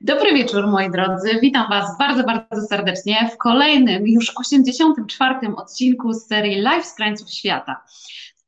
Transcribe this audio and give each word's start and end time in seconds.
Dobry 0.00 0.34
wieczór, 0.34 0.66
moi 0.66 0.90
drodzy. 0.90 1.38
Witam 1.42 1.68
Was 1.70 1.98
bardzo, 1.98 2.24
bardzo 2.24 2.66
serdecznie 2.66 3.30
w 3.34 3.36
kolejnym, 3.36 4.06
już 4.06 4.32
84. 4.36 5.34
odcinku 5.56 6.12
z 6.12 6.26
serii 6.26 6.60
Live 6.60 6.86
z 6.86 6.94
krańców 6.94 7.30
świata 7.30 7.84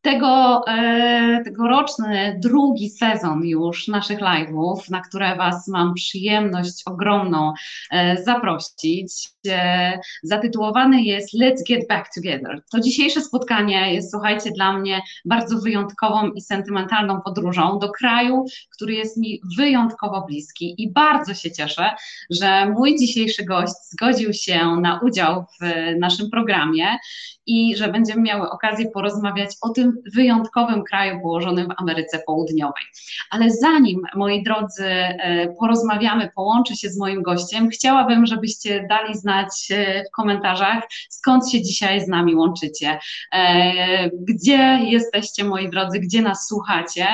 tego, 0.03 0.63
e, 0.69 1.43
tegoroczny 1.45 2.41
drugi 2.43 2.91
sezon 2.91 3.45
już 3.45 3.89
naszych 3.89 4.21
live'ów, 4.21 4.91
na 4.91 5.01
które 5.01 5.37
Was 5.37 5.69
mam 5.69 5.95
przyjemność 5.95 6.83
ogromną 6.87 7.53
e, 7.91 8.23
zaprosić, 8.23 9.29
e, 9.49 9.99
zatytułowany 10.23 11.03
jest 11.03 11.35
Let's 11.35 11.63
Get 11.69 11.89
Back 11.89 12.15
Together. 12.15 12.63
To 12.73 12.81
dzisiejsze 12.81 13.21
spotkanie 13.21 13.95
jest, 13.95 14.11
słuchajcie, 14.11 14.51
dla 14.51 14.73
mnie 14.73 15.01
bardzo 15.25 15.59
wyjątkową 15.59 16.31
i 16.31 16.41
sentymentalną 16.41 17.21
podróżą 17.21 17.79
do 17.79 17.91
kraju, 17.91 18.45
który 18.71 18.95
jest 18.95 19.17
mi 19.17 19.41
wyjątkowo 19.59 20.27
bliski 20.27 20.75
i 20.83 20.93
bardzo 20.93 21.35
się 21.35 21.51
cieszę, 21.51 21.91
że 22.31 22.71
mój 22.71 22.97
dzisiejszy 22.99 23.45
gość 23.45 23.73
zgodził 23.91 24.33
się 24.33 24.77
na 24.81 25.01
udział 25.01 25.45
w 25.61 25.65
naszym 25.99 26.31
programie 26.31 26.99
i 27.51 27.77
że 27.77 27.89
będziemy 27.89 28.23
miały 28.23 28.51
okazję 28.51 28.91
porozmawiać 28.91 29.51
o 29.61 29.69
tym 29.69 29.93
wyjątkowym 30.15 30.85
kraju 30.85 31.21
położonym 31.21 31.69
w 31.69 31.75
Ameryce 31.77 32.23
Południowej. 32.27 32.83
Ale 33.31 33.51
zanim, 33.51 34.03
moi 34.15 34.43
drodzy, 34.43 34.87
e, 34.87 35.49
porozmawiamy, 35.59 36.31
połączę 36.35 36.77
się 36.77 36.91
z 36.91 36.99
moim 36.99 37.23
gościem, 37.23 37.69
chciałabym, 37.69 38.27
żebyście 38.27 38.87
dali 38.89 39.15
znać 39.15 39.69
e, 39.71 40.05
w 40.05 40.11
komentarzach, 40.11 40.85
skąd 41.09 41.51
się 41.51 41.63
dzisiaj 41.63 42.01
z 42.01 42.09
nami 42.09 42.35
łączycie, 42.35 42.99
e, 43.33 44.11
gdzie 44.11 44.79
jesteście, 44.83 45.45
moi 45.45 45.71
drodzy, 45.71 46.01
gdzie 46.01 46.23
nas 46.23 46.47
słuchacie, 46.49 47.07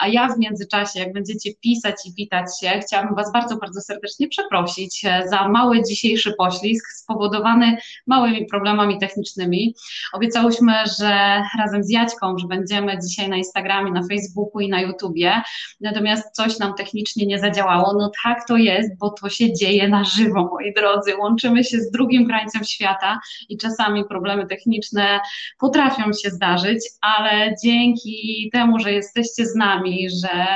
a 0.00 0.08
ja 0.08 0.28
w 0.28 0.38
międzyczasie, 0.38 1.00
jak 1.00 1.12
będziecie 1.12 1.54
pisać 1.54 1.96
i 2.06 2.14
witać 2.14 2.46
się, 2.60 2.80
chciałabym 2.86 3.14
Was 3.14 3.32
bardzo, 3.32 3.56
bardzo 3.56 3.80
serdecznie 3.80 4.28
przeprosić 4.28 5.06
za 5.30 5.48
mały 5.48 5.82
dzisiejszy 5.82 6.34
poślizg 6.38 6.86
spowodowany 6.92 7.76
małymi 8.06 8.46
problemami 8.46 8.98
technicznymi. 8.98 9.74
Obiecałyśmy, 10.12 10.72
że 11.00 11.42
razem 11.58 11.84
z 11.84 11.90
Jaćką, 11.90 12.38
że 12.38 12.46
będziemy 12.46 12.98
dzisiaj 13.08 13.28
na 13.28 13.36
Instagramie, 13.36 13.92
na 13.92 14.02
Facebooku 14.10 14.60
i 14.60 14.68
na 14.68 14.80
YouTubie, 14.80 15.42
natomiast 15.80 16.30
coś 16.32 16.58
nam 16.58 16.74
technicznie 16.74 17.26
nie 17.26 17.38
zadziałało. 17.38 17.92
No 17.98 18.10
tak 18.24 18.46
to 18.48 18.56
jest, 18.56 18.98
bo 18.98 19.10
to 19.10 19.28
się 19.28 19.52
dzieje 19.52 19.88
na 19.88 20.04
żywo, 20.04 20.48
moi 20.52 20.74
drodzy. 20.74 21.16
Łączymy 21.16 21.64
się 21.64 21.80
z 21.80 21.90
drugim 21.90 22.26
krańcem 22.26 22.64
świata 22.64 23.20
i 23.48 23.56
czasami 23.56 24.04
problemy 24.04 24.46
techniczne 24.46 25.20
potrafią 25.58 26.04
się 26.12 26.30
zdarzyć, 26.30 26.78
ale 27.00 27.54
dzięki 27.64 28.50
temu, 28.52 28.78
że 28.78 28.92
jesteście 28.92 29.46
z 29.46 29.54
nami, 29.54 30.08
że 30.10 30.46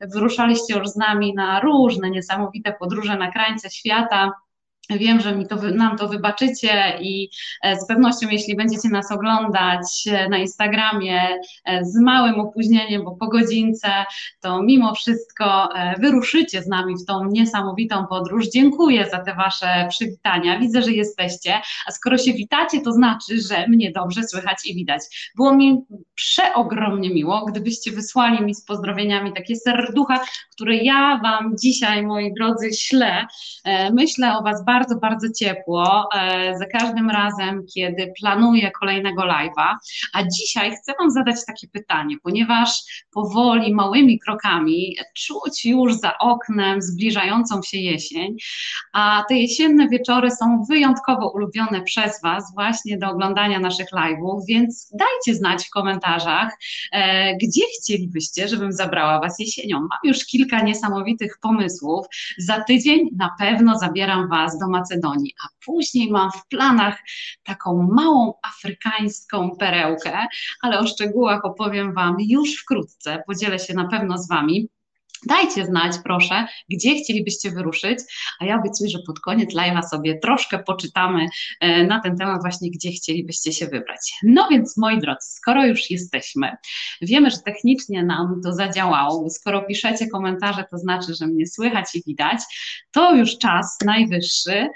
wyruszaliście 0.00 0.74
już 0.74 0.88
z 0.88 0.96
nami 0.96 1.34
na 1.34 1.60
różne 1.60 2.10
niesamowite 2.10 2.72
podróże 2.72 3.16
na 3.16 3.30
krańce 3.30 3.70
świata, 3.70 4.32
Wiem, 4.98 5.20
że 5.20 5.36
mi 5.36 5.46
to, 5.46 5.56
nam 5.56 5.98
to 5.98 6.08
wybaczycie 6.08 6.98
i 7.00 7.30
e, 7.62 7.76
z 7.80 7.86
pewnością, 7.86 8.28
jeśli 8.30 8.56
będziecie 8.56 8.88
nas 8.88 9.12
oglądać 9.12 10.04
e, 10.06 10.28
na 10.28 10.38
Instagramie 10.38 11.28
e, 11.64 11.84
z 11.84 12.00
małym 12.00 12.40
opóźnieniem, 12.40 13.04
bo 13.04 13.16
po 13.16 13.28
godzince, 13.28 13.88
to 14.40 14.62
mimo 14.62 14.94
wszystko 14.94 15.68
wyruszycie 15.98 16.62
z 16.62 16.66
nami 16.66 16.94
w 17.02 17.04
tą 17.04 17.24
niesamowitą 17.24 18.06
podróż. 18.06 18.48
Dziękuję 18.48 19.10
za 19.10 19.18
te 19.18 19.34
Wasze 19.34 19.86
przywitania. 19.90 20.58
Widzę, 20.58 20.82
że 20.82 20.90
jesteście, 20.90 21.60
a 21.86 21.90
skoro 21.90 22.18
się 22.18 22.32
witacie, 22.32 22.80
to 22.80 22.92
znaczy, 22.92 23.40
że 23.40 23.68
mnie 23.68 23.92
dobrze 23.92 24.22
słychać 24.22 24.66
i 24.66 24.74
widać. 24.74 25.02
Było 25.36 25.54
mi 25.54 25.80
przeogromnie 26.14 27.10
miło, 27.10 27.44
gdybyście 27.44 27.92
wysłali 27.92 28.44
mi 28.44 28.54
z 28.54 28.64
pozdrowieniami 28.64 29.32
takie 29.32 29.56
serducha, 29.56 30.20
które 30.52 30.76
ja 30.76 31.20
Wam 31.22 31.56
dzisiaj, 31.62 32.02
moi 32.06 32.34
drodzy, 32.34 32.72
ślę. 32.72 33.26
Myślę 33.92 34.38
o 34.38 34.42
Was 34.42 34.64
bardzo 34.64 34.79
bardzo, 34.80 34.96
bardzo 34.96 35.26
ciepło 35.38 36.08
e, 36.14 36.58
za 36.58 36.66
każdym 36.66 37.10
razem, 37.10 37.62
kiedy 37.74 38.12
planuję 38.20 38.70
kolejnego 38.80 39.22
live'a. 39.22 39.74
A 40.12 40.22
dzisiaj 40.22 40.76
chcę 40.76 40.92
Wam 40.98 41.10
zadać 41.10 41.36
takie 41.46 41.68
pytanie, 41.68 42.16
ponieważ 42.22 42.82
powoli, 43.12 43.74
małymi 43.74 44.18
krokami 44.18 44.96
czuć 45.16 45.64
już 45.64 45.94
za 45.94 46.18
oknem 46.18 46.82
zbliżającą 46.82 47.62
się 47.62 47.78
jesień, 47.78 48.36
a 48.92 49.24
te 49.28 49.34
jesienne 49.34 49.88
wieczory 49.88 50.30
są 50.30 50.64
wyjątkowo 50.70 51.30
ulubione 51.30 51.82
przez 51.82 52.22
Was 52.22 52.44
właśnie 52.54 52.98
do 52.98 53.10
oglądania 53.10 53.58
naszych 53.58 53.88
live'ów, 53.92 54.40
więc 54.48 54.92
dajcie 54.94 55.38
znać 55.38 55.66
w 55.66 55.70
komentarzach, 55.70 56.58
e, 56.92 57.36
gdzie 57.36 57.62
chcielibyście, 57.80 58.48
żebym 58.48 58.72
zabrała 58.72 59.20
Was 59.20 59.38
jesienią. 59.38 59.80
Mam 59.80 59.98
już 60.04 60.26
kilka 60.26 60.62
niesamowitych 60.62 61.38
pomysłów. 61.42 62.06
Za 62.38 62.64
tydzień 62.64 63.08
na 63.16 63.30
pewno 63.38 63.78
zabieram 63.78 64.28
Was 64.28 64.58
do 64.58 64.69
Macedonii, 64.70 65.34
a 65.44 65.48
później 65.64 66.10
mam 66.10 66.30
w 66.32 66.46
planach 66.46 66.98
taką 67.42 67.88
małą 67.92 68.32
afrykańską 68.42 69.56
perełkę, 69.56 70.26
ale 70.62 70.78
o 70.78 70.86
szczegółach 70.86 71.44
opowiem 71.44 71.94
Wam 71.94 72.16
już 72.20 72.62
wkrótce, 72.62 73.22
podzielę 73.26 73.58
się 73.58 73.74
na 73.74 73.88
pewno 73.88 74.18
z 74.18 74.28
Wami. 74.28 74.68
Dajcie 75.26 75.66
znać, 75.66 75.92
proszę, 76.04 76.46
gdzie 76.70 76.94
chcielibyście 76.94 77.50
wyruszyć, 77.50 77.98
a 78.40 78.44
ja 78.44 78.58
obiecuję, 78.58 78.90
że 78.90 78.98
pod 79.06 79.20
koniec 79.20 79.54
live'a 79.54 79.82
sobie 79.82 80.18
troszkę 80.18 80.58
poczytamy 80.58 81.26
e, 81.60 81.84
na 81.84 82.00
ten 82.00 82.16
temat 82.16 82.40
właśnie, 82.42 82.70
gdzie 82.70 82.90
chcielibyście 82.90 83.52
się 83.52 83.66
wybrać. 83.66 84.12
No 84.22 84.48
więc, 84.50 84.76
moi 84.76 84.98
drodzy, 84.98 85.28
skoro 85.28 85.66
już 85.66 85.90
jesteśmy, 85.90 86.56
wiemy, 87.02 87.30
że 87.30 87.38
technicznie 87.38 88.02
nam 88.02 88.40
to 88.44 88.52
zadziałało, 88.52 89.30
skoro 89.30 89.62
piszecie 89.62 90.08
komentarze, 90.08 90.64
to 90.70 90.78
znaczy, 90.78 91.14
że 91.14 91.26
mnie 91.26 91.46
słychać 91.46 91.94
i 91.94 92.02
widać, 92.06 92.40
to 92.90 93.14
już 93.14 93.38
czas 93.38 93.78
najwyższy. 93.84 94.68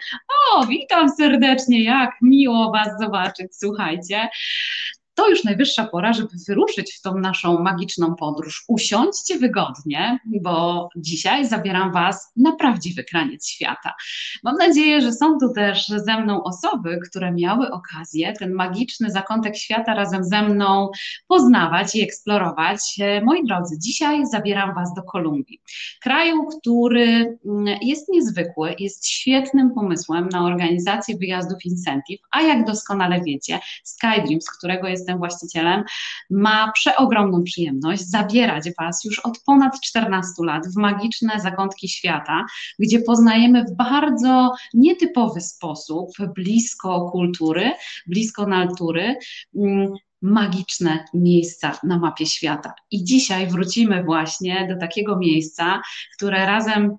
O, 0.53 0.67
witam 0.67 1.09
serdecznie, 1.17 1.85
jak 1.85 2.11
miło 2.23 2.73
Was 2.73 2.89
zobaczyć, 3.01 3.57
słuchajcie 3.57 4.29
to 5.15 5.29
już 5.29 5.45
najwyższa 5.45 5.87
pora, 5.87 6.13
żeby 6.13 6.29
wyruszyć 6.49 6.95
w 6.95 7.01
tą 7.01 7.19
naszą 7.19 7.63
magiczną 7.63 8.15
podróż. 8.15 8.65
Usiądźcie 8.69 9.39
wygodnie, 9.39 10.19
bo 10.43 10.89
dzisiaj 10.97 11.47
zabieram 11.47 11.93
Was 11.93 12.33
na 12.37 12.57
prawdziwy 12.57 13.05
kraniec 13.05 13.49
świata. 13.49 13.95
Mam 14.43 14.57
nadzieję, 14.57 15.01
że 15.01 15.13
są 15.13 15.39
tu 15.39 15.53
też 15.53 15.89
ze 15.89 16.21
mną 16.21 16.43
osoby, 16.43 17.01
które 17.09 17.33
miały 17.33 17.71
okazję 17.71 18.33
ten 18.33 18.53
magiczny 18.53 19.11
zakątek 19.11 19.57
świata 19.57 19.95
razem 19.95 20.25
ze 20.25 20.43
mną 20.43 20.91
poznawać 21.29 21.95
i 21.95 22.03
eksplorować. 22.03 22.81
Moi 23.23 23.47
drodzy, 23.47 23.79
dzisiaj 23.79 24.27
zabieram 24.27 24.75
Was 24.75 24.95
do 24.95 25.03
Kolumbii, 25.03 25.61
kraju, 26.03 26.47
który 26.47 27.39
mm, 27.47 27.79
jest 27.83 28.09
niezwykły, 28.09 28.75
jest 28.79 29.09
świetnym 29.09 29.75
pomysłem 29.75 30.29
na 30.29 30.45
organizację 30.45 31.17
wyjazdów 31.17 31.65
incentive, 31.65 32.21
a 32.31 32.43
jak 32.43 32.67
doskonale 32.67 33.21
wiecie, 33.21 33.61
SkyDreams, 33.85 34.51
którego 34.51 34.89
jest 34.89 35.04
jestem 35.05 35.19
właścicielem, 35.19 35.85
ma 36.31 36.73
przeogromną 36.73 37.43
przyjemność 37.43 38.03
zabierać 38.03 38.65
Was 38.79 39.05
już 39.05 39.19
od 39.19 39.39
ponad 39.47 39.81
14 39.81 40.33
lat 40.45 40.67
w 40.67 40.77
magiczne 40.77 41.41
zakątki 41.41 41.89
świata, 41.89 42.45
gdzie 42.79 43.01
poznajemy 43.01 43.65
w 43.65 43.77
bardzo 43.77 44.53
nietypowy 44.75 45.41
sposób, 45.41 46.11
blisko 46.35 47.11
kultury, 47.13 47.73
blisko 48.07 48.47
natury, 48.47 49.17
mm, 49.57 49.95
magiczne 50.23 51.05
miejsca 51.15 51.79
na 51.83 51.99
mapie 51.99 52.27
świata. 52.27 52.73
I 52.91 53.05
dzisiaj 53.05 53.47
wrócimy 53.47 54.05
właśnie 54.05 54.69
do 54.69 54.81
takiego 54.81 55.19
miejsca, 55.19 55.81
które 56.17 56.47
razem 56.47 56.97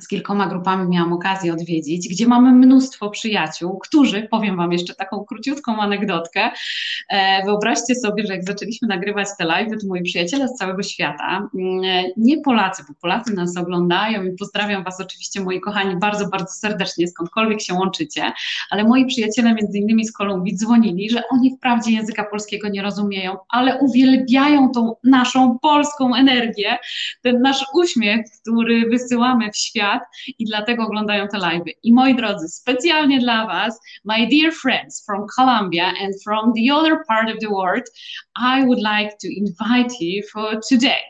z 0.00 0.08
kilkoma 0.08 0.46
grupami 0.46 0.88
miałam 0.88 1.12
okazję 1.12 1.52
odwiedzić, 1.52 2.08
gdzie 2.08 2.26
mamy 2.26 2.52
mnóstwo 2.52 3.10
przyjaciół, 3.10 3.78
którzy, 3.78 4.28
powiem 4.30 4.56
Wam 4.56 4.72
jeszcze 4.72 4.94
taką 4.94 5.24
króciutką 5.24 5.76
anegdotkę, 5.76 6.50
e, 7.08 7.44
wyobraźcie 7.44 7.94
sobie, 7.94 8.26
że 8.26 8.32
jak 8.32 8.44
zaczęliśmy 8.44 8.88
nagrywać 8.88 9.28
te 9.38 9.44
live, 9.44 9.70
to 9.80 9.86
moi 9.86 10.02
przyjaciele 10.02 10.48
z 10.48 10.54
całego 10.54 10.82
świata, 10.82 11.48
mm, 11.54 12.04
nie 12.16 12.40
Polacy, 12.40 12.84
bo 12.88 12.94
Polacy 13.00 13.34
nas 13.34 13.56
oglądają 13.56 14.24
i 14.24 14.32
pozdrawiam 14.32 14.84
Was 14.84 15.00
oczywiście 15.00 15.40
moi 15.40 15.60
kochani 15.60 15.96
bardzo, 15.96 16.28
bardzo 16.28 16.52
serdecznie, 16.52 17.08
skądkolwiek 17.08 17.60
się 17.60 17.74
łączycie, 17.74 18.32
ale 18.70 18.84
moi 18.84 19.06
przyjaciele 19.06 19.54
między 19.54 19.78
innymi 19.78 20.04
z 20.04 20.12
Kolumbii 20.12 20.56
dzwonili, 20.56 21.10
że 21.10 21.22
oni 21.30 21.56
wprawdzie 21.56 21.92
języka 21.92 22.24
polskiego 22.24 22.68
nie 22.68 22.82
rozumieją, 22.82 23.36
ale 23.48 23.78
uwielbiają 23.78 24.70
tą 24.70 24.94
naszą 25.04 25.58
polską 25.58 26.14
energię, 26.14 26.78
ten 27.22 27.42
nasz 27.42 27.64
uśmiech, 27.74 28.26
który 28.40 28.88
wysyłamy 28.90 29.50
w 29.52 29.56
świat, 29.56 29.83
świat 29.84 30.02
i 30.38 30.44
dlatego 30.44 30.84
oglądają 30.84 31.28
te 31.28 31.38
live. 31.38 31.64
I 31.82 31.92
moi 31.92 32.14
drodzy, 32.14 32.48
specjalnie 32.48 33.18
dla 33.18 33.46
Was, 33.46 33.80
my 34.04 34.26
dear 34.26 34.52
friends 34.52 35.04
from 35.06 35.26
Colombia 35.36 35.92
and 36.00 36.14
from 36.24 36.52
the 36.52 36.74
other 36.74 37.04
part 37.08 37.30
of 37.30 37.38
the 37.40 37.50
world, 37.50 37.84
I 38.36 38.64
would 38.64 38.82
like 38.82 39.16
to 39.20 39.28
invite 39.28 40.00
you 40.00 40.22
for 40.32 40.60
today. 40.68 41.02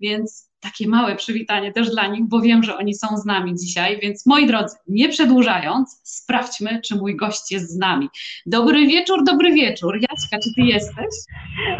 Więc 0.00 0.51
takie 0.62 0.88
małe 0.88 1.16
przywitanie 1.16 1.72
też 1.72 1.90
dla 1.90 2.06
nich, 2.06 2.24
bo 2.28 2.40
wiem, 2.40 2.62
że 2.62 2.76
oni 2.76 2.94
są 2.94 3.16
z 3.16 3.26
nami 3.26 3.54
dzisiaj, 3.54 3.98
więc 4.02 4.26
moi 4.26 4.46
drodzy, 4.46 4.76
nie 4.88 5.08
przedłużając, 5.08 6.00
sprawdźmy, 6.04 6.80
czy 6.86 6.96
mój 6.96 7.16
gość 7.16 7.52
jest 7.52 7.70
z 7.70 7.78
nami. 7.78 8.08
Dobry 8.46 8.86
wieczór, 8.86 9.24
dobry 9.24 9.52
wieczór. 9.52 9.94
Jacka, 10.00 10.36
czy 10.44 10.54
ty 10.54 10.62
jesteś? 10.62 11.14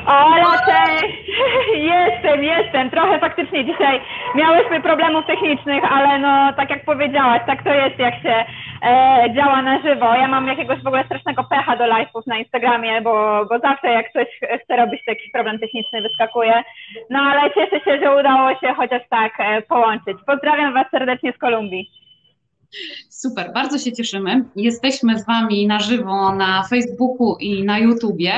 Ola, 0.07 0.59
cześć! 0.67 1.15
Jestem, 1.93 2.45
jestem. 2.45 2.91
Trochę 2.91 3.21
faktycznie 3.21 3.65
dzisiaj 3.65 4.01
miałyśmy 4.35 4.81
problemów 4.81 5.27
technicznych, 5.27 5.85
ale 5.93 6.19
no 6.19 6.53
tak 6.53 6.71
jak 6.71 6.85
powiedziałaś, 6.85 7.43
tak 7.47 7.65
to 7.65 7.75
jest, 7.75 7.99
jak 7.99 8.15
się 8.23 8.45
e, 8.83 9.25
działa 9.35 9.63
na 9.63 9.83
żywo. 9.83 10.15
Ja 10.15 10.29
mam 10.29 10.47
jakiegoś 10.47 10.83
w 10.83 10.87
ogóle 10.87 11.05
strasznego 11.05 11.45
pecha 11.45 11.77
do 11.77 11.85
live'ów 11.85 12.23
na 12.27 12.39
Instagramie, 12.39 13.01
bo, 13.01 13.47
bo 13.49 13.59
zawsze 13.59 13.89
jak 13.89 14.13
coś 14.13 14.27
chcę 14.65 14.77
robić, 14.77 15.05
to 15.05 15.11
jakiś 15.11 15.31
problem 15.33 15.59
techniczny 15.59 16.03
wyskakuje. 16.03 16.63
No 17.11 17.19
ale 17.19 17.51
cieszę 17.55 17.81
się, 17.85 17.99
że 18.01 18.17
udało 18.17 18.51
się 18.61 18.72
chociaż 18.75 19.03
tak 19.11 19.33
e, 19.39 19.63
połączyć. 19.63 20.19
Pozdrawiam 20.27 20.75
Was 20.75 20.87
serdecznie 20.91 21.33
z 21.33 21.39
Kolumbii. 21.39 21.91
Super, 23.23 23.53
bardzo 23.55 23.79
się 23.79 23.93
cieszymy. 23.93 24.45
Jesteśmy 24.57 25.19
z 25.19 25.27
Wami 25.27 25.67
na 25.67 25.81
żywo 25.81 26.35
na 26.35 26.63
Facebooku 26.63 27.37
i 27.41 27.65
na 27.65 27.79
YouTubie, 27.79 28.33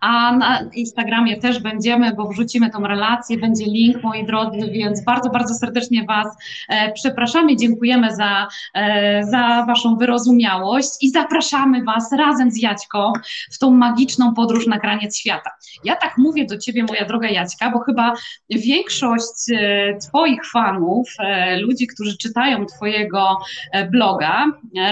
a 0.00 0.32
na 0.32 0.60
Instagramie 0.74 1.36
też 1.36 1.62
będziemy, 1.62 2.14
bo 2.14 2.28
wrzucimy 2.28 2.70
tą 2.70 2.80
relację, 2.80 3.38
będzie 3.38 3.64
link, 3.64 4.02
moi 4.02 4.26
drodzy, 4.26 4.70
więc 4.72 5.04
bardzo, 5.04 5.30
bardzo 5.30 5.54
serdecznie 5.54 6.04
Was 6.04 6.26
e, 6.68 6.92
przepraszamy, 6.92 7.56
dziękujemy 7.56 8.16
za, 8.16 8.48
e, 8.74 9.24
za 9.24 9.64
Waszą 9.66 9.96
wyrozumiałość 9.96 10.90
i 11.00 11.10
zapraszamy 11.10 11.84
Was 11.84 12.12
razem 12.12 12.50
z 12.50 12.62
Jaćką 12.62 13.12
w 13.52 13.58
tą 13.58 13.70
magiczną 13.70 14.34
podróż 14.34 14.66
na 14.66 14.78
graniec 14.78 15.18
świata. 15.18 15.50
Ja 15.84 15.96
tak 15.96 16.18
mówię 16.18 16.46
do 16.46 16.58
Ciebie, 16.58 16.84
moja 16.84 17.04
droga 17.04 17.28
Jaćka, 17.28 17.70
bo 17.70 17.78
chyba 17.78 18.12
większość 18.50 19.50
e, 19.52 19.96
Twoich 20.08 20.50
fanów, 20.52 21.08
e, 21.18 21.56
ludzi, 21.56 21.86
którzy 21.86 22.16
czytają 22.18 22.66
Twojego 22.66 23.38
e, 23.72 23.90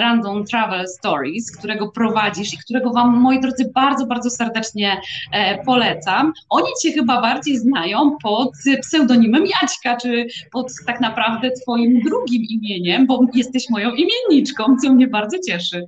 Random 0.01 0.45
Travel 0.45 0.89
Stories, 0.89 1.59
którego 1.59 1.91
prowadzisz 1.93 2.55
i 2.55 2.59
którego 2.59 2.93
Wam, 2.93 3.21
moi 3.21 3.41
drodzy, 3.41 3.73
bardzo, 3.75 4.07
bardzo 4.07 4.31
serdecznie 4.31 5.01
e, 5.33 5.65
polecam. 5.65 6.33
Oni 6.51 6.69
Cię 6.83 6.93
chyba 6.93 7.21
bardziej 7.21 7.57
znają 7.57 8.17
pod 8.23 8.51
pseudonimem 8.81 9.45
Jaćka, 9.47 9.97
czy 9.97 10.27
pod 10.53 10.67
tak 10.87 11.01
naprawdę 11.01 11.51
Twoim 11.63 12.01
drugim 12.01 12.43
imieniem, 12.51 13.07
bo 13.07 13.21
jesteś 13.35 13.71
moją 13.71 13.91
imienniczką, 13.91 14.77
co 14.83 14.93
mnie 14.93 15.07
bardzo 15.07 15.37
cieszy. 15.49 15.83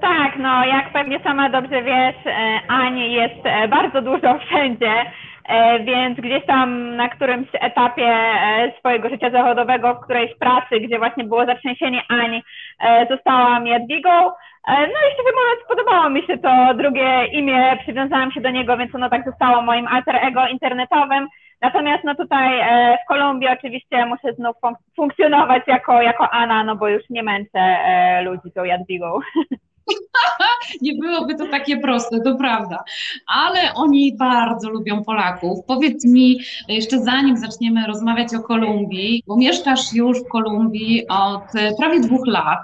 Tak, 0.00 0.38
no 0.38 0.64
jak 0.64 0.92
pewnie 0.92 1.20
sama 1.20 1.50
dobrze 1.50 1.82
wiesz, 1.82 2.26
e, 2.26 2.60
Ani 2.68 3.12
jest 3.12 3.40
e, 3.44 3.68
bardzo 3.68 4.02
dużo 4.02 4.38
wszędzie. 4.46 4.92
E, 5.48 5.80
więc 5.84 6.20
gdzieś 6.20 6.46
tam 6.46 6.96
na 6.96 7.08
którymś 7.08 7.48
etapie 7.52 8.06
e, 8.06 8.72
swojego 8.78 9.08
życia 9.08 9.30
zawodowego, 9.30 9.94
w 9.94 10.00
którejś 10.00 10.34
pracy, 10.34 10.80
gdzie 10.80 10.98
właśnie 10.98 11.24
było 11.24 11.46
zatrzęsienie 11.46 12.02
Ani, 12.08 12.42
e, 12.80 13.06
zostałam 13.10 13.66
Jadwigą. 13.66 14.10
No 14.68 14.74
i 14.84 15.12
szczerze 15.14 15.32
mówiąc, 15.34 15.68
podobało 15.68 16.10
mi 16.10 16.26
się 16.26 16.38
to 16.38 16.74
drugie 16.74 17.26
imię, 17.26 17.78
przywiązałam 17.82 18.32
się 18.32 18.40
do 18.40 18.50
niego, 18.50 18.76
więc 18.76 18.94
ono 18.94 19.10
tak 19.10 19.24
zostało 19.24 19.62
moim 19.62 19.86
alter 19.86 20.16
ego 20.16 20.46
internetowym. 20.46 21.28
Natomiast 21.60 22.04
no 22.04 22.14
tutaj 22.14 22.60
w 23.04 23.08
Kolumbii 23.08 23.48
oczywiście 23.48 24.06
muszę 24.06 24.32
znów 24.32 24.56
funk 24.60 24.78
funkcjonować 24.96 25.62
jako, 25.66 26.02
jako 26.02 26.30
Anna, 26.30 26.64
no 26.64 26.76
bo 26.76 26.88
już 26.88 27.02
nie 27.10 27.22
męczę 27.22 27.76
ludzi 28.22 28.52
tą 28.54 28.64
Jadwigą. 28.64 29.18
nie 30.82 30.94
byłoby 30.94 31.34
to 31.34 31.46
takie 31.46 31.76
proste, 31.76 32.20
to 32.20 32.36
prawda. 32.36 32.84
Ale 33.26 33.74
oni 33.74 34.16
bardzo 34.16 34.70
lubią 34.70 35.04
Polaków. 35.04 35.58
Powiedz 35.66 36.04
mi, 36.04 36.40
jeszcze 36.68 36.98
zanim 36.98 37.36
zaczniemy 37.36 37.86
rozmawiać 37.86 38.34
o 38.34 38.40
Kolumbii, 38.40 39.22
bo 39.26 39.36
mieszkasz 39.36 39.92
już 39.92 40.20
w 40.20 40.28
Kolumbii 40.28 41.08
od 41.08 41.76
prawie 41.78 42.00
dwóch 42.00 42.26
lat, 42.26 42.58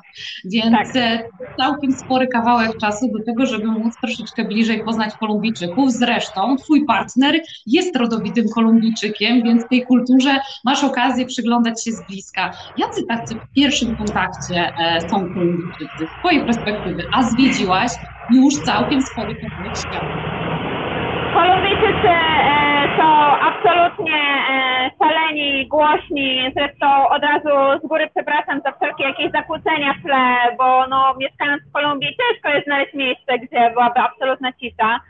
więc 0.44 0.92
tak. 0.92 1.28
całkiem 1.56 1.92
spory 1.92 2.26
kawałek 2.26 2.78
czasu 2.78 3.08
do 3.18 3.24
tego, 3.24 3.46
żeby 3.46 3.66
móc 3.66 3.94
troszeczkę 4.00 4.44
bliżej 4.44 4.84
poznać 4.84 5.14
Kolumbijczyków. 5.14 5.92
Zresztą 5.92 6.56
twój 6.56 6.84
partner 6.84 7.40
jest 7.66 7.96
rodowitym 7.96 8.44
Kolumbijczykiem, 8.54 9.42
więc 9.42 9.68
tej 9.68 9.86
kulturze 9.86 10.40
masz 10.64 10.84
okazję 10.84 11.26
przyglądać 11.26 11.84
się 11.84 11.92
z 11.92 12.06
bliska. 12.06 12.50
Jacy 12.76 13.06
tacy 13.06 13.34
w 13.34 13.54
pierwszym 13.54 13.96
kontakcie 13.96 14.72
e, 14.78 15.00
są 15.00 15.34
Kolumbijczycy 15.34 16.06
z 16.16 16.18
twojej 16.18 16.44
perspektywy? 16.44 17.00
a 17.12 17.22
zwiedziłaś 17.50 17.92
już 18.28 18.54
całkiem 18.64 19.02
spory 19.02 19.34
kawałek 19.36 19.76
świata. 19.76 20.16
Kolumbijczycy 21.34 22.08
e, 22.08 22.88
są 22.98 23.08
absolutnie 23.50 24.20
e, 24.50 24.90
szaleni, 24.98 25.68
głośni, 25.68 26.52
zresztą 26.56 27.08
od 27.08 27.22
razu 27.22 27.80
z 27.84 27.88
góry 27.88 28.08
przepraszam 28.14 28.60
za 28.64 28.72
wszelkie 28.72 29.04
jakieś 29.04 29.30
zakłócenia 29.32 29.94
w 29.94 30.02
tle, 30.02 30.56
bo 30.58 30.86
no, 30.86 31.14
mieszkając 31.18 31.62
w 31.62 31.72
Kolumbii 31.72 32.16
ciężko 32.18 32.48
jest 32.48 32.66
znaleźć 32.66 32.94
miejsce, 32.94 33.38
gdzie 33.38 33.70
byłaby 33.70 34.00
absolutna 34.00 34.52
cisza. 34.52 35.00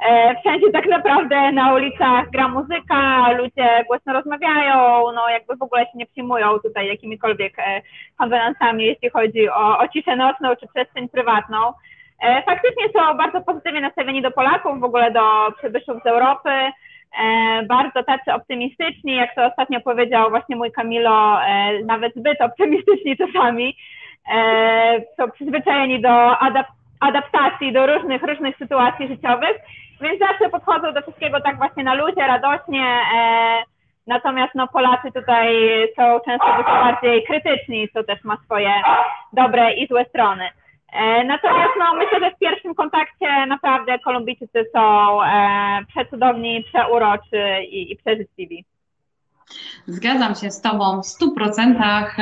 E, 0.00 0.34
wszędzie 0.40 0.70
tak 0.72 0.86
naprawdę 0.86 1.52
na 1.52 1.74
ulicach 1.74 2.30
gra 2.30 2.48
muzyka, 2.48 3.32
ludzie 3.32 3.84
głośno 3.86 4.12
rozmawiają, 4.12 5.04
no 5.14 5.28
jakby 5.28 5.56
w 5.56 5.62
ogóle 5.62 5.82
się 5.82 5.90
nie 5.94 6.06
przyjmują 6.06 6.58
tutaj 6.58 6.88
jakimikolwiek 6.88 7.58
e, 7.58 7.82
konwenansami, 8.18 8.84
jeśli 8.84 9.10
chodzi 9.10 9.48
o, 9.48 9.78
o 9.78 9.88
ciszę 9.88 10.16
nocną 10.16 10.56
czy 10.56 10.66
przestrzeń 10.66 11.08
prywatną. 11.08 11.72
E, 12.22 12.42
faktycznie 12.42 12.84
są 12.96 13.16
bardzo 13.16 13.40
pozytywnie 13.40 13.80
nastawieni 13.80 14.22
do 14.22 14.30
Polaków, 14.30 14.80
w 14.80 14.84
ogóle 14.84 15.10
do 15.10 15.52
przybyszów 15.58 16.02
z 16.02 16.06
Europy, 16.06 16.50
bardzo 17.68 18.02
tacy 18.02 18.32
optymistyczni, 18.32 19.16
jak 19.16 19.34
to 19.34 19.46
ostatnio 19.46 19.80
powiedział 19.80 20.30
właśnie 20.30 20.56
mój 20.56 20.72
Kamilo, 20.72 21.38
nawet 21.84 22.14
zbyt 22.14 22.40
optymistyczni 22.40 23.16
czasami. 23.16 23.76
Są 25.16 25.30
przyzwyczajeni 25.30 26.00
do 26.00 26.38
adaptacji 27.00 27.72
do 27.72 27.86
różnych, 27.86 28.22
różnych 28.22 28.56
sytuacji 28.56 29.08
życiowych 29.08 29.56
więc 30.00 30.18
zawsze 30.18 30.48
podchodzą 30.50 30.92
do 30.92 31.02
wszystkiego 31.02 31.40
tak 31.40 31.56
właśnie 31.56 31.84
na 31.84 31.94
ludzie, 31.94 32.26
radośnie. 32.26 32.84
E, 33.16 33.62
natomiast 34.06 34.54
no, 34.54 34.68
Polacy 34.68 35.12
tutaj 35.12 35.56
są 35.96 36.20
często 36.20 36.46
dużo 36.56 36.68
bardziej 36.68 37.24
krytyczni, 37.24 37.88
co 37.88 38.04
też 38.04 38.24
ma 38.24 38.36
swoje 38.44 38.72
dobre 39.32 39.72
i 39.74 39.86
złe 39.86 40.04
strony. 40.04 40.48
E, 40.92 41.24
natomiast 41.24 41.72
no, 41.78 41.94
myślę, 41.94 42.20
że 42.20 42.30
w 42.30 42.38
pierwszym 42.38 42.74
kontakcie 42.74 43.46
naprawdę 43.46 43.98
Kolumbijczycy 43.98 44.64
są 44.72 45.22
e, 45.22 45.28
przecudowni, 45.88 46.64
przeuroczy 46.64 47.62
i, 47.62 47.96
i. 48.38 48.64
Zgadzam 49.86 50.34
się 50.34 50.50
z 50.50 50.60
Tobą 50.60 51.02
w 51.02 51.06
stu 51.06 51.34
procentach. 51.34 52.16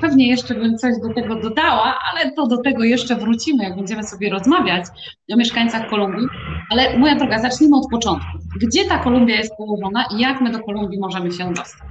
Pewnie 0.00 0.28
jeszcze 0.28 0.54
bym 0.54 0.76
coś 0.78 0.94
do 1.08 1.14
tego 1.14 1.34
dodała, 1.34 1.98
ale 2.12 2.32
to 2.32 2.46
do 2.46 2.58
tego 2.62 2.84
jeszcze 2.84 3.14
wrócimy, 3.14 3.64
jak 3.64 3.76
będziemy 3.76 4.02
sobie 4.02 4.30
rozmawiać 4.30 4.84
o 5.32 5.36
mieszkańcach 5.36 5.88
Kolumbii. 5.88 6.26
Ale 6.70 6.98
moja 6.98 7.14
droga, 7.14 7.38
zacznijmy 7.38 7.76
od 7.76 7.90
początku. 7.90 8.28
Gdzie 8.60 8.88
ta 8.88 8.98
Kolumbia 8.98 9.36
jest 9.36 9.56
położona 9.56 10.04
i 10.16 10.20
jak 10.20 10.40
my 10.40 10.50
do 10.50 10.60
Kolumbii 10.60 11.00
możemy 11.00 11.32
się 11.32 11.52
dostać? 11.52 11.88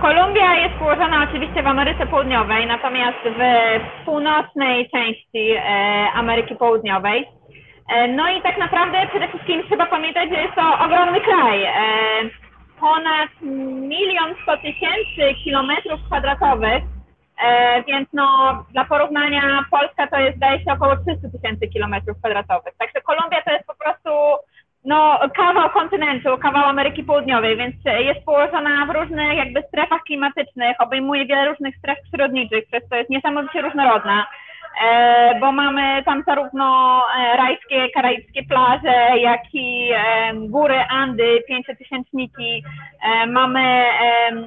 Kolumbia 0.00 0.54
jest 0.54 0.74
położona 0.74 1.26
oczywiście 1.30 1.62
w 1.62 1.66
Ameryce 1.66 2.06
Południowej, 2.06 2.66
natomiast 2.66 3.18
w 3.24 3.40
północnej 4.04 4.90
części 4.90 5.50
e, 5.56 5.62
Ameryki 6.14 6.56
Południowej. 6.56 7.28
E, 7.88 8.08
no 8.08 8.30
i 8.30 8.42
tak 8.42 8.58
naprawdę 8.58 9.06
przede 9.10 9.28
wszystkim 9.28 9.62
trzeba 9.68 9.86
pamiętać, 9.86 10.28
że 10.30 10.42
jest 10.42 10.54
to 10.54 10.84
ogromny 10.84 11.20
kraj 11.20 11.62
e, 11.62 11.72
ponad 12.80 13.30
milion 13.88 14.34
sto 14.42 14.56
tysięcy 14.56 15.34
kilometrów 15.44 16.00
kwadratowych, 16.06 16.82
e, 17.44 17.82
więc 17.82 18.08
no 18.12 18.26
dla 18.70 18.84
porównania 18.84 19.64
Polska 19.70 20.06
to 20.06 20.18
jest 20.18 20.36
zdaje 20.36 20.64
się 20.64 20.72
około 20.72 20.96
300 20.96 21.28
tysięcy 21.38 21.68
kilometrów 21.68 22.18
kwadratowych. 22.18 22.74
Także 22.78 23.00
Kolumbia 23.00 23.42
to 23.42 23.52
jest 23.52 23.66
po 23.66 23.74
prostu 23.74 24.10
no, 24.84 25.20
kawał 25.36 25.70
kontynentu, 25.70 26.38
kawał 26.38 26.64
Ameryki 26.64 27.04
Południowej, 27.04 27.56
więc 27.56 27.74
jest 27.84 28.24
położona 28.24 28.86
w 28.86 28.90
różnych 28.90 29.36
jakby 29.36 29.62
strefach 29.62 30.02
klimatycznych, 30.02 30.76
obejmuje 30.80 31.26
wiele 31.26 31.48
różnych 31.48 31.76
stref 31.76 31.98
przyrodniczych, 32.08 32.66
przez 32.66 32.88
to 32.88 32.96
jest 32.96 33.10
niesamowicie 33.10 33.62
różnorodna. 33.62 34.26
E, 34.84 35.40
bo 35.40 35.52
mamy 35.52 36.02
tam 36.04 36.22
zarówno 36.26 36.98
e, 37.18 37.36
rajskie, 37.36 37.90
karaibskie 37.94 38.42
plaże, 38.42 39.18
jak 39.18 39.40
i 39.52 39.90
e, 39.92 40.34
góry 40.34 40.84
Andy, 40.90 41.42
pięciotysięczniki, 41.48 42.64
mamy 43.28 43.84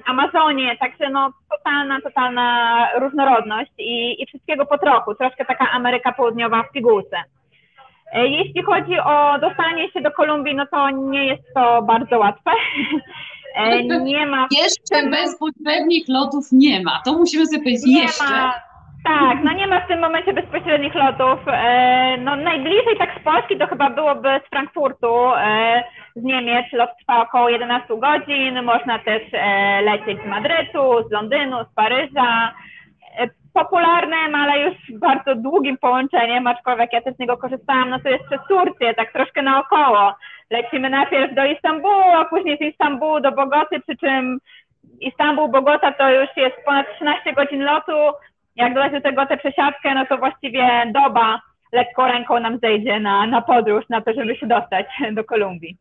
Amazonię, 0.06 0.78
także 0.78 1.10
no 1.10 1.34
totalna, 1.52 2.02
totalna 2.02 2.88
różnorodność 3.00 3.72
i, 3.78 4.24
i 4.24 4.26
wszystkiego 4.26 4.66
po 4.66 4.78
trochu, 4.78 5.16
troszkę 5.16 5.46
taka 5.46 5.72
Ameryka 5.72 6.12
Południowa 6.12 6.64
w 6.64 6.72
pigułce. 6.72 7.18
Jeśli 8.14 8.64
chodzi 8.64 9.00
o 9.00 9.40
dostanie 9.42 9.92
się 9.92 10.02
do 10.02 10.12
Kolumbii, 10.12 10.56
no 10.56 10.66
to 10.72 10.90
nie 10.90 11.26
jest 11.26 11.44
to 11.56 11.82
bardzo 11.82 12.20
łatwe. 12.20 12.52
Nie 14.02 14.26
ma. 14.26 14.48
Jeszcze 14.52 15.10
bezpośrednich 15.10 16.06
lotów 16.08 16.46
nie 16.52 16.84
ma. 16.84 17.02
To 17.06 17.14
musimy 17.14 17.46
sobie 17.46 17.64
powiedzieć 17.64 17.86
nie 17.86 18.02
jeszcze. 18.02 18.24
Ma 18.24 18.69
tak, 19.04 19.44
no 19.44 19.54
nie 19.54 19.68
ma 19.68 19.80
w 19.80 19.88
tym 19.88 20.00
momencie 20.00 20.34
bezpośrednich 20.34 20.96
lotów. 20.96 21.40
E, 21.48 22.18
no 22.18 22.36
najbliżej 22.36 22.98
tak 22.98 23.10
z 23.22 23.24
Polski 23.24 23.58
to 23.58 23.68
chyba 23.68 23.90
byłoby 23.90 24.30
z 24.46 24.50
Frankfurtu. 24.50 25.36
E, 25.38 25.84
z 26.16 26.24
Niemiec. 26.24 26.66
Lot 26.74 26.90
trwa 27.00 27.22
około 27.22 27.50
11 27.50 28.00
godzin. 28.00 28.64
Można 28.64 29.00
też 29.00 29.22
e, 29.34 29.82
lecieć 29.82 30.20
z 30.24 30.26
Madrytu, 30.26 31.08
z 31.08 31.12
Londynu, 31.12 31.58
z 31.72 31.76
Paryża. 31.76 32.54
Popularnym, 33.54 34.36
ale 34.36 34.60
już 34.60 35.00
bardzo 35.00 35.36
długim 35.36 35.78
połączeniem, 35.78 36.48
aczkolwiek 36.48 36.94
ja 36.94 37.02
też 37.02 37.16
z 37.16 37.20
niego 37.20 37.38
korzystałam, 37.38 37.90
no 37.90 38.00
to 38.00 38.10
jest 38.10 38.26
przez 38.26 38.40
Turcję, 38.48 38.94
tak 38.94 39.14
troszkę 39.14 39.42
naokoło. 39.42 40.16
Lecimy 40.50 40.90
najpierw 40.90 41.36
do 41.36 41.46
Istambułu, 41.46 42.16
a 42.16 42.26
później 42.26 42.58
z 42.58 42.62
Istambułu 42.62 43.20
do 43.20 43.32
Bogoty, 43.32 43.80
przy 43.80 43.98
czym 43.98 44.40
Istanbul-Bogota 45.02 45.94
to 45.98 46.12
już 46.12 46.30
jest 46.38 46.56
ponad 46.66 46.96
13 46.96 47.34
godzin 47.34 47.64
lotu. 47.64 48.18
Jak 48.60 48.74
dodać 48.74 48.92
do 48.92 49.02
tego 49.02 49.26
tę 49.26 49.38
przesiadkę, 49.38 49.96
no 49.96 50.06
to 50.06 50.18
właściwie 50.18 50.92
doba 50.94 51.42
lekko 51.72 52.08
ręką 52.08 52.40
nam 52.40 52.60
zejdzie 52.60 53.00
na, 53.00 53.28
na 53.28 53.42
podróż, 53.42 53.86
na 53.90 54.02
to, 54.02 54.14
żeby 54.14 54.36
się 54.36 54.48
dostać 54.48 54.86
do 55.18 55.24
Kolumbii. 55.24 55.78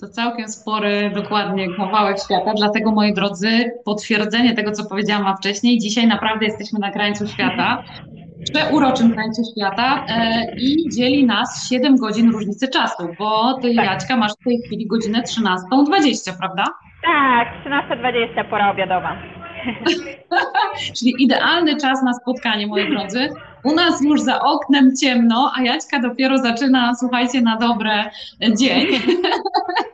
To 0.00 0.08
całkiem 0.08 0.48
spory, 0.48 1.10
dokładnie 1.14 1.74
kawałek 1.76 2.16
świata. 2.24 2.52
Dlatego, 2.56 2.92
moi 2.92 3.14
drodzy, 3.14 3.70
potwierdzenie 3.84 4.54
tego, 4.54 4.72
co 4.72 4.88
powiedziałam 4.88 5.36
wcześniej, 5.36 5.78
dzisiaj 5.78 6.06
naprawdę 6.06 6.46
jesteśmy 6.46 6.78
na 6.78 6.90
krańcu 6.90 7.26
świata, 7.26 7.82
przeuroczym 8.52 9.12
krańcu 9.12 9.42
świata 9.52 10.04
e, 10.08 10.44
i 10.56 10.88
dzieli 10.96 11.26
nas 11.26 11.68
7 11.68 11.96
godzin 11.96 12.30
różnicy 12.30 12.68
czasu, 12.68 13.08
bo 13.18 13.54
ty, 13.54 13.74
tak. 13.74 13.86
Jaćka, 13.86 14.16
masz 14.16 14.32
w 14.40 14.44
tej 14.44 14.58
chwili 14.66 14.86
godzinę 14.86 15.22
13.20, 15.22 16.38
prawda? 16.38 16.64
Tak, 17.04 17.48
13.20, 17.66 18.50
pora 18.50 18.70
obiadowa. 18.70 19.39
Czyli 20.96 21.14
idealny 21.22 21.76
czas 21.76 22.02
na 22.02 22.14
spotkanie, 22.14 22.66
moi 22.66 22.90
drodzy. 22.90 23.28
U 23.64 23.74
nas 23.74 24.00
już 24.02 24.20
za 24.20 24.40
oknem 24.40 24.96
ciemno, 24.96 25.52
a 25.56 25.62
Jaćka 25.62 25.98
dopiero 25.98 26.38
zaczyna, 26.38 26.94
słuchajcie, 27.00 27.40
na 27.40 27.56
dobre 27.56 28.10
dzień. 28.56 28.86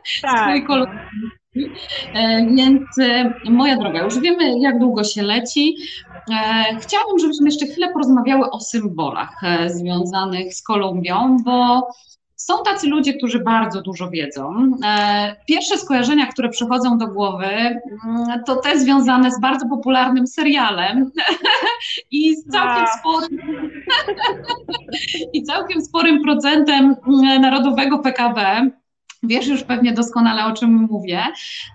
Tak. 0.21 0.47
E, 2.13 2.45
więc 2.55 2.99
e, 2.99 3.33
moja 3.45 3.77
droga, 3.77 4.03
już 4.03 4.19
wiemy, 4.19 4.59
jak 4.59 4.79
długo 4.79 5.03
się 5.03 5.23
leci. 5.23 5.77
E, 6.31 6.63
chciałabym, 6.79 7.19
żebyśmy 7.19 7.45
jeszcze 7.45 7.65
chwilę 7.65 7.93
porozmawiały 7.93 8.51
o 8.51 8.59
symbolach 8.59 9.41
związanych 9.67 10.53
z 10.53 10.63
Kolumbią, 10.63 11.37
bo 11.45 11.87
są 12.37 12.63
tacy 12.63 12.87
ludzie, 12.87 13.13
którzy 13.13 13.39
bardzo 13.39 13.81
dużo 13.81 14.09
wiedzą. 14.09 14.71
E, 14.85 15.35
pierwsze 15.47 15.77
skojarzenia, 15.77 16.25
które 16.25 16.49
przychodzą 16.49 16.97
do 16.97 17.07
głowy, 17.07 17.45
mm, 17.45 17.79
to 18.45 18.55
te 18.55 18.79
związane 18.79 19.31
z 19.31 19.41
bardzo 19.41 19.69
popularnym 19.69 20.27
serialem 20.27 21.11
i 22.11 22.35
z 22.35 22.47
całkiem 22.51 22.85
sporym, 22.99 23.39
i 25.33 25.43
całkiem 25.43 25.81
sporym 25.81 26.23
procentem 26.23 26.95
mm, 27.07 27.41
narodowego 27.41 27.99
PKB. 27.99 28.69
Wiesz 29.23 29.47
już 29.47 29.63
pewnie 29.63 29.93
doskonale 29.93 30.45
o 30.45 30.53
czym 30.53 30.87
mówię. 30.91 31.23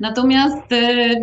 Natomiast 0.00 0.72
e, 0.72 1.14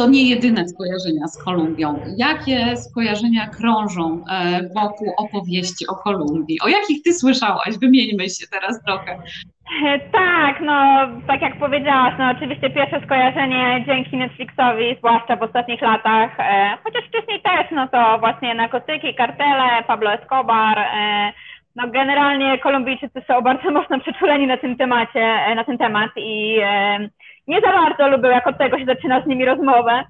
to 0.00 0.08
nie 0.08 0.30
jedyne 0.30 0.68
skojarzenia 0.68 1.26
z 1.28 1.44
Kolumbią. 1.44 2.00
Jakie 2.16 2.76
skojarzenia 2.76 3.46
krążą 3.46 4.04
e, 4.30 4.60
wokół 4.74 5.08
opowieści 5.16 5.86
o 5.86 5.94
Kolumbii? 5.94 6.60
O 6.64 6.68
jakich 6.68 7.02
ty 7.02 7.12
słyszałaś? 7.12 7.78
Wymieńmy 7.80 8.28
się 8.28 8.46
teraz 8.52 8.82
trochę. 8.84 9.12
E, 9.86 9.98
tak, 9.98 10.60
no 10.60 10.76
tak 11.26 11.42
jak 11.42 11.58
powiedziałaś, 11.58 12.14
no 12.18 12.30
oczywiście 12.30 12.70
pierwsze 12.70 13.00
skojarzenie 13.04 13.84
dzięki 13.86 14.16
Netflixowi, 14.16 14.96
zwłaszcza 14.98 15.36
w 15.36 15.42
ostatnich 15.42 15.82
latach, 15.82 16.30
e, 16.38 16.76
chociaż 16.84 17.04
wcześniej 17.08 17.42
też, 17.42 17.66
no 17.72 17.88
to 17.88 18.18
właśnie 18.18 18.54
narkotyki, 18.54 19.14
kartele, 19.14 19.82
Pablo 19.86 20.12
Escobar, 20.12 20.78
e, 20.78 21.32
no 21.76 21.88
generalnie 21.88 22.58
Kolumbijczycy 22.58 23.22
są 23.26 23.40
bardzo 23.42 23.70
mocno 23.70 24.00
przeczuleni 24.00 24.46
na 24.46 24.56
tym 24.56 24.76
temacie, 24.76 25.20
e, 25.20 25.54
na 25.54 25.64
ten 25.64 25.78
temat 25.78 26.10
i 26.16 26.58
e, 26.62 27.08
nie 27.50 27.60
za 27.60 27.72
bardzo 27.72 28.08
lubią, 28.08 28.28
jak 28.30 28.46
od 28.46 28.58
tego 28.58 28.78
się 28.78 28.84
zaczyna 28.84 29.20
z 29.20 29.26
nimi 29.26 29.44
rozmowę. 29.44 30.04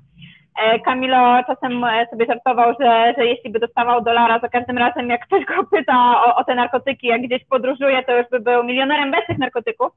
Camilo 0.84 1.44
czasem 1.46 1.84
e, 1.84 2.06
sobie 2.10 2.26
żartował, 2.26 2.74
że, 2.80 3.14
że 3.18 3.26
jeśli 3.26 3.50
by 3.50 3.58
dostawał 3.58 4.04
dolara 4.04 4.38
za 4.38 4.48
każdym 4.48 4.78
razem, 4.78 5.08
jak 5.08 5.26
ktoś 5.26 5.44
go 5.44 5.64
pyta 5.64 6.24
o, 6.24 6.36
o 6.36 6.44
te 6.44 6.54
narkotyki, 6.54 7.06
jak 7.06 7.22
gdzieś 7.22 7.44
podróżuje, 7.44 8.02
to 8.02 8.16
już 8.16 8.26
by 8.30 8.40
był 8.40 8.64
milionerem 8.64 9.10
bez 9.10 9.26
tych 9.26 9.38
narkotyków. 9.38 9.92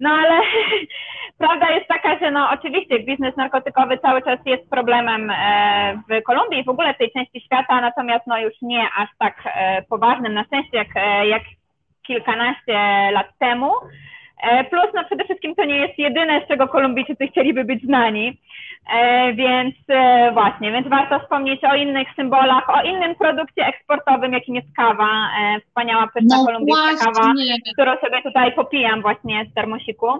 No 0.00 0.10
ale 0.10 0.40
prawda 1.38 1.70
jest 1.70 1.88
taka, 1.88 2.18
że 2.18 2.30
no 2.30 2.50
oczywiście 2.50 2.98
biznes 2.98 3.36
narkotykowy 3.36 3.98
cały 3.98 4.22
czas 4.22 4.38
jest 4.46 4.70
problemem 4.70 5.30
e, 5.30 6.02
w 6.08 6.22
Kolumbii 6.22 6.60
i 6.60 6.64
w 6.64 6.68
ogóle 6.68 6.94
w 6.94 6.98
tej 6.98 7.12
części 7.12 7.40
świata, 7.40 7.80
natomiast 7.80 8.26
no 8.26 8.38
już 8.38 8.54
nie 8.62 8.88
aż 8.98 9.08
tak 9.18 9.34
e, 9.46 9.82
poważnym 9.82 10.34
na 10.34 10.44
szczęście 10.44 10.76
jak, 10.76 10.88
jak 11.26 11.42
kilkanaście 12.06 12.78
lat 13.12 13.26
temu. 13.38 13.70
E, 14.42 14.64
plus, 14.64 14.86
no 14.94 15.04
przede 15.04 15.24
wszystkim 15.24 15.54
to 15.54 15.64
nie 15.64 15.76
jest 15.76 15.98
jedyne, 15.98 16.40
z 16.44 16.48
czego 16.48 16.68
Kolumbijczycy 16.68 17.26
chcieliby 17.26 17.64
być 17.64 17.82
znani, 17.82 18.38
e, 18.94 19.32
więc 19.32 19.74
e, 19.88 20.30
właśnie, 20.32 20.72
więc 20.72 20.88
warto 20.88 21.20
wspomnieć 21.20 21.64
o 21.64 21.74
innych 21.74 22.08
symbolach, 22.16 22.70
o 22.70 22.82
innym 22.82 23.14
produkcie 23.14 23.66
eksportowym, 23.66 24.32
jakim 24.32 24.54
jest 24.54 24.76
kawa, 24.76 25.08
wspaniała 25.66 26.06
pyszna 26.06 26.36
no 26.36 26.44
kolumbijska 26.44 27.04
kawa, 27.04 27.32
którą 27.72 27.96
sobie 27.96 28.22
tutaj 28.22 28.52
popijam 28.52 29.02
właśnie 29.02 29.46
z 29.50 29.54
termosiku. 29.54 30.06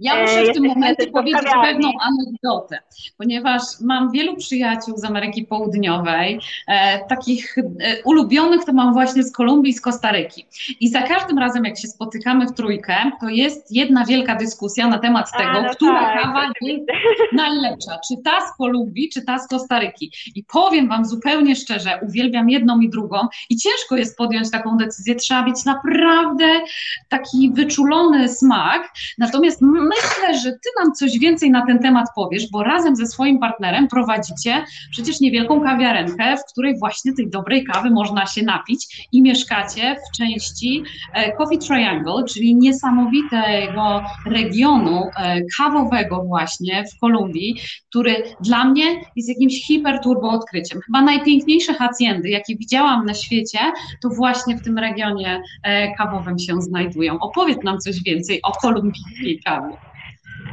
Ja 0.00 0.22
muszę 0.22 0.44
w 0.44 0.54
tym 0.54 0.66
momencie 0.66 1.06
powiedzieć 1.06 1.42
pewną 1.62 1.88
anegdotę, 2.00 2.78
ponieważ 3.18 3.62
mam 3.80 4.10
wielu 4.10 4.36
przyjaciół 4.36 4.96
z 4.96 5.04
Ameryki 5.04 5.44
Południowej, 5.44 6.40
e, 6.66 7.04
takich 7.08 7.58
e, 7.58 7.62
ulubionych 8.04 8.64
to 8.64 8.72
mam 8.72 8.92
właśnie 8.92 9.22
z 9.22 9.32
Kolumbii 9.32 9.70
i 9.70 9.74
z 9.74 9.80
Kostaryki. 9.80 10.46
I 10.80 10.88
za 10.88 11.02
każdym 11.02 11.38
razem, 11.38 11.64
jak 11.64 11.78
się 11.78 11.88
spotykamy 11.88 12.46
w 12.46 12.52
trójkę, 12.52 12.96
to 13.20 13.28
jest 13.28 13.72
jedna 13.72 14.04
wielka 14.04 14.36
dyskusja 14.36 14.88
na 14.88 14.98
temat 14.98 15.32
tego, 15.38 15.50
A, 15.50 15.62
no 15.62 15.74
która 15.74 16.00
tak, 16.00 16.22
kawa 16.22 16.42
jest 16.60 16.86
najlepsza, 17.32 17.98
czy 18.08 18.14
ta 18.24 18.40
z 18.40 18.56
Kolumbii, 18.56 19.08
czy 19.08 19.22
ta 19.22 19.38
z 19.38 19.48
Kostaryki. 19.48 20.12
I 20.34 20.44
powiem 20.44 20.88
Wam 20.88 21.04
zupełnie 21.04 21.56
szczerze, 21.56 22.00
uwielbiam 22.02 22.50
jedną 22.50 22.80
i 22.80 22.90
drugą 22.90 23.18
i 23.50 23.56
ciężko 23.56 23.96
jest 23.96 24.16
podjąć 24.16 24.50
taką 24.50 24.76
decyzję, 24.76 25.14
trzeba 25.14 25.44
mieć 25.44 25.64
naprawdę 25.64 26.60
taki 27.08 27.50
wyczulony 27.54 28.28
smak, 28.28 28.92
natomiast 29.18 29.62
myślę, 29.90 30.38
że 30.38 30.52
ty 30.52 30.70
nam 30.82 30.92
coś 30.94 31.18
więcej 31.18 31.50
na 31.50 31.66
ten 31.66 31.78
temat 31.78 32.06
powiesz, 32.14 32.50
bo 32.50 32.62
razem 32.62 32.96
ze 32.96 33.06
swoim 33.06 33.38
partnerem 33.38 33.88
prowadzicie 33.88 34.64
przecież 34.90 35.20
niewielką 35.20 35.60
kawiarenkę, 35.60 36.36
w 36.36 36.52
której 36.52 36.78
właśnie 36.78 37.12
tej 37.12 37.30
dobrej 37.30 37.64
kawy 37.64 37.90
można 37.90 38.26
się 38.26 38.42
napić 38.42 39.08
i 39.12 39.22
mieszkacie 39.22 39.96
w 39.96 40.16
części 40.16 40.82
e, 41.14 41.32
Coffee 41.36 41.58
Triangle, 41.58 42.24
czyli 42.28 42.56
niesamowitego 42.56 44.02
regionu 44.26 45.04
e, 45.16 45.40
kawowego 45.58 46.24
właśnie 46.24 46.84
w 46.84 47.00
Kolumbii, 47.00 47.56
który 47.90 48.22
dla 48.40 48.64
mnie 48.64 48.84
jest 49.16 49.28
jakimś 49.28 49.66
hiperturbo 49.66 50.30
odkryciem. 50.30 50.80
Chyba 50.86 51.02
najpiękniejsze 51.02 51.74
haciendy, 51.74 52.28
jakie 52.28 52.56
widziałam 52.56 53.06
na 53.06 53.14
świecie, 53.14 53.58
to 54.02 54.08
właśnie 54.08 54.56
w 54.56 54.62
tym 54.62 54.78
regionie 54.78 55.42
e, 55.62 55.94
kawowym 55.94 56.38
się 56.38 56.62
znajdują. 56.62 57.18
Opowiedz 57.18 57.62
nam 57.64 57.78
coś 57.78 58.02
więcej 58.02 58.40
o 58.42 58.52
kolumbijskiej 58.52 59.40
kawie. 59.44 59.76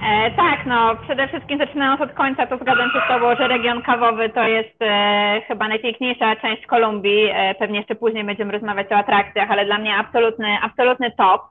E, 0.05 0.31
tak, 0.31 0.65
no 0.65 0.95
przede 0.95 1.27
wszystkim 1.27 1.57
zaczynając 1.59 2.01
od 2.01 2.13
końca, 2.13 2.47
to 2.47 2.57
zgadzam 2.57 2.91
się 2.91 2.99
z 3.05 3.07
Tobą, 3.07 3.35
że 3.35 3.47
region 3.47 3.81
kawowy 3.81 4.29
to 4.29 4.43
jest 4.47 4.81
e, 4.81 5.41
chyba 5.47 5.67
najpiękniejsza 5.67 6.35
część 6.35 6.65
Kolumbii. 6.65 7.29
E, 7.33 7.55
pewnie 7.55 7.77
jeszcze 7.77 7.95
później 7.95 8.23
będziemy 8.23 8.51
rozmawiać 8.51 8.91
o 8.91 8.95
atrakcjach, 8.95 9.51
ale 9.51 9.65
dla 9.65 9.77
mnie 9.77 9.95
absolutny, 9.95 10.57
absolutny 10.61 11.11
top. 11.11 11.41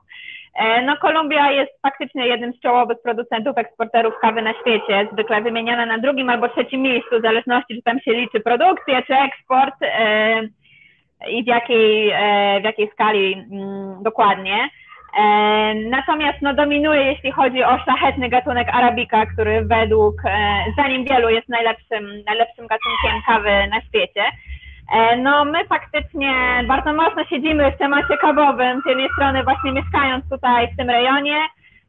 E, 0.55 0.81
no 0.81 0.97
Kolumbia 0.97 1.51
jest 1.51 1.71
faktycznie 1.81 2.27
jednym 2.27 2.53
z 2.53 2.59
czołowych 2.59 2.97
producentów, 3.03 3.57
eksporterów 3.57 4.13
kawy 4.21 4.41
na 4.41 4.53
świecie, 4.53 5.07
zwykle 5.13 5.41
wymieniana 5.41 5.85
na 5.85 5.97
drugim 5.97 6.29
albo 6.29 6.49
trzecim 6.49 6.81
miejscu, 6.81 7.19
w 7.19 7.21
zależności 7.21 7.75
czy 7.75 7.81
tam 7.81 7.99
się 7.99 8.11
liczy 8.11 8.39
produkcję 8.39 9.03
czy 9.07 9.13
eksport 9.13 9.75
e, 9.81 10.41
i 11.29 11.43
w 11.43 11.47
jakiej, 11.47 12.09
e, 12.09 12.59
w 12.61 12.63
jakiej 12.63 12.89
skali 12.93 13.33
mm, 13.33 14.03
dokładnie. 14.03 14.69
Natomiast 15.89 16.41
no, 16.41 16.53
dominuje, 16.53 17.03
jeśli 17.03 17.31
chodzi 17.31 17.63
o 17.63 17.79
szlachetny 17.83 18.29
gatunek 18.29 18.67
arabika, 18.73 19.25
który 19.25 19.65
według, 19.65 20.15
e, 20.25 20.63
zdaniem 20.73 21.03
wielu, 21.03 21.29
jest 21.29 21.49
najlepszym, 21.49 22.23
najlepszym 22.25 22.67
gatunkiem 22.67 23.21
kawy 23.27 23.67
na 23.69 23.81
świecie. 23.81 24.23
E, 24.93 25.17
no 25.17 25.45
my 25.45 25.65
faktycznie 25.65 26.33
bardzo 26.67 26.93
mocno 26.93 27.25
siedzimy 27.25 27.71
w 27.71 27.77
temacie 27.77 28.17
kawowym. 28.21 28.81
Z 28.81 28.85
jednej 28.85 29.09
strony 29.09 29.43
właśnie 29.43 29.71
mieszkając 29.71 30.29
tutaj 30.29 30.73
w 30.73 30.77
tym 30.77 30.89
rejonie, 30.89 31.37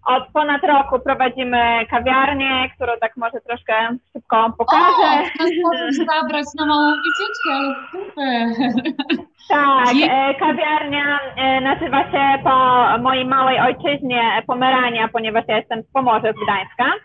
od 0.08 0.24
ponad 0.32 0.62
roku 0.64 0.98
prowadzimy 1.04 1.86
kawiarnię, 1.90 2.70
którą 2.74 2.92
tak 3.00 3.16
może 3.16 3.40
troszkę 3.40 3.74
szybko 4.12 4.52
pokażę. 4.58 5.22
O, 5.66 5.92
zabrać 5.92 6.46
na 6.58 6.66
małą 6.66 6.92
wycieczkę, 7.04 7.50
ale 7.50 7.74
super. 7.92 8.48
Tak, 9.48 9.94
e, 10.10 10.34
kawiarnia 10.34 11.18
e, 11.36 11.60
nazywa 11.60 12.10
się 12.10 12.42
po 12.44 12.58
mojej 13.02 13.26
małej 13.26 13.60
ojczyźnie 13.60 14.42
Pomerania, 14.46 15.08
ponieważ 15.08 15.44
ja 15.48 15.56
jestem 15.56 15.82
z 15.82 15.92
Pomorza, 15.92 16.32
z 16.32 16.36
Gdańska. 16.44 16.98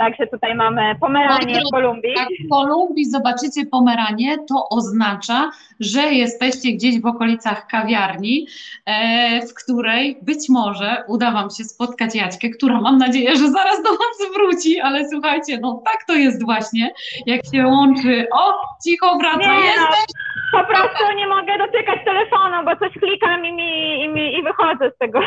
Także 0.00 0.26
tutaj 0.26 0.54
mamy 0.54 0.94
Pomeranie 1.00 1.60
w 1.60 1.70
Kolumbii. 1.72 2.14
Jak 2.16 2.28
w 2.28 2.48
Kolumbii 2.50 3.04
zobaczycie 3.04 3.66
Pomeranie, 3.66 4.36
to 4.48 4.68
oznacza, 4.70 5.50
że 5.80 6.00
jesteście 6.00 6.72
gdzieś 6.72 7.00
w 7.00 7.06
okolicach 7.06 7.66
kawiarni, 7.66 8.46
e, 8.86 9.46
w 9.46 9.54
której 9.54 10.18
być 10.22 10.48
może 10.48 11.04
uda 11.08 11.30
Wam 11.30 11.50
się 11.50 11.64
spotkać 11.64 12.14
Jaćkę, 12.14 12.48
która 12.48 12.80
mam 12.80 12.98
nadzieję, 12.98 13.36
że 13.36 13.48
zaraz 13.50 13.82
do 13.82 13.90
nas 13.90 14.32
wróci, 14.34 14.80
ale 14.80 15.08
słuchajcie, 15.08 15.58
no 15.62 15.82
tak 15.84 16.04
to 16.04 16.14
jest 16.14 16.44
właśnie, 16.44 16.90
jak 17.26 17.40
się 17.54 17.66
łączy, 17.66 18.26
o, 18.32 18.54
cicho 18.84 19.18
wraca, 19.18 19.38
nie, 19.38 19.46
no, 19.46 19.60
jesteś! 19.60 20.04
Po 20.52 20.64
prostu 20.64 21.16
nie 21.16 21.26
mogę 21.26 21.58
dotykać 21.58 22.04
telefonu, 22.04 22.56
bo 22.64 22.76
coś 22.76 22.92
klikam 22.98 23.46
i, 23.46 23.52
mi, 23.52 24.02
i, 24.04 24.08
mi, 24.08 24.38
i 24.38 24.42
wychodzę 24.42 24.90
z 24.94 24.98
tego, 24.98 25.20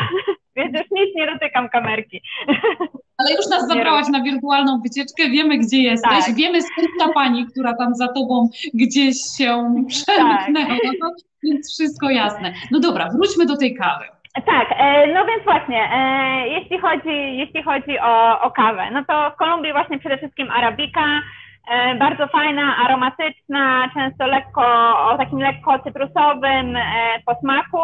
więc 0.56 0.78
już 0.78 0.90
nic 0.90 1.16
nie 1.16 1.26
dotykam 1.26 1.68
kamerki. 1.68 2.22
Ale 3.18 3.32
już 3.32 3.46
nas 3.50 3.68
zabrałaś 3.68 4.08
na 4.08 4.22
wirtualną 4.22 4.80
wycieczkę, 4.80 5.30
wiemy 5.30 5.58
gdzie 5.58 5.78
jesteś, 5.78 6.24
tak. 6.26 6.34
wiemy 6.34 6.62
skąd 6.62 6.88
ta 6.98 7.08
pani, 7.08 7.46
która 7.46 7.76
tam 7.76 7.94
za 7.94 8.08
tobą 8.08 8.48
gdzieś 8.74 9.16
się 9.38 9.74
przemknęła, 9.88 10.68
tak. 10.68 11.10
więc 11.42 11.74
wszystko 11.74 12.10
jasne. 12.10 12.52
No 12.70 12.80
dobra, 12.80 13.08
wróćmy 13.08 13.46
do 13.46 13.56
tej 13.56 13.74
kawy. 13.74 14.04
Tak, 14.46 14.74
e, 14.78 15.06
no 15.06 15.24
więc 15.24 15.44
właśnie, 15.44 15.88
e, 15.92 16.48
jeśli 16.48 16.78
chodzi, 16.78 17.36
jeśli 17.36 17.62
chodzi 17.62 17.98
o, 17.98 18.40
o 18.40 18.50
kawę, 18.50 18.90
no 18.90 19.04
to 19.04 19.30
w 19.30 19.36
Kolumbii 19.36 19.72
właśnie 19.72 19.98
przede 19.98 20.18
wszystkim 20.18 20.50
arabika, 20.50 21.06
e, 21.70 21.94
bardzo 21.94 22.26
fajna, 22.26 22.76
aromatyczna, 22.76 23.90
często 23.94 24.26
lekko, 24.26 24.62
o 25.08 25.18
takim 25.18 25.38
lekko 25.38 25.78
cytrusowym 25.78 26.78
posmaku. 27.26 27.78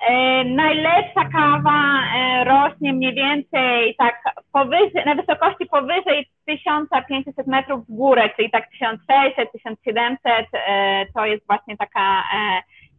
E, 0.00 0.44
najlepsza 0.44 1.24
kawa 1.32 2.02
e, 2.16 2.44
rośnie 2.44 2.92
mniej 2.92 3.14
więcej 3.14 3.94
tak 3.98 4.22
powyżej, 4.52 5.04
na 5.06 5.14
wysokości 5.14 5.66
powyżej 5.66 6.26
1500 6.46 7.46
metrów 7.46 7.86
w 7.86 7.96
górę, 7.96 8.30
czyli 8.36 8.50
tak 8.50 8.70
1600, 8.70 9.52
1700 9.52 10.46
e, 10.52 11.06
to 11.14 11.26
jest 11.26 11.46
właśnie 11.46 11.76
taka 11.76 12.22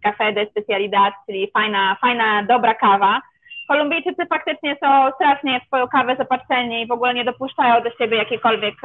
café 0.05 0.33
de 0.33 0.45
specialidad, 0.45 1.13
czyli 1.25 1.51
fajna, 1.53 1.97
fajna, 2.01 2.43
dobra 2.43 2.73
kawa. 2.73 3.21
Kolumbijczycy 3.67 4.25
faktycznie 4.25 4.77
są 4.83 5.11
strasznie 5.15 5.59
w 5.59 5.67
swoją 5.67 5.87
kawę 5.87 6.15
zapatrzeni 6.15 6.81
i 6.81 6.87
w 6.87 6.91
ogóle 6.91 7.13
nie 7.13 7.25
dopuszczają 7.25 7.83
do 7.83 7.89
siebie 7.91 8.17
jakiejkolwiek 8.17 8.75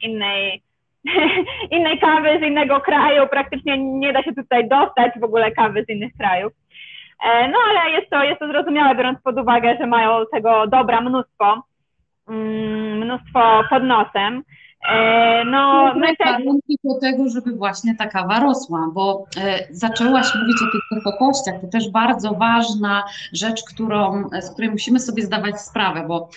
innej 0.00 0.62
innej 1.76 1.98
kawy 1.98 2.38
z 2.40 2.42
innego 2.42 2.80
kraju, 2.80 3.26
praktycznie 3.26 3.78
nie 3.78 4.12
da 4.12 4.22
się 4.22 4.34
tutaj 4.34 4.68
dostać 4.68 5.12
w 5.20 5.24
ogóle 5.24 5.50
kawy 5.52 5.84
z 5.84 5.88
innych 5.88 6.12
krajów. 6.18 6.52
E, 7.20 7.48
no 7.48 7.58
ale 7.70 7.90
jest 7.90 8.10
to, 8.10 8.24
jest 8.24 8.40
to 8.40 8.46
zrozumiałe, 8.48 8.94
biorąc 8.94 9.22
pod 9.22 9.38
uwagę, 9.38 9.76
że 9.80 9.86
mają 9.86 10.24
tego 10.32 10.66
dobra 10.66 11.00
mnóstwo, 11.00 11.62
mm, 12.28 12.98
mnóstwo 12.98 13.64
pod 13.70 13.82
nosem. 13.82 14.42
E, 14.88 15.44
no, 15.44 15.94
my 15.96 16.16
też... 16.16 16.28
warunki 16.28 16.78
do 16.84 17.00
tego, 17.00 17.28
żeby 17.28 17.52
właśnie 17.52 17.94
ta 17.96 18.06
kawa 18.06 18.40
rosła, 18.40 18.90
bo 18.92 19.24
e, 19.36 19.66
zaczęłaś 19.70 20.26
mówić 20.34 20.56
o 20.62 20.72
tych 20.72 20.82
wysokościach, 20.92 21.60
to 21.60 21.66
też 21.66 21.90
bardzo 21.90 22.34
ważna 22.34 23.04
rzecz, 23.32 23.62
którą, 23.64 24.28
z 24.40 24.50
której 24.50 24.70
musimy 24.70 25.00
sobie 25.00 25.22
zdawać 25.22 25.60
sprawę, 25.60 26.04
bo 26.08 26.28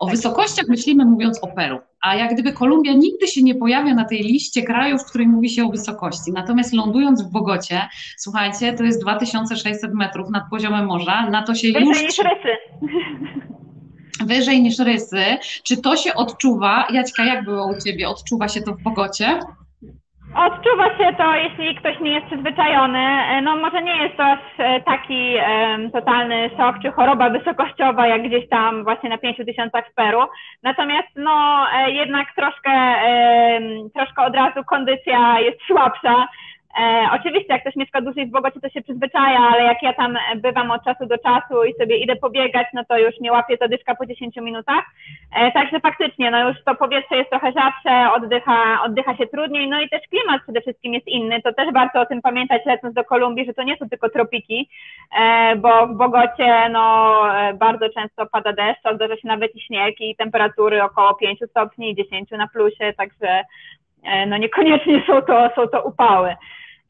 o 0.00 0.06
wysokościach 0.06 0.68
myślimy 0.68 1.04
mówiąc 1.04 1.38
o 1.42 1.46
Peru, 1.46 1.78
a 2.00 2.14
jak 2.14 2.32
gdyby 2.32 2.52
Kolumbia 2.52 2.92
nigdy 2.92 3.26
się 3.26 3.42
nie 3.42 3.54
pojawia 3.54 3.94
na 3.94 4.04
tej 4.04 4.18
liście 4.18 4.62
krajów, 4.62 5.02
w 5.02 5.08
której 5.08 5.28
mówi 5.28 5.50
się 5.50 5.64
o 5.64 5.68
wysokości. 5.68 6.32
Natomiast 6.32 6.74
lądując 6.74 7.22
w 7.22 7.30
Bogocie, 7.30 7.88
słuchajcie, 8.16 8.72
to 8.72 8.84
jest 8.84 9.02
2600 9.02 9.94
metrów 9.94 10.30
nad 10.30 10.42
poziomem 10.50 10.86
morza, 10.86 11.30
na 11.30 11.42
to 11.42 11.54
się 11.54 11.68
Wyżej 11.68 11.88
już... 11.88 12.02
niż 12.02 12.18
rysy. 12.18 12.63
Wyżej 14.24 14.62
niż 14.62 14.78
rysy. 14.78 15.24
Czy 15.64 15.82
to 15.82 15.96
się 15.96 16.14
odczuwa? 16.14 16.86
Jaćka, 16.90 17.24
jak 17.24 17.44
było 17.44 17.66
u 17.66 17.80
Ciebie? 17.84 18.08
Odczuwa 18.08 18.48
się 18.48 18.60
to 18.62 18.72
w 18.72 18.82
Bogocie? 18.82 19.40
Odczuwa 20.34 20.98
się 20.98 21.16
to, 21.16 21.34
jeśli 21.34 21.74
ktoś 21.74 22.00
nie 22.00 22.10
jest 22.10 22.26
przyzwyczajony. 22.26 22.98
E, 22.98 23.42
no 23.42 23.56
może 23.56 23.82
nie 23.82 23.96
jest 23.96 24.16
to 24.16 24.24
aż 24.24 24.38
e, 24.58 24.80
taki 24.80 25.34
um, 25.36 25.90
totalny 25.90 26.50
szok 26.56 26.76
czy 26.82 26.90
choroba 26.90 27.30
wysokościowa, 27.30 28.06
jak 28.06 28.22
gdzieś 28.22 28.48
tam 28.48 28.84
właśnie 28.84 29.10
na 29.10 29.18
pięciu 29.18 29.44
tysiącach 29.44 29.84
w 29.90 29.94
Peru. 29.94 30.20
Natomiast 30.62 31.08
no 31.16 31.66
jednak 31.86 32.28
troszkę, 32.36 32.70
um, 32.70 33.90
troszkę 33.90 34.22
od 34.22 34.34
razu 34.34 34.64
kondycja 34.64 35.40
jest 35.40 35.58
słabsza. 35.66 36.28
E, 36.80 37.08
oczywiście, 37.12 37.52
jak 37.52 37.60
ktoś 37.60 37.76
mieszka 37.76 38.00
dłużej 38.00 38.26
w 38.26 38.30
Bogocie, 38.30 38.60
to 38.60 38.68
się 38.68 38.82
przyzwyczaja, 38.82 39.38
ale 39.38 39.62
jak 39.62 39.82
ja 39.82 39.92
tam 39.92 40.18
bywam 40.36 40.70
od 40.70 40.84
czasu 40.84 41.06
do 41.06 41.18
czasu 41.18 41.64
i 41.64 41.74
sobie 41.74 41.96
idę 41.96 42.16
pobiegać, 42.16 42.66
no 42.74 42.84
to 42.84 42.98
już 42.98 43.20
nie 43.20 43.32
łapię 43.32 43.56
zadyszka 43.60 43.94
po 43.94 44.06
10 44.06 44.36
minutach. 44.36 44.84
E, 45.36 45.52
także 45.52 45.80
faktycznie, 45.80 46.30
no 46.30 46.48
już 46.48 46.64
to 46.64 46.74
powietrze 46.74 47.16
jest 47.16 47.30
trochę 47.30 47.52
rzadsze, 47.52 48.12
oddycha, 48.12 48.82
oddycha 48.84 49.16
się 49.16 49.26
trudniej, 49.26 49.68
no 49.68 49.80
i 49.80 49.88
też 49.88 50.02
klimat 50.10 50.42
przede 50.42 50.60
wszystkim 50.60 50.94
jest 50.94 51.08
inny. 51.08 51.42
To 51.42 51.52
też 51.52 51.72
warto 51.72 52.00
o 52.00 52.06
tym 52.06 52.22
pamiętać, 52.22 52.62
lecąc 52.66 52.94
do 52.94 53.04
Kolumbii, 53.04 53.46
że 53.46 53.54
to 53.54 53.62
nie 53.62 53.76
są 53.76 53.88
tylko 53.88 54.08
tropiki, 54.08 54.68
e, 55.20 55.56
bo 55.56 55.86
w 55.86 55.96
Bogocie 55.96 56.68
no, 56.70 57.22
e, 57.38 57.54
bardzo 57.54 57.88
często 57.88 58.26
pada 58.26 58.52
deszcz, 58.52 58.80
zdarza 58.94 59.16
się 59.16 59.28
nawet 59.28 59.56
i 59.56 59.60
śnieg 59.60 60.00
i 60.00 60.16
temperatury 60.16 60.82
około 60.82 61.14
5 61.14 61.38
stopni, 61.50 61.94
10 61.94 62.30
na 62.30 62.48
plusie, 62.48 62.92
także 62.96 63.44
e, 64.04 64.26
no 64.26 64.36
niekoniecznie 64.36 65.02
są 65.06 65.22
to, 65.22 65.50
są 65.56 65.68
to 65.68 65.82
upały. 65.82 66.34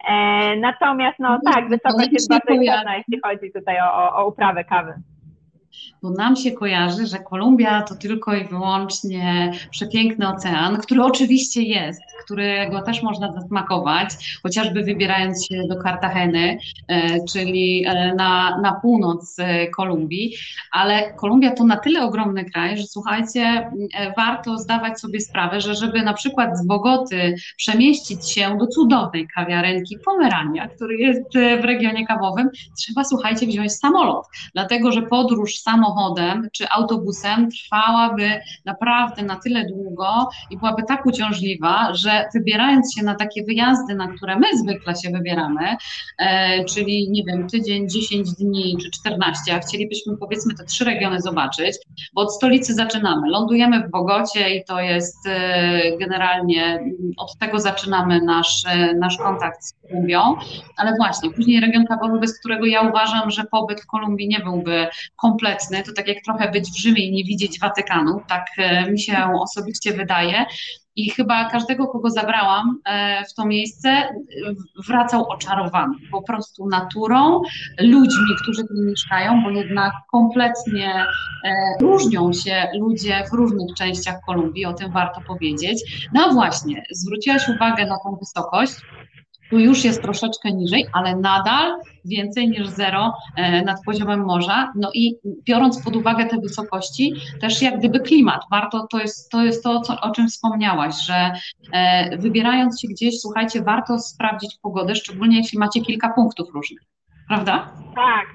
E, 0.09 0.57
natomiast 0.57 1.19
no 1.19 1.40
tak, 1.45 1.69
wysokość 1.69 2.12
jest 2.12 2.29
bardzo 2.29 2.53
istotna, 2.53 2.97
jeśli 2.97 3.21
chodzi 3.25 3.53
tutaj 3.53 3.77
o, 3.81 4.17
o 4.17 4.29
uprawę 4.29 4.64
kawy 4.64 4.95
bo 6.05 6.11
nam 6.11 6.37
się 6.37 6.53
kojarzy, 6.53 7.07
że 7.07 7.19
Kolumbia 7.19 7.83
to 7.83 7.95
tylko 7.95 8.35
i 8.35 8.45
wyłącznie 8.45 9.53
przepiękny 9.71 10.29
ocean, 10.29 10.77
który 10.77 11.03
oczywiście 11.03 11.63
jest, 11.63 12.01
którego 12.25 12.83
też 12.83 13.03
można 13.03 13.33
zasmakować, 13.33 14.09
chociażby 14.43 14.83
wybierając 14.83 15.47
się 15.47 15.63
do 15.69 15.83
Cartageny, 15.83 16.59
e, 16.89 17.25
czyli 17.25 17.85
e, 17.87 18.15
na, 18.15 18.61
na 18.61 18.73
północ 18.73 19.37
e, 19.39 19.69
Kolumbii, 19.69 20.35
ale 20.73 21.13
Kolumbia 21.13 21.51
to 21.51 21.65
na 21.65 21.77
tyle 21.77 22.05
ogromny 22.05 22.45
kraj, 22.45 22.79
że 22.79 22.85
słuchajcie, 22.87 23.71
warto 24.17 24.59
zdawać 24.59 25.01
sobie 25.01 25.21
sprawę, 25.21 25.61
że 25.61 25.75
żeby 25.75 26.03
na 26.03 26.13
przykład 26.13 26.59
z 26.59 26.67
Bogoty 26.67 27.35
przemieścić 27.57 28.31
się 28.31 28.57
do 28.59 28.67
cudownej 28.67 29.29
kawiarenki 29.35 29.99
Pomerania, 30.05 30.69
który 30.69 30.97
jest 30.97 31.23
w 31.33 31.65
regionie 31.65 32.07
kawowym, 32.07 32.51
trzeba 32.79 33.05
słuchajcie 33.05 33.47
wziąć 33.47 33.73
samolot, 33.73 34.27
dlatego 34.55 34.93
że 34.93 35.03
podróż 35.03 35.59
samochodem 35.64 36.48
czy 36.53 36.68
autobusem 36.68 37.48
trwałaby 37.50 38.31
naprawdę 38.64 39.22
na 39.22 39.37
tyle 39.37 39.66
długo 39.66 40.29
i 40.50 40.59
byłaby 40.59 40.83
tak 40.88 41.07
uciążliwa, 41.07 41.94
że 41.94 42.24
wybierając 42.35 42.94
się 42.94 43.03
na 43.03 43.14
takie 43.14 43.44
wyjazdy, 43.44 43.94
na 43.94 44.09
które 44.09 44.38
my 44.38 44.46
zwykle 44.59 44.96
się 44.96 45.11
wybieramy, 45.11 45.77
e, 46.18 46.64
czyli 46.64 47.11
nie 47.11 47.24
wiem, 47.24 47.48
tydzień, 47.48 47.88
10 47.88 48.33
dni 48.33 48.77
czy 48.83 48.90
14, 48.90 49.55
a 49.55 49.59
chcielibyśmy 49.59 50.16
powiedzmy 50.16 50.55
te 50.55 50.64
trzy 50.64 50.85
regiony 50.85 51.20
zobaczyć, 51.20 51.77
bo 52.14 52.22
od 52.22 52.35
stolicy 52.35 52.74
zaczynamy. 52.74 53.31
Lądujemy 53.31 53.88
w 53.88 53.90
Bogocie 53.90 54.57
i 54.57 54.64
to 54.64 54.81
jest 54.81 55.27
e, 55.27 55.98
generalnie 55.98 56.85
od 57.16 57.38
tego 57.38 57.61
zaczynamy 57.61 58.20
nasz, 58.20 58.64
e, 58.68 58.94
nasz 58.94 59.16
kontakt 59.16 59.62
z 59.62 59.72
Kolumbią, 59.72 60.37
ale 60.77 60.96
właśnie 60.96 61.31
później 61.31 61.61
region 61.61 61.87
kawowy, 61.87 62.20
bez 62.20 62.38
którego 62.38 62.66
ja 62.66 62.83
uważam, 62.83 63.31
że 63.31 63.44
pobyt 63.50 63.81
w 63.81 63.87
Kolumbii 63.87 64.29
nie 64.29 64.40
byłby 64.40 64.87
kompletny 65.16 65.54
obecny, 65.55 65.83
to 65.83 65.93
tak 65.93 66.09
jak 66.09 66.25
trochę 66.25 66.51
być 66.51 66.71
w 66.71 66.79
Rzymie 66.79 67.07
i 67.07 67.12
nie 67.12 67.25
widzieć 67.25 67.61
Watykanu, 67.61 68.21
tak 68.29 68.47
e, 68.59 68.90
mi 68.90 69.01
się 69.01 69.17
osobiście 69.43 69.93
wydaje. 69.93 70.45
I 70.97 71.11
chyba 71.11 71.51
każdego, 71.51 71.87
kogo 71.87 72.11
zabrałam 72.11 72.81
e, 72.85 73.25
w 73.25 73.35
to 73.35 73.47
miejsce, 73.47 74.09
wracał 74.88 75.29
oczarowany 75.29 75.95
po 76.11 76.23
prostu 76.23 76.69
naturą, 76.69 77.40
ludźmi, 77.81 78.37
którzy 78.43 78.62
tu 78.64 78.75
mieszkają, 78.75 79.43
bo 79.43 79.51
jednak 79.51 79.93
kompletnie 80.11 80.95
e, 80.95 81.55
różnią 81.81 82.33
się 82.33 82.69
ludzie 82.79 83.25
w 83.31 83.35
różnych 83.35 83.75
częściach 83.77 84.17
Kolumbii, 84.27 84.67
o 84.67 84.73
tym 84.73 84.93
warto 84.93 85.21
powiedzieć. 85.27 86.09
No 86.12 86.33
właśnie, 86.33 86.85
zwróciłaś 86.90 87.49
uwagę 87.49 87.87
na 87.87 87.99
tą 88.05 88.17
wysokość. 88.17 88.75
Tu 89.50 89.59
już 89.59 89.85
jest 89.85 90.02
troszeczkę 90.02 90.52
niżej, 90.52 90.87
ale 90.92 91.16
nadal 91.16 91.72
więcej 92.04 92.48
niż 92.48 92.66
zero 92.68 93.14
e, 93.37 93.62
nad 93.62 93.76
poziomem 93.87 94.24
morza. 94.24 94.72
No 94.74 94.90
i 94.94 95.14
biorąc 95.44 95.85
pod 95.85 95.96
uwagę 95.96 96.26
te 96.26 96.40
wysokości, 96.40 97.12
też 97.40 97.62
jak 97.62 97.78
gdyby 97.78 98.00
klimat. 98.00 98.42
Warto, 98.50 98.87
to 98.90 98.98
jest 98.98 99.30
to, 99.30 99.44
jest 99.44 99.64
to 99.64 99.80
co, 99.80 100.00
o 100.00 100.11
czym 100.11 100.28
wspomniałaś, 100.28 100.94
że 101.07 101.33
e, 101.72 102.16
wybierając 102.18 102.80
się 102.80 102.88
gdzieś, 102.88 103.20
słuchajcie, 103.20 103.62
warto 103.62 103.98
sprawdzić 103.98 104.59
pogodę, 104.62 104.94
szczególnie 104.94 105.37
jeśli 105.37 105.59
macie 105.59 105.80
kilka 105.80 106.09
punktów 106.09 106.48
różnych. 106.54 106.80
Prawda? 107.28 107.68
Tak, 107.94 108.26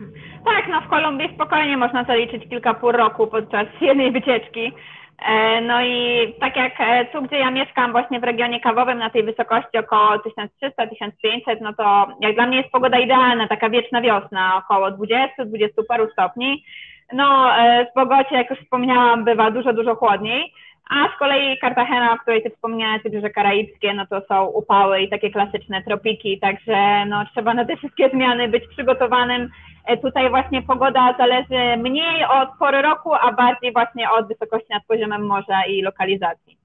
tak, 0.45 0.67
no 0.69 0.81
w 0.81 0.89
Kolumbii 0.89 1.35
spokojnie 1.35 1.77
można 1.77 2.03
zaliczyć 2.03 2.49
kilka 2.49 2.73
pół 2.73 2.91
roku 2.91 3.27
podczas 3.27 3.67
jednej 3.81 4.11
wycieczki. 4.11 4.71
E, 5.27 5.62
no 5.62 5.82
i 5.82 6.34
tak 6.39 6.55
jak 6.55 6.73
e, 6.79 7.05
tu, 7.05 7.21
gdzie 7.21 7.39
ja 7.39 7.51
mieszkam, 7.51 7.91
właśnie 7.91 8.19
w 8.19 8.23
regionie 8.23 8.60
kawowym, 8.60 8.97
na 8.97 9.10
tej 9.10 9.23
wysokości 9.23 9.77
około 9.77 10.15
1300-1500, 10.15 11.62
no 11.62 11.73
to 11.73 12.08
jak 12.21 12.36
dla 12.36 12.47
mnie 12.47 12.58
jest 12.58 12.71
pogoda 12.71 12.99
idealna, 12.99 13.47
taka 13.47 13.69
wieczna 13.69 14.01
wiosna, 14.01 14.58
około 14.58 14.88
20-20 14.91 15.08
paru 15.88 16.10
stopni. 16.12 16.63
No, 17.13 17.58
e, 17.58 17.86
w 17.86 17.95
Bogocie, 17.95 18.36
jak 18.36 18.49
już 18.49 18.60
wspomniałam, 18.60 19.23
bywa 19.23 19.51
dużo, 19.51 19.73
dużo 19.73 19.95
chłodniej, 19.95 20.53
A 20.89 21.15
z 21.15 21.19
kolei 21.19 21.60
Cartagena, 21.60 22.13
o 22.13 22.17
której 22.17 22.43
ty 22.43 22.49
wspomniałeś, 22.49 23.04
Wybrzeże 23.04 23.30
Karaibskie, 23.30 23.93
no 23.93 24.08
to 24.08 24.21
są 24.28 24.45
upały 24.45 25.02
i 25.02 25.10
takie 25.10 25.32
klasyczne 25.32 25.84
tropiki, 25.84 26.39
także 26.39 27.06
no, 27.06 27.25
trzeba 27.34 27.54
na 27.54 27.65
te 27.65 27.78
wszystkie 27.78 28.10
zmiany 28.10 28.47
być 28.47 28.67
przygotowanym. 28.67 29.49
E, 29.86 29.97
tutaj 29.97 30.30
właśnie 30.30 30.62
pogoda 30.62 31.15
zależy 31.17 31.78
mniej 31.78 32.25
od 32.25 32.49
pory 32.60 32.82
roku, 32.82 33.13
a 33.13 33.32
bardziej 33.34 33.73
właśnie 33.73 34.12
od 34.12 34.28
wysokości 34.28 34.67
nad 34.69 34.86
poziomem 34.88 35.25
morza 35.25 35.65
i 35.65 35.82
lokalizacji. 35.82 36.58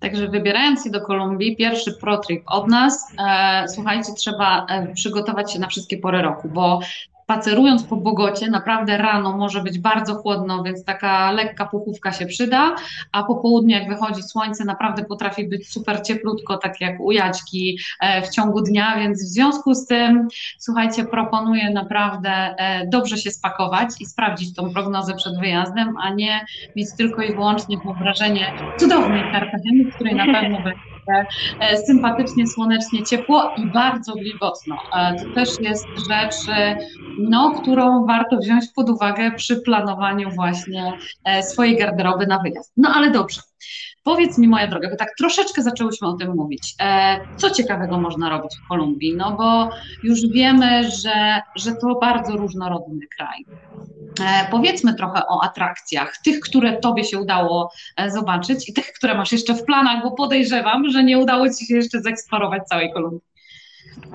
Także 0.00 0.28
wybierając 0.28 0.84
się 0.84 0.90
do 0.90 1.00
Kolumbii, 1.00 1.56
pierwszy 1.56 1.92
protrip 2.00 2.42
od 2.46 2.68
nas, 2.68 3.14
e, 3.18 3.68
słuchajcie, 3.68 4.12
trzeba 4.18 4.66
e, 4.66 4.94
przygotować 4.94 5.52
się 5.52 5.58
na 5.58 5.66
wszystkie 5.66 5.98
pory 5.98 6.22
roku, 6.22 6.48
bo 6.48 6.80
spacerując 7.26 7.84
po 7.84 7.96
Bogocie, 7.96 8.50
naprawdę 8.50 8.98
rano 8.98 9.36
może 9.36 9.62
być 9.62 9.78
bardzo 9.78 10.14
chłodno, 10.14 10.62
więc 10.62 10.84
taka 10.84 11.32
lekka 11.32 11.66
puchówka 11.66 12.12
się 12.12 12.26
przyda, 12.26 12.74
a 13.12 13.24
po 13.24 13.34
południu 13.34 13.70
jak 13.70 13.88
wychodzi 13.88 14.22
słońce, 14.22 14.64
naprawdę 14.64 15.04
potrafi 15.04 15.48
być 15.48 15.72
super 15.72 16.02
cieplutko, 16.02 16.56
tak 16.56 16.80
jak 16.80 17.00
u 17.00 17.12
Jaćki 17.12 17.78
e, 18.00 18.22
w 18.22 18.28
ciągu 18.28 18.60
dnia, 18.60 18.96
więc 18.98 19.24
w 19.24 19.26
związku 19.26 19.74
z 19.74 19.86
tym, 19.86 20.28
słuchajcie, 20.58 21.04
proponuję 21.04 21.70
naprawdę 21.70 22.30
e, 22.30 22.86
dobrze 22.86 23.18
się 23.18 23.30
spakować 23.30 23.88
i 24.00 24.06
sprawdzić 24.06 24.54
tą 24.54 24.72
prognozę 24.72 25.14
przed 25.14 25.40
wyjazdem, 25.40 25.94
a 26.02 26.14
nie 26.14 26.40
mieć 26.76 26.88
tylko 26.98 27.22
i 27.22 27.32
wyłącznie 27.32 27.78
wyobrażenie 27.84 28.52
cudownej 28.78 29.22
Kartageny, 29.32 29.84
w 29.90 29.94
której 29.94 30.14
na 30.14 30.24
pewno 30.24 30.62
będzie 30.62 30.95
E, 31.60 31.76
sympatycznie, 31.78 32.46
słonecznie, 32.46 33.02
ciepło 33.02 33.54
i 33.56 33.66
bardzo 33.66 34.14
wilgotno. 34.14 34.76
E, 34.96 35.14
to 35.14 35.34
też 35.34 35.48
jest 35.60 35.86
rzecz, 36.08 36.48
e, 36.48 36.76
no, 37.18 37.50
którą 37.62 38.06
warto 38.06 38.36
wziąć 38.36 38.64
pod 38.74 38.90
uwagę 38.90 39.30
przy 39.30 39.56
planowaniu 39.56 40.30
właśnie 40.30 40.92
swojej 41.42 41.76
garderoby 41.76 42.26
na 42.26 42.38
wyjazd. 42.38 42.72
No 42.76 42.92
ale 42.94 43.10
dobrze. 43.10 43.40
Powiedz 44.06 44.38
mi, 44.38 44.48
moja 44.48 44.66
droga, 44.66 44.90
bo 44.90 44.96
tak 44.96 45.14
troszeczkę 45.18 45.62
zaczęłyśmy 45.62 46.08
o 46.08 46.12
tym 46.12 46.34
mówić. 46.34 46.74
Co 47.36 47.50
ciekawego 47.50 48.00
można 48.00 48.30
robić 48.30 48.50
w 48.64 48.68
Kolumbii? 48.68 49.16
No 49.16 49.36
bo 49.36 49.70
już 50.02 50.20
wiemy, 50.34 50.90
że, 50.90 51.42
że 51.56 51.72
to 51.72 51.94
bardzo 52.00 52.36
różnorodny 52.36 53.06
kraj. 53.16 53.44
E, 54.20 54.50
powiedzmy 54.50 54.94
trochę 54.94 55.22
o 55.28 55.42
atrakcjach, 55.44 56.16
tych, 56.24 56.40
które 56.40 56.76
Tobie 56.76 57.04
się 57.04 57.18
udało 57.18 57.72
e, 57.96 58.10
zobaczyć 58.10 58.68
i 58.68 58.72
tych, 58.72 58.92
które 58.92 59.14
masz 59.14 59.32
jeszcze 59.32 59.54
w 59.54 59.64
planach, 59.64 60.02
bo 60.02 60.10
podejrzewam, 60.10 60.90
że 60.90 61.04
nie 61.04 61.18
udało 61.18 61.46
Ci 61.50 61.66
się 61.66 61.74
jeszcze 61.74 62.00
zeksplorować 62.00 62.62
całej 62.68 62.92
Kolumbii. 62.92 63.35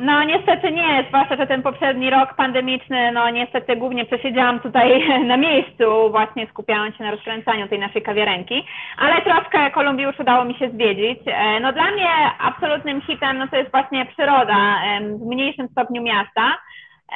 No 0.01 0.23
niestety 0.23 0.71
nie, 0.71 1.05
zwłaszcza, 1.07 1.35
że 1.35 1.47
ten 1.47 1.61
poprzedni 1.61 2.09
rok 2.09 2.33
pandemiczny, 2.35 3.11
no 3.11 3.29
niestety 3.29 3.75
głównie 3.75 4.05
przesiedziałam 4.05 4.59
tutaj 4.59 5.07
na 5.31 5.37
miejscu, 5.37 6.09
właśnie 6.11 6.47
skupiając 6.47 6.95
się 6.95 7.03
na 7.03 7.11
rozkręcaniu 7.11 7.67
tej 7.67 7.79
naszej 7.79 8.01
kawiarenki, 8.01 8.65
ale 8.97 9.21
troszkę 9.21 9.71
Kolumbii 9.71 10.05
już 10.05 10.19
udało 10.19 10.45
mi 10.45 10.53
się 10.53 10.69
zwiedzić. 10.69 11.19
E, 11.25 11.59
no 11.59 11.73
dla 11.73 11.91
mnie 11.91 12.09
absolutnym 12.39 13.01
hitem, 13.01 13.37
no 13.37 13.47
to 13.47 13.55
jest 13.55 13.71
właśnie 13.71 14.05
przyroda, 14.05 14.81
w 15.01 15.25
mniejszym 15.25 15.67
stopniu 15.67 16.01
miasta, 16.01 16.57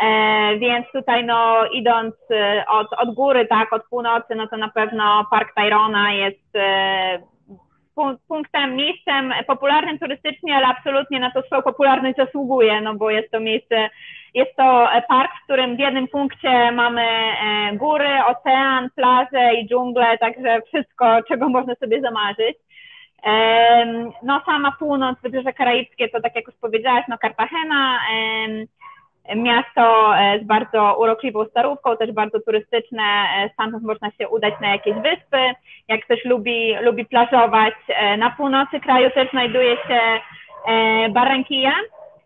E, 0.03 0.57
więc 0.57 0.85
tutaj 0.93 1.25
no 1.25 1.65
idąc 1.65 2.15
e, 2.31 2.65
od, 2.69 2.87
od 2.93 3.15
góry, 3.15 3.47
tak, 3.47 3.73
od 3.73 3.83
północy, 3.89 4.35
no 4.35 4.47
to 4.47 4.57
na 4.57 4.69
pewno 4.69 5.25
Park 5.31 5.53
Tyrona 5.55 6.13
jest 6.13 6.57
punktem, 8.27 8.75
miejscem 8.75 9.33
popularnym 9.47 9.99
turystycznie, 9.99 10.55
ale 10.55 10.67
absolutnie 10.67 11.19
na 11.19 11.31
to 11.31 11.41
swoją 11.41 11.61
popularność 11.61 12.17
zasługuje, 12.17 12.81
no 12.81 12.95
bo 12.95 13.09
jest 13.09 13.31
to 13.31 13.39
miejsce, 13.39 13.89
jest 14.33 14.55
to 14.55 14.87
park, 15.07 15.31
w 15.41 15.43
którym 15.43 15.75
w 15.75 15.79
jednym 15.79 16.07
punkcie 16.07 16.71
mamy 16.71 17.05
góry, 17.73 18.09
ocean, 18.25 18.89
plaże 18.95 19.53
i 19.53 19.67
dżunglę, 19.67 20.17
także 20.17 20.61
wszystko, 20.61 21.23
czego 21.27 21.49
można 21.49 21.75
sobie 21.75 22.01
zamarzyć. 22.01 22.57
No 24.23 24.41
sama 24.45 24.71
północ, 24.79 25.17
Wybrzeże 25.23 25.53
Karaibskie 25.53 26.09
to 26.09 26.21
tak 26.21 26.35
jak 26.35 26.47
już 26.47 26.55
powiedziałaś, 26.55 27.03
no 27.07 27.17
Cartagena, 27.17 27.99
Miasto 29.33 30.15
e, 30.17 30.39
z 30.39 30.43
bardzo 30.43 30.97
urokliwą 30.99 31.45
starówką, 31.45 31.97
też 31.97 32.11
bardzo 32.11 32.39
turystyczne, 32.39 33.03
e, 33.03 33.49
stamtąd 33.53 33.83
można 33.83 34.11
się 34.11 34.29
udać 34.29 34.53
na 34.61 34.69
jakieś 34.69 34.93
wyspy. 34.93 35.37
Jak 35.87 36.05
ktoś 36.05 36.25
lubi, 36.25 36.75
lubi 36.81 37.05
plażować, 37.05 37.73
e, 37.87 38.17
na 38.17 38.29
północy 38.29 38.79
kraju 38.79 39.09
też 39.09 39.29
znajduje 39.29 39.77
się 39.77 39.99
Barranquilla, 41.09 41.73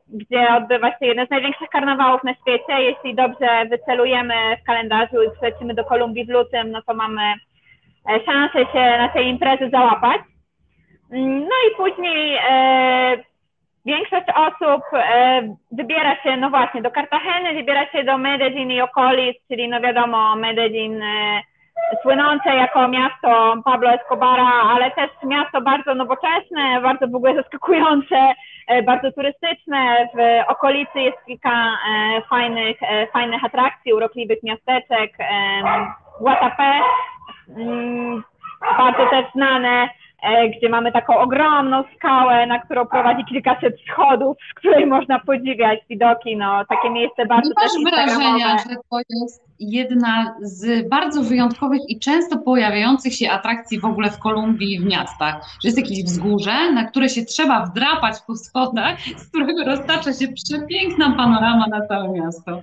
gdzie 0.08 0.56
odbywa 0.56 0.90
się 0.90 1.06
jeden 1.06 1.28
z 1.28 1.30
największych 1.30 1.70
karnawałów 1.70 2.24
na 2.24 2.34
świecie. 2.34 2.82
Jeśli 2.82 3.16
dobrze 3.16 3.66
wycelujemy 3.70 4.34
w 4.62 4.66
kalendarzu 4.66 5.24
i 5.24 5.32
przylecimy 5.32 5.74
do 5.74 5.84
Kolumbii 5.84 6.26
w 6.26 6.30
lutym, 6.30 6.72
no 6.72 6.82
to 6.82 6.94
mamy 6.94 7.34
szansę 8.26 8.60
się 8.74 8.98
na 8.98 9.10
tej 9.10 9.28
imprezy 9.28 9.70
załapać. 9.70 10.22
Mm, 11.12 11.40
no 11.40 11.56
i 11.68 11.76
później 11.78 12.40
Większość 13.90 14.28
osób 14.36 14.84
e, 14.94 15.42
wybiera 15.72 16.24
się, 16.24 16.38
no 16.38 16.50
właśnie, 16.50 16.82
do 16.82 16.92
Cartageny, 16.92 17.54
wybiera 17.54 17.92
się 17.92 18.04
do 18.04 18.18
Medellin 18.18 18.72
i 18.72 18.82
okolic, 18.82 19.38
czyli 19.48 19.70
no 19.70 19.82
wiadomo, 19.82 20.36
Medellin 20.36 21.02
e, 21.04 21.42
słynące 22.02 22.56
jako 22.56 22.88
miasto 22.88 23.56
Pablo 23.66 23.90
Escobara, 23.90 24.52
ale 24.74 24.92
też 24.92 25.10
miasto 25.24 25.62
bardzo 25.62 25.96
nowoczesne, 25.96 26.82
bardzo 26.84 27.08
w 27.08 27.16
ogóle 27.16 27.36
zaskakujące, 27.36 28.34
e, 28.68 28.84
bardzo 28.84 29.12
turystyczne. 29.12 30.10
W 30.16 30.50
okolicy 30.52 31.00
jest 31.00 31.18
kilka 31.26 31.78
fajnych, 32.30 32.78
fajnych 33.14 33.44
atrakcji, 33.44 33.94
urokliwych 33.94 34.44
miasteczek. 34.44 35.18
Guatapé, 36.22 36.80
mm, 37.58 38.24
bardzo 38.78 39.06
też 39.10 39.26
znane 39.36 39.90
gdzie 40.58 40.70
mamy 40.70 40.92
taką 40.92 41.18
ogromną 41.18 41.84
skałę, 41.96 42.48
na 42.48 42.60
którą 42.60 42.86
prowadzi 42.86 43.26
kilkaset 43.26 43.76
schodów, 43.92 44.38
z 44.52 44.54
której 44.54 44.86
można 44.86 45.20
podziwiać 45.20 45.80
widoki, 45.90 46.38
no 46.38 46.66
takie 46.66 46.90
miejsce 46.90 47.26
bardzo 47.26 47.50
Nie 47.50 47.84
masz 47.84 47.94
wrażenia, 47.94 48.58
że 48.58 48.76
to 48.90 49.00
jest 49.10 49.49
jedna 49.60 50.36
z 50.42 50.90
bardzo 50.90 51.24
wyjątkowych 51.24 51.82
i 51.88 52.00
często 52.00 52.38
pojawiających 52.38 53.14
się 53.14 53.32
atrakcji 53.32 53.80
w 53.80 53.86
ogóle 53.86 54.12
w 54.12 54.20
Kolumbii 54.20 54.80
w 54.80 54.86
miastach, 54.86 55.36
że 55.36 55.68
jest 55.68 55.78
jakieś 55.78 56.04
wzgórze, 56.04 56.72
na 56.72 56.84
które 56.84 57.10
się 57.10 57.26
trzeba 57.26 57.66
wdrapać 57.66 58.16
po 58.28 58.36
schodach, 58.36 59.00
z 59.18 59.30
którego 59.30 59.66
roztacza 59.66 60.14
się 60.14 60.28
przepiękna 60.34 61.12
panorama 61.18 61.68
na 61.68 61.88
całe 61.88 62.10
miasto. 62.10 62.60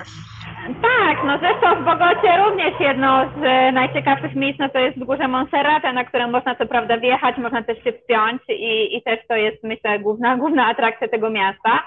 Tak, 0.67 1.25
no 1.27 1.39
zresztą 1.39 1.83
w 1.83 1.85
Bogocie 1.85 2.37
również 2.45 2.81
jedno 2.81 3.25
z 3.25 3.75
najciekawszych 3.75 4.35
miejsc, 4.35 4.59
no 4.59 4.69
to 4.69 4.79
jest 4.79 4.99
wzgórze 4.99 5.29
Monserrate, 5.29 5.93
na 5.93 6.05
którym 6.05 6.31
można 6.31 6.55
co 6.55 6.67
prawda 6.67 6.99
wjechać, 6.99 7.37
można 7.39 7.63
też 7.63 7.85
się 7.85 7.93
wspiąć 7.93 8.43
i, 8.49 8.97
i 8.97 9.03
też 9.03 9.19
to 9.29 9.37
jest 9.37 9.65
myślę 9.65 9.99
główna, 9.99 10.37
główna 10.37 10.67
atrakcja 10.67 11.09
tego 11.09 11.31
miasta. 11.31 11.83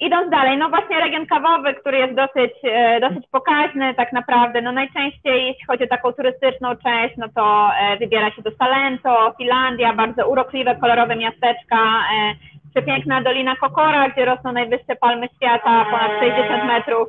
Idąc 0.00 0.30
dalej, 0.30 0.58
no 0.58 0.68
właśnie 0.68 1.00
region 1.00 1.26
kawowy, 1.26 1.74
który 1.74 1.98
jest 1.98 2.14
dosyć, 2.14 2.52
e, 2.64 3.00
dosyć 3.00 3.26
pokaźny 3.30 3.94
tak 3.94 4.12
naprawdę, 4.12 4.62
no 4.62 4.72
najczęściej 4.72 5.46
jeśli 5.46 5.66
chodzi 5.66 5.84
o 5.84 5.86
taką 5.86 6.12
turystyczną 6.12 6.76
część, 6.76 7.16
no 7.16 7.26
to 7.34 7.70
e, 7.80 7.96
wybiera 7.96 8.30
się 8.30 8.42
do 8.42 8.50
Salento, 8.50 9.34
Finlandia, 9.38 9.92
bardzo 9.92 10.28
urokliwe, 10.28 10.76
kolorowe 10.76 11.16
miasteczka, 11.16 11.76
e, 11.76 12.34
przepiękna 12.70 13.22
Dolina 13.22 13.56
Kokora, 13.56 14.08
gdzie 14.08 14.24
rosną 14.24 14.52
najwyższe 14.52 14.96
palmy 15.00 15.28
świata, 15.36 15.84
ponad 15.90 16.12
60 16.20 16.64
metrów. 16.64 17.08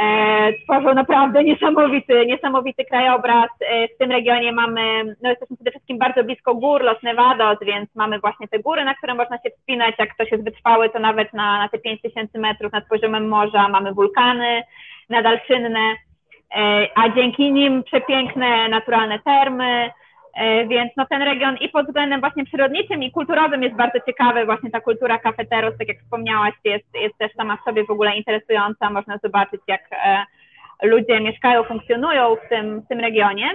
E, 0.00 0.52
tworzą 0.64 0.94
naprawdę 0.94 1.44
niesamowity, 1.44 2.26
niesamowity 2.26 2.84
krajobraz. 2.84 3.50
E, 3.60 3.88
w 3.88 3.98
tym 3.98 4.12
regionie 4.12 4.52
mamy, 4.52 5.04
no 5.22 5.30
jesteśmy 5.30 5.56
przede 5.56 5.70
wszystkim 5.70 5.98
bardzo 5.98 6.24
blisko 6.24 6.54
gór, 6.54 6.82
Los 6.82 7.02
Nevados, 7.02 7.58
więc 7.62 7.94
mamy 7.94 8.18
właśnie 8.18 8.48
te 8.48 8.58
góry, 8.58 8.84
na 8.84 8.94
które 8.94 9.14
można 9.14 9.36
się 9.36 9.50
wspinać. 9.50 9.94
Jak 9.98 10.14
ktoś 10.14 10.32
jest 10.32 10.44
wytrwały, 10.44 10.90
to 10.90 10.98
nawet 10.98 11.32
na, 11.32 11.58
na 11.58 11.68
te 11.68 11.78
5000 11.78 12.38
metrów 12.38 12.72
nad 12.72 12.88
poziomem 12.88 13.28
morza 13.28 13.68
mamy 13.68 13.92
wulkany 13.92 14.62
nadal 15.12 15.40
czynne, 15.46 15.94
e, 16.56 16.86
a 16.94 17.08
dzięki 17.08 17.52
nim 17.52 17.82
przepiękne 17.82 18.68
naturalne 18.68 19.18
termy, 19.18 19.90
więc 20.68 20.92
no 20.96 21.06
ten 21.06 21.22
region 21.22 21.56
i 21.56 21.68
pod 21.68 21.86
względem 21.86 22.20
właśnie 22.20 22.44
przyrodniczym 22.44 23.02
i 23.02 23.12
kulturowym 23.12 23.62
jest 23.62 23.76
bardzo 23.76 24.00
ciekawy. 24.06 24.44
Właśnie 24.44 24.70
ta 24.70 24.80
kultura 24.80 25.18
cafeteros, 25.18 25.78
tak 25.78 25.88
jak 25.88 25.98
wspomniałaś, 25.98 26.54
jest, 26.64 26.86
jest 26.94 27.18
też 27.18 27.32
sama 27.32 27.56
w 27.56 27.64
sobie 27.64 27.84
w 27.84 27.90
ogóle 27.90 28.16
interesująca. 28.16 28.90
Można 28.90 29.18
zobaczyć, 29.18 29.60
jak 29.66 29.80
e, 29.92 30.24
ludzie 30.82 31.20
mieszkają, 31.20 31.64
funkcjonują 31.64 32.36
w 32.36 32.48
tym, 32.48 32.80
w 32.80 32.88
tym 32.88 33.00
regionie. 33.00 33.50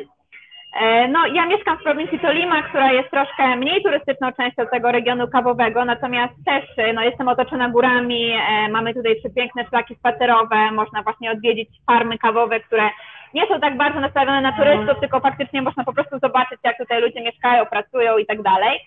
E, 0.79 1.07
no, 1.07 1.27
ja 1.27 1.45
mieszkam 1.45 1.77
w 1.77 1.83
prowincji 1.83 2.19
Tolima, 2.19 2.63
która 2.63 2.93
jest 2.93 3.11
troszkę 3.11 3.55
mniej 3.55 3.83
turystyczną 3.83 4.31
częścią 4.31 4.67
tego 4.71 4.91
regionu 4.91 5.27
kawowego, 5.27 5.85
natomiast 5.85 6.33
też 6.45 6.63
no, 6.93 7.03
jestem 7.03 7.27
otoczona 7.27 7.69
górami, 7.69 8.33
mamy 8.71 8.93
tutaj 8.93 9.15
przepiękne 9.15 9.65
szlaki 9.69 9.95
spacerowe, 9.95 10.71
można 10.71 11.03
właśnie 11.03 11.31
odwiedzić 11.31 11.69
farmy 11.87 12.17
kawowe, 12.17 12.59
które 12.59 12.89
nie 13.33 13.47
są 13.47 13.59
tak 13.59 13.77
bardzo 13.77 13.99
nastawione 13.99 14.41
na 14.41 14.51
turystów, 14.51 14.81
mhm. 14.81 14.99
tylko 14.99 15.19
faktycznie 15.19 15.61
można 15.61 15.83
po 15.83 15.93
prostu 15.93 16.19
zobaczyć, 16.19 16.59
jak 16.63 16.77
tutaj 16.77 17.01
ludzie 17.01 17.21
mieszkają, 17.21 17.65
pracują 17.65 18.17
i 18.17 18.25
tak 18.25 18.41
dalej. 18.41 18.79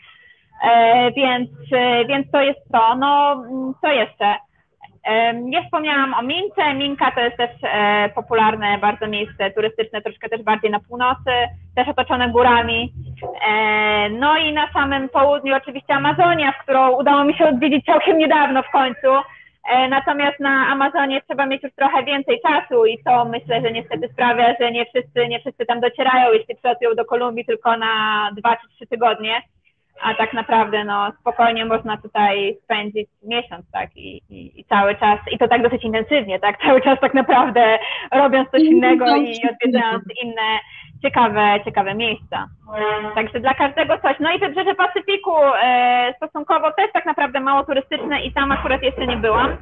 E, 0.62 1.10
więc, 1.12 1.50
e, 1.72 2.04
więc 2.04 2.30
to 2.30 2.42
jest 2.42 2.60
to. 2.72 2.94
No, 2.96 3.42
co 3.80 3.92
jeszcze? 3.92 4.34
Nie 5.34 5.64
wspomniałam 5.64 6.14
o 6.14 6.22
Mince. 6.22 6.74
Minka 6.74 7.10
to 7.10 7.20
jest 7.20 7.36
też 7.36 7.50
e, 7.62 8.08
popularne 8.14 8.78
bardzo 8.78 9.06
miejsce 9.06 9.50
turystyczne, 9.50 10.02
troszkę 10.02 10.28
też 10.28 10.42
bardziej 10.42 10.70
na 10.70 10.80
północy, 10.80 11.30
też 11.76 11.88
otoczone 11.88 12.28
górami. 12.28 12.92
E, 13.48 14.08
no 14.10 14.36
i 14.36 14.52
na 14.52 14.72
samym 14.72 15.08
południu 15.08 15.56
oczywiście 15.56 15.94
Amazonia, 15.94 16.52
w 16.52 16.62
którą 16.62 16.90
udało 16.90 17.24
mi 17.24 17.34
się 17.34 17.48
odwiedzić 17.48 17.84
całkiem 17.84 18.18
niedawno 18.18 18.62
w 18.62 18.70
końcu. 18.70 19.08
E, 19.64 19.88
natomiast 19.88 20.40
na 20.40 20.66
Amazonie 20.66 21.22
trzeba 21.22 21.46
mieć 21.46 21.62
już 21.62 21.72
trochę 21.74 22.04
więcej 22.04 22.40
czasu 22.46 22.86
i 22.86 23.02
to 23.04 23.24
myślę, 23.24 23.60
że 23.60 23.72
niestety 23.72 24.08
sprawia, 24.12 24.54
że 24.60 24.72
nie 24.72 24.86
wszyscy, 24.86 25.28
nie 25.28 25.40
wszyscy 25.40 25.66
tam 25.66 25.80
docierają, 25.80 26.32
jeśli 26.32 26.56
przylatują 26.56 26.94
do 26.94 27.04
Kolumbii 27.04 27.44
tylko 27.44 27.76
na 27.76 28.30
dwa 28.36 28.56
czy 28.56 28.68
trzy 28.68 28.86
tygodnie 28.86 29.42
a 30.02 30.14
tak 30.14 30.32
naprawdę 30.32 30.84
no, 30.84 31.12
spokojnie 31.20 31.64
można 31.64 31.96
tutaj 31.96 32.56
spędzić 32.64 33.08
miesiąc, 33.22 33.70
tak, 33.72 33.96
I, 33.96 34.22
i, 34.30 34.60
i, 34.60 34.64
cały 34.64 34.94
czas, 34.94 35.18
i 35.32 35.38
to 35.38 35.48
tak 35.48 35.62
dosyć 35.62 35.84
intensywnie, 35.84 36.40
tak, 36.40 36.62
cały 36.62 36.80
czas 36.80 37.00
tak 37.00 37.14
naprawdę 37.14 37.78
robiąc 38.12 38.50
coś 38.50 38.62
innego 38.62 39.16
i 39.16 39.40
odwiedzając 39.50 40.04
inne 40.22 40.58
ciekawe, 41.02 41.60
ciekawe 41.64 41.94
miejsca. 41.94 42.46
Także 43.14 43.40
dla 43.40 43.54
każdego 43.54 43.98
coś. 43.98 44.16
No 44.20 44.32
i 44.32 44.38
Wybrzeże 44.38 44.74
Pacyfiku 44.74 45.32
e, 45.62 46.14
stosunkowo 46.16 46.72
też 46.72 46.92
tak 46.92 47.06
naprawdę 47.06 47.40
mało 47.40 47.64
turystyczne 47.64 48.20
i 48.20 48.32
tam 48.32 48.52
akurat 48.52 48.82
jeszcze 48.82 49.06
nie 49.06 49.16
byłam. 49.16 49.56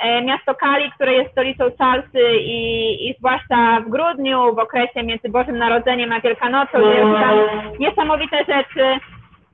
E, 0.00 0.22
miasto 0.22 0.54
Kali, 0.54 0.92
które 0.92 1.12
jest 1.12 1.32
stolicą 1.32 1.64
salsy 1.78 2.22
i, 2.40 3.08
i 3.08 3.14
zwłaszcza 3.18 3.80
w 3.80 3.90
grudniu, 3.90 4.54
w 4.54 4.58
okresie 4.58 5.02
między 5.02 5.28
Bożym 5.28 5.58
Narodzeniem 5.58 6.12
a 6.12 6.20
Wielkanocą, 6.20 6.78
się 6.78 7.14
tam 7.20 7.38
niesamowite 7.78 8.38
rzeczy. 8.38 9.00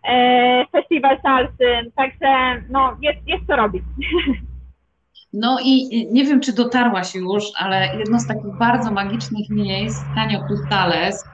E, 0.06 0.66
festiwal 0.72 1.20
salsy, 1.22 1.90
także 1.96 2.62
no, 2.70 2.96
jest, 3.02 3.28
jest 3.28 3.46
co 3.46 3.56
robić. 3.56 3.82
No 5.32 5.58
i 5.64 6.06
nie 6.12 6.24
wiem, 6.24 6.40
czy 6.40 6.54
dotarłaś 6.54 7.14
już, 7.14 7.44
ale 7.58 7.96
jedno 7.98 8.18
z 8.18 8.26
takich 8.26 8.58
bardzo 8.58 8.92
magicznych 8.92 9.50
miejsc, 9.50 10.04
Canio 10.14 10.40
Cristales, 10.46 11.24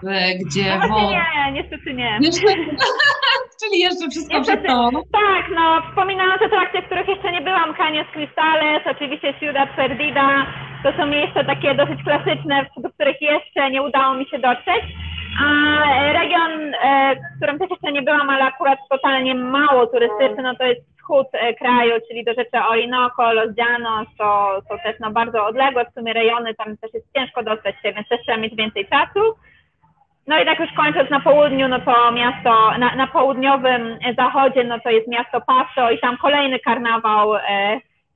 gdzie... 0.46 0.78
No 0.78 0.88
woda... 0.88 1.10
nie, 1.10 1.52
niestety 1.52 1.94
nie. 1.94 2.18
Niestety. 2.20 2.76
Czyli 3.60 3.80
jeszcze 3.80 4.10
wszystko 4.10 4.38
niestety, 4.38 4.62
przed 4.62 4.72
tobą. 4.72 5.02
Tak, 5.12 5.44
no 5.54 5.82
wspominałam 5.88 6.38
te 6.38 6.44
atrakcje, 6.44 6.82
w 6.82 6.86
których 6.86 7.08
jeszcze 7.08 7.32
nie 7.32 7.40
byłam, 7.40 7.74
Caños 7.74 8.12
Cristales, 8.12 8.82
oczywiście 8.86 9.34
Ciudad 9.40 9.68
Perdida, 9.76 10.46
to 10.82 10.92
są 10.96 11.06
miejsca 11.06 11.44
takie 11.44 11.74
dosyć 11.74 12.02
klasyczne, 12.04 12.66
do 12.76 12.90
których 12.90 13.20
jeszcze 13.20 13.70
nie 13.70 13.82
udało 13.82 14.14
mi 14.14 14.26
się 14.28 14.38
dotrzeć. 14.38 14.84
A 15.40 16.12
region, 16.12 16.74
e, 16.74 17.14
w 17.16 17.36
którym 17.36 17.58
też 17.58 17.70
jeszcze 17.70 17.92
nie 17.92 18.02
byłam, 18.02 18.30
ale 18.30 18.44
akurat 18.44 18.78
totalnie 18.90 19.34
mało 19.34 19.86
turystyczny, 19.86 20.42
no 20.42 20.54
to 20.54 20.64
jest 20.64 20.80
wschód 20.96 21.26
e, 21.32 21.54
kraju, 21.54 21.92
czyli 22.08 22.24
do 22.24 22.34
rzeczy 22.34 22.58
Orinoco, 22.68 23.32
Los 23.32 23.50
to, 24.18 24.60
to 24.68 24.78
też 24.84 24.96
no 25.00 25.10
bardzo 25.10 25.46
odległe 25.46 25.84
w 25.84 25.94
sumie 25.94 26.12
rejony, 26.12 26.54
tam 26.54 26.76
też 26.76 26.94
jest 26.94 27.12
ciężko 27.16 27.42
dostać 27.42 27.74
się, 27.82 27.92
więc 27.92 28.08
też 28.08 28.20
trzeba 28.20 28.38
mieć 28.38 28.56
więcej 28.56 28.86
czasu. 28.88 29.34
No 30.26 30.38
i 30.38 30.44
tak 30.44 30.60
już 30.60 30.72
kończąc 30.72 31.10
na 31.10 31.20
południu, 31.20 31.68
no 31.68 31.80
to 31.80 32.12
miasto, 32.12 32.78
na, 32.78 32.94
na 32.94 33.06
południowym 33.06 33.98
zachodzie, 34.16 34.64
no 34.64 34.80
to 34.80 34.90
jest 34.90 35.08
miasto 35.08 35.40
Paso 35.40 35.90
i 35.90 35.98
tam 35.98 36.16
kolejny 36.16 36.58
karnawał 36.58 37.36
e, 37.36 37.40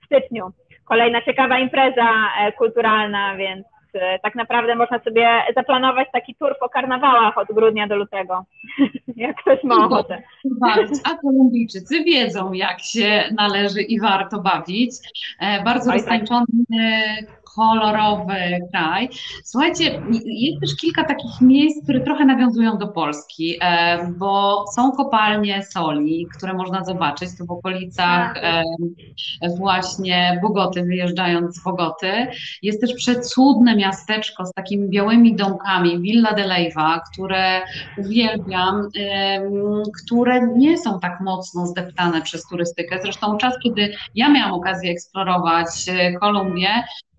w 0.03 0.07
styczniu. 0.07 0.51
Kolejna 0.85 1.23
ciekawa 1.23 1.59
impreza 1.59 2.09
kulturalna, 2.59 3.37
więc 3.37 3.67
tak 4.23 4.35
naprawdę 4.35 4.75
można 4.75 4.99
sobie 4.99 5.29
zaplanować 5.55 6.09
taki 6.13 6.35
tur 6.35 6.57
po 6.61 6.69
karnawałach 6.69 7.39
od 7.39 7.49
grudnia 7.49 7.87
do 7.87 7.97
lutego, 7.97 8.45
jak 9.17 9.37
ktoś 9.37 9.65
ma 9.65 9.87
ochotę. 9.87 10.23
A 11.05 11.15
Kolumbijczycy 11.15 12.05
wiedzą, 12.05 12.53
jak 12.53 12.81
się 12.81 13.25
należy 13.37 13.83
i 13.83 14.01
warto 14.01 14.41
bawić. 14.41 14.91
E, 15.41 15.65
bardzo 15.65 15.87
tak. 15.87 15.95
roztańczony 15.95 16.47
kolorowy 17.57 18.59
kraj. 18.73 19.09
Słuchajcie, 19.45 20.03
jest 20.25 20.61
też 20.61 20.77
kilka 20.81 21.05
takich 21.05 21.41
miejsc, 21.41 21.83
które 21.83 22.01
trochę 22.01 22.25
nawiązują 22.25 22.79
do 22.79 22.89
Polski, 22.89 23.59
bo 24.19 24.65
są 24.75 24.93
kopalnie 24.93 25.63
soli, 25.63 26.27
które 26.37 26.55
można 26.55 26.85
zobaczyć 26.85 27.29
tu 27.39 27.47
w 27.47 27.51
okolicach 27.51 28.35
tak. 28.35 29.57
właśnie 29.59 30.41
Bogoty, 30.43 30.83
wyjeżdżając 30.83 31.57
z 31.57 31.65
Bogoty. 31.65 32.27
Jest 32.63 32.81
też 32.81 32.95
przecudne 32.95 33.77
miasteczko 33.77 34.47
z 34.47 34.53
takimi 34.53 34.89
białymi 34.89 35.37
domkami, 35.37 36.01
Villa 36.01 36.33
de 36.33 36.47
Leyva, 36.47 37.01
które 37.13 37.63
uwielbiam, 37.99 38.89
które 40.05 40.49
nie 40.57 40.79
są 40.79 41.01
tak 41.01 41.21
mocno 41.21 41.67
zdeptane 41.67 42.23
przez 42.23 42.49
turystykę. 42.49 42.99
Zresztą 43.03 43.37
czas, 43.37 43.55
kiedy 43.63 43.95
ja 44.15 44.29
miałam 44.29 44.53
okazję 44.53 44.91
eksplorować 44.91 45.69
e, 45.89 46.13
Kolumbię, 46.13 46.69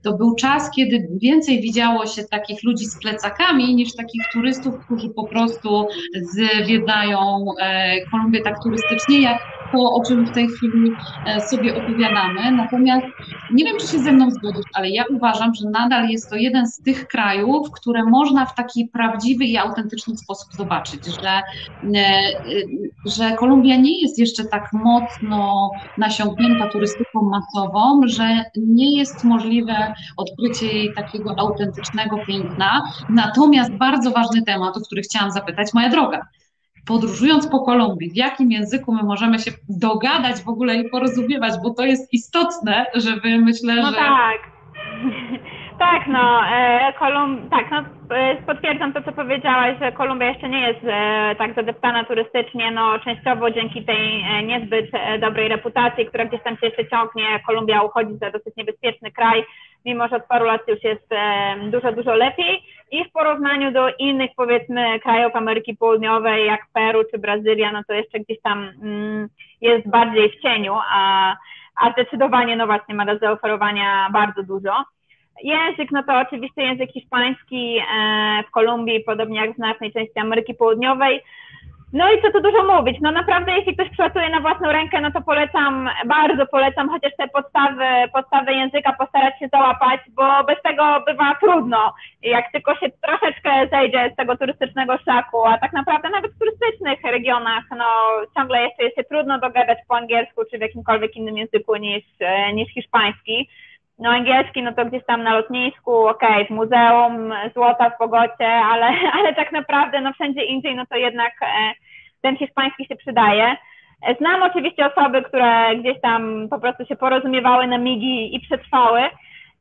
to 0.02 0.14
był 0.14 0.36
czas, 0.36 0.72
kiedy 0.76 1.08
więcej 1.22 1.62
widziało 1.62 2.06
się 2.06 2.24
takich 2.24 2.64
ludzi 2.64 2.86
z 2.86 3.00
plecakami 3.00 3.76
niż 3.76 3.96
takich 3.96 4.22
turystów, 4.34 4.76
którzy 4.86 5.10
po 5.10 5.28
prostu 5.28 5.88
zwiedzają 6.22 7.46
e, 7.60 7.96
Kolumbię 8.12 8.42
tak 8.42 8.64
turystycznie, 8.64 9.22
jak 9.22 9.57
to, 9.72 9.94
o 9.94 10.04
czym 10.08 10.26
w 10.26 10.32
tej 10.32 10.48
chwili 10.48 10.92
e, 11.26 11.42
sobie 11.42 11.84
opowiadamy. 11.84 12.52
Natomiast 12.52 13.06
nie 13.52 13.66
wiem, 13.66 13.78
czy 13.80 13.88
się 13.88 14.00
ze 14.00 14.12
mną 14.12 14.32
zgodzisz, 14.32 14.66
ale 14.74 14.90
ja 14.90 15.04
uważam, 15.10 15.54
że 15.54 15.70
nadal 15.70 16.10
jest 16.10 16.30
to 16.30 16.36
jeden 16.36 16.68
z 16.68 16.82
tych 16.82 17.08
krajów, 17.08 17.72
które 17.72 18.04
można 18.04 18.46
w 18.46 18.56
taki 18.56 18.86
prawdziwy 18.86 19.46
i 19.46 19.58
autentyczny 19.58 20.18
sposób 20.18 20.54
zobaczyć, 20.54 21.06
że, 21.06 21.42
e, 21.96 22.22
że 23.06 23.32
Kolumbia 23.32 23.76
nie 23.76 24.02
jest 24.02 24.20
jeszcze 24.20 24.46
tak 24.46 24.74
mocno 24.74 25.72
nasiąknięta 25.98 26.68
turystyką 26.68 27.22
masową, 27.22 28.02
że 28.06 28.44
nie 28.58 28.98
jest 28.98 29.24
możliwe 29.24 29.94
odkrycie 30.18 30.66
jej 30.66 30.94
takiego 30.94 31.36
autentycznego 31.40 32.18
piękna. 32.28 32.84
Natomiast 33.10 33.72
bardzo 33.72 34.12
ważny 34.12 34.42
temat, 34.42 34.78
o 34.78 34.82
który 34.82 35.02
chciałam 35.02 35.32
zapytać, 35.32 35.74
moja 35.74 35.90
droga 35.90 36.22
podróżując 36.88 37.48
po 37.48 37.60
Kolumbii, 37.60 38.10
w 38.10 38.16
jakim 38.16 38.52
języku 38.52 38.94
my 38.94 39.04
możemy 39.04 39.40
się 39.40 39.52
dogadać 39.70 40.42
w 40.46 40.50
ogóle 40.50 40.76
i 40.76 40.90
porozumiewać, 40.90 41.54
bo 41.64 41.70
to 41.70 41.86
jest 41.86 42.14
istotne, 42.14 42.86
żeby 42.96 43.38
myślę, 43.38 43.76
no 43.76 43.92
że. 43.92 43.98
Tak. 43.98 44.40
Tak, 45.80 46.08
no, 46.08 46.42
e, 46.52 46.94
Kolum, 47.00 47.50
tak, 47.50 47.72
no, 47.72 47.84
e, 48.16 48.36
potwierdzam 48.36 48.94
to, 48.94 49.02
co 49.02 49.12
powiedziałaś, 49.12 49.76
że 49.80 49.92
Kolumbia 49.92 50.26
jeszcze 50.26 50.50
nie 50.50 50.68
jest 50.68 50.80
e, 50.84 51.36
tak 51.38 51.56
zadeptana 51.56 52.04
turystycznie, 52.04 52.72
no, 52.72 53.00
częściowo 53.00 53.52
dzięki 53.52 53.86
tej 53.86 54.22
e, 54.22 54.44
niezbyt 54.44 54.90
e, 54.94 55.20
dobrej 55.20 55.48
reputacji, 55.48 56.06
która 56.06 56.26
gdzieś 56.26 56.44
tam 56.44 56.58
się 56.58 56.66
jeszcze 56.66 56.88
ciągnie, 56.88 57.24
Kolumbia 57.48 57.82
uchodzi 57.82 58.18
za 58.18 58.32
dosyć 58.32 58.56
niebezpieczny 58.56 59.12
kraj, 59.12 59.44
mimo 59.86 60.08
że 60.08 60.16
od 60.16 60.26
paru 60.26 60.46
lat 60.46 60.62
już 60.68 60.84
jest 60.84 61.12
e, 61.12 61.56
dużo, 61.72 61.92
dużo 61.92 62.16
lepiej 62.16 62.64
i 62.92 63.06
w 63.06 63.12
porównaniu 63.12 63.72
do 63.72 63.90
innych, 64.00 64.32
powiedzmy, 64.36 65.00
krajów 65.00 65.36
Ameryki 65.36 65.76
Południowej, 65.76 66.46
jak 66.46 66.62
Peru 66.74 67.04
czy 67.12 67.18
Brazylia, 67.18 67.72
no 67.72 67.82
to 67.88 67.94
jeszcze 67.94 68.20
gdzieś 68.20 68.42
tam 68.42 68.72
mm, 68.82 69.28
jest 69.62 69.90
bardziej 69.90 70.30
w 70.30 70.42
cieniu, 70.42 70.76
a, 70.90 71.36
a 71.76 71.92
zdecydowanie, 71.92 72.56
no 72.56 72.66
właśnie, 72.66 72.96
ma 72.96 73.06
do 73.06 73.18
zaoferowania 73.18 74.10
bardzo 74.14 74.44
dużo. 74.44 74.84
Język, 75.44 75.92
no 75.92 76.04
to 76.04 76.20
oczywiście 76.20 76.62
język 76.62 76.92
hiszpański 76.92 77.78
e, 77.78 78.44
w 78.48 78.52
Kolumbii, 78.52 79.04
podobnie 79.04 79.40
jak 79.40 79.54
w 79.54 79.56
znacznej 79.56 79.94
części 79.94 80.20
Ameryki 80.20 80.54
Południowej. 80.54 81.22
No 81.94 82.12
i 82.12 82.22
co 82.22 82.32
tu 82.32 82.42
dużo 82.42 82.64
mówić, 82.64 82.98
no 83.02 83.12
naprawdę 83.12 83.52
jeśli 83.52 83.74
ktoś 83.76 83.90
pracuje 83.98 84.30
na 84.30 84.40
własną 84.40 84.72
rękę, 84.72 85.02
no 85.02 85.12
to 85.12 85.22
polecam, 85.22 85.90
bardzo 86.06 86.46
polecam 86.46 86.90
chociaż 86.90 87.12
te 87.18 87.28
podstawy, 87.28 87.86
podstawy 88.14 88.54
języka 88.54 88.94
postarać 88.94 89.40
się 89.40 89.48
załapać, 89.54 90.00
bo 90.10 90.44
bez 90.44 90.62
tego 90.62 91.04
bywa 91.06 91.36
trudno, 91.36 91.94
jak 92.22 92.52
tylko 92.52 92.76
się 92.76 92.90
troszeczkę 92.90 93.68
zejdzie 93.72 94.12
z 94.14 94.16
tego 94.16 94.38
turystycznego 94.38 94.98
szaku, 94.98 95.46
a 95.46 95.58
tak 95.58 95.74
naprawdę 95.74 96.10
nawet 96.10 96.32
w 96.32 96.40
turystycznych 96.40 97.00
regionach, 97.04 97.64
no 97.78 97.86
ciągle 98.36 98.62
jeszcze 98.62 98.84
jest 98.84 98.96
się 98.96 99.04
trudno 99.04 99.40
dogadać 99.40 99.78
po 99.88 99.96
angielsku 99.98 100.42
czy 100.52 100.58
w 100.58 100.62
jakimkolwiek 100.62 101.16
innym 101.16 101.38
języku 101.38 101.76
niż, 101.76 102.04
niż 102.54 102.74
hiszpański 102.74 103.50
no 104.00 104.10
angielski, 104.10 104.64
no 104.64 104.74
to 104.74 104.86
gdzieś 104.86 105.06
tam 105.06 105.24
na 105.24 105.34
lotnisku, 105.34 106.08
okej, 106.08 106.44
okay, 106.44 106.46
w 106.46 106.50
muzeum, 106.50 107.34
złota 107.54 107.90
w 107.90 107.98
Pogocie, 107.98 108.48
ale, 108.48 108.88
ale 109.18 109.36
tak 109.36 109.52
naprawdę 109.52 110.02
no 110.02 110.14
wszędzie 110.14 110.44
indziej, 110.44 110.76
no 110.76 110.86
to 110.86 110.96
jednak 110.96 111.34
e, 111.42 111.74
ten 112.22 112.38
hiszpański 112.38 112.86
się 112.86 112.96
przydaje. 112.96 113.56
E, 114.08 114.16
znam 114.16 114.44
oczywiście 114.44 114.94
osoby, 114.94 115.24
które 115.24 115.76
gdzieś 115.76 116.02
tam 116.02 116.48
po 116.50 116.60
prostu 116.60 116.86
się 116.86 116.96
porozumiewały 116.96 117.68
na 117.68 117.78
migi 117.78 118.36
i 118.36 118.40
przetrwały, 118.40 119.02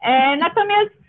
e, 0.02 0.36
natomiast 0.36 1.05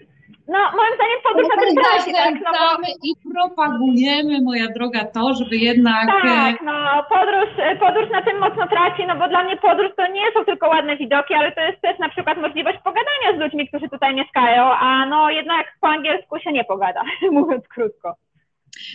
no, 0.48 0.60
moim 0.80 0.94
zdaniem 0.96 1.20
podróż 1.24 1.48
na 1.56 1.62
tym 1.62 1.76
traci, 1.76 2.14
tak? 2.14 2.34
No 2.46 2.78
bo... 2.78 2.88
i 3.04 3.12
propagujemy, 3.34 4.42
moja 4.42 4.68
droga, 4.68 5.06
to, 5.06 5.34
żeby 5.34 5.56
jednak... 5.58 6.08
Tak, 6.08 6.62
e, 6.62 6.66
no, 6.66 7.04
podróż, 7.10 7.50
podróż 7.80 8.10
na 8.12 8.22
tym 8.22 8.40
mocno 8.40 8.68
traci, 8.68 9.06
no 9.08 9.16
bo 9.16 9.28
dla 9.28 9.44
mnie 9.44 9.58
podróż 9.58 9.92
to 9.98 10.08
nie 10.08 10.32
są 10.34 10.46
tylko 10.46 10.68
ładne 10.68 10.98
widoki, 10.98 11.34
ale 11.34 11.52
to 11.52 11.62
jest 11.62 11.82
też 11.82 12.00
na 12.00 12.10
przykład 12.10 12.38
możliwość 12.38 12.78
pogadania 12.84 13.30
z 13.36 13.40
ludźmi, 13.40 13.68
którzy 13.68 13.90
tutaj 13.90 14.16
mieszkają, 14.16 14.64
a 14.64 15.06
no 15.06 15.30
jednak 15.30 15.66
po 15.82 15.88
angielsku 15.88 16.40
się 16.40 16.52
nie 16.52 16.64
pogada, 16.64 17.02
mówiąc 17.32 17.68
krótko. 17.68 18.16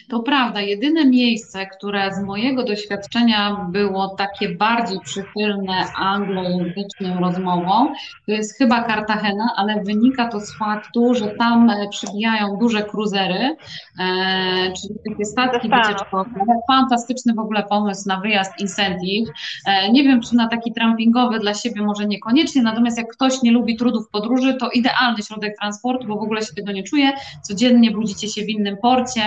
To 0.08 0.20
prawda, 0.20 0.60
jedyne 0.60 1.04
miejsce, 1.04 1.66
które 1.66 2.14
z 2.14 2.22
mojego 2.22 2.64
doświadczenia 2.64 3.66
było 3.70 4.08
takie 4.08 4.48
bardziej 4.48 5.00
przychylne 5.00 5.84
anglojęzyczną 5.96 7.20
rozmową, 7.20 7.92
to 8.26 8.32
jest 8.32 8.58
chyba 8.58 8.84
Cartagena, 8.88 9.48
ale 9.56 9.82
wynika 9.82 10.28
to 10.28 10.40
z 10.40 10.56
faktu, 10.58 11.14
że 11.14 11.28
tam 11.28 11.70
e, 11.70 11.88
przybijają 11.88 12.56
duże 12.60 12.82
cruzery, 12.82 13.56
e, 13.98 14.72
czyli 14.80 14.94
takie 15.10 15.24
statki 15.24 15.68
wycieczkowe. 15.68 16.30
Fantastyczny 16.66 17.34
w 17.34 17.38
ogóle 17.38 17.62
pomysł 17.62 18.08
na 18.08 18.20
wyjazd 18.20 18.60
incentive. 18.60 19.28
E, 19.66 19.92
nie 19.92 20.02
wiem, 20.02 20.20
czy 20.20 20.36
na 20.36 20.48
taki 20.48 20.72
trampingowy 20.72 21.38
dla 21.38 21.54
siebie 21.54 21.82
może 21.82 22.06
niekoniecznie, 22.06 22.62
natomiast 22.62 22.98
jak 22.98 23.08
ktoś 23.12 23.42
nie 23.42 23.52
lubi 23.52 23.76
trudów 23.76 24.08
podróży, 24.08 24.54
to 24.54 24.70
idealny 24.70 25.22
środek 25.22 25.56
transportu, 25.58 26.06
bo 26.06 26.16
w 26.16 26.22
ogóle 26.22 26.42
się 26.42 26.54
tego 26.56 26.72
nie 26.72 26.82
czuje. 26.82 27.12
Codziennie 27.42 27.90
budzicie 27.90 28.28
się 28.28 28.42
w 28.42 28.48
innym 28.48 28.76
porcie, 28.76 29.22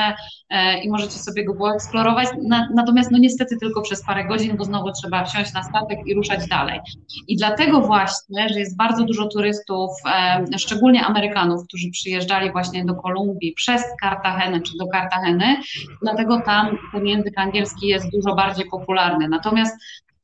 i 0.83 0.89
możecie 0.89 1.19
sobie 1.19 1.45
go 1.45 1.55
poeksplorować. 1.55 2.27
natomiast 2.75 3.11
no 3.11 3.17
niestety 3.17 3.57
tylko 3.57 3.81
przez 3.81 4.05
parę 4.05 4.25
godzin, 4.25 4.57
bo 4.57 4.63
znowu 4.63 4.91
trzeba 4.91 5.25
wsiąść 5.25 5.53
na 5.53 5.63
statek 5.63 5.99
i 6.05 6.13
ruszać 6.13 6.47
dalej. 6.47 6.79
I 7.27 7.37
dlatego 7.37 7.81
właśnie, 7.81 8.49
że 8.49 8.59
jest 8.59 8.77
bardzo 8.77 9.03
dużo 9.03 9.27
turystów, 9.27 9.91
e, 10.05 10.57
szczególnie 10.57 11.05
Amerykanów, 11.05 11.67
którzy 11.67 11.91
przyjeżdżali 11.91 12.51
właśnie 12.51 12.85
do 12.85 12.95
Kolumbii 12.95 13.53
przez 13.53 13.83
Cartagenę 14.01 14.61
czy 14.61 14.77
do 14.77 14.87
Cartageny, 14.87 15.57
dlatego 16.01 16.41
tam 16.41 16.77
ten 16.91 17.07
język 17.07 17.39
angielski 17.39 17.87
jest 17.87 18.11
dużo 18.11 18.35
bardziej 18.35 18.65
popularny. 18.71 19.27
Natomiast 19.27 19.75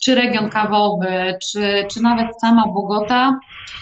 czy 0.03 0.15
region 0.15 0.49
kawowy, 0.49 1.37
czy, 1.51 1.85
czy 1.91 2.01
nawet 2.01 2.27
sama 2.41 2.67
Bogota, 2.67 3.39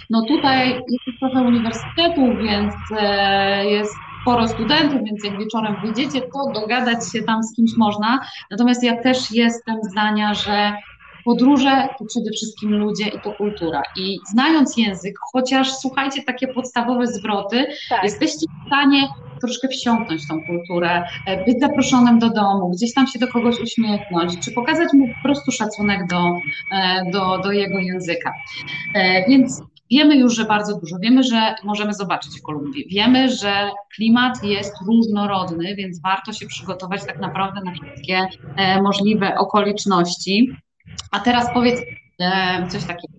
no 0.10 0.26
tutaj 0.28 0.70
jest 0.70 1.20
trochę 1.20 1.42
uniwersytetów, 1.42 2.38
więc 2.44 2.74
e, 3.00 3.66
jest 3.66 3.96
sporo 4.22 4.48
studentów, 4.48 5.04
więc 5.04 5.26
jak 5.26 5.40
wieczorem 5.40 5.76
wyjdziecie, 5.84 6.22
to 6.22 6.62
dogadać 6.62 7.12
się 7.12 7.24
tam 7.24 7.44
z 7.44 7.56
kimś 7.56 7.72
można. 7.78 8.20
Natomiast 8.52 8.84
ja 8.84 9.04
też 9.04 9.32
jestem 9.32 9.76
zdania, 9.92 10.34
że 10.34 10.74
podróże 11.26 11.88
to 12.00 12.06
przede 12.06 12.32
wszystkim 12.32 12.76
ludzie 12.76 13.08
i 13.08 13.20
to 13.20 13.32
kultura. 13.34 13.82
I 13.96 14.20
znając 14.32 14.78
język, 14.78 15.16
chociaż 15.34 15.74
słuchajcie 15.74 16.24
takie 16.24 16.48
podstawowe 16.48 17.08
zwroty, 17.08 17.66
tak. 17.90 18.04
jesteście 18.04 18.46
w 18.64 18.68
stanie 18.68 19.08
troszkę 19.42 19.68
wsiąknąć 19.68 20.28
tą 20.28 20.46
kulturę, 20.46 21.04
e, 21.26 21.46
być 21.46 21.60
zaproszonym 21.60 22.20
do 22.20 22.30
domu, 22.30 22.70
gdzieś 22.70 22.94
tam 22.94 23.08
się 23.08 23.20
do 23.20 23.28
kogoś 23.28 23.60
uśmiechnąć, 23.60 24.40
czy 24.40 24.52
pokazać 24.52 24.94
mu 24.94 25.08
po 25.08 25.24
prostu 25.24 25.52
szacunek 25.52 26.08
do, 26.08 26.40
e, 26.72 27.12
do, 27.12 27.38
do 27.38 27.52
jego 27.52 27.80
języka. 27.80 28.34
E, 28.96 29.30
więc 29.30 29.62
Wiemy 29.92 30.18
już, 30.18 30.36
że 30.36 30.46
bardzo 30.46 30.80
dużo. 30.80 30.98
Wiemy, 31.00 31.24
że 31.24 31.56
możemy 31.64 31.94
zobaczyć 31.94 32.40
w 32.40 32.42
Kolumbii. 32.42 32.88
Wiemy, 32.90 33.30
że 33.30 33.70
klimat 33.96 34.44
jest 34.44 34.76
różnorodny, 34.88 35.76
więc 35.76 36.02
warto 36.02 36.34
się 36.34 36.48
przygotować 36.48 37.06
tak 37.06 37.20
naprawdę 37.20 37.62
na 37.66 37.72
wszystkie 37.72 38.28
e, 38.56 38.82
możliwe 38.82 39.38
okoliczności. 39.38 40.52
A 41.12 41.20
teraz 41.20 41.54
powiedz 41.54 41.82
e, 42.20 42.68
coś 42.68 42.84
takiego. 42.84 43.19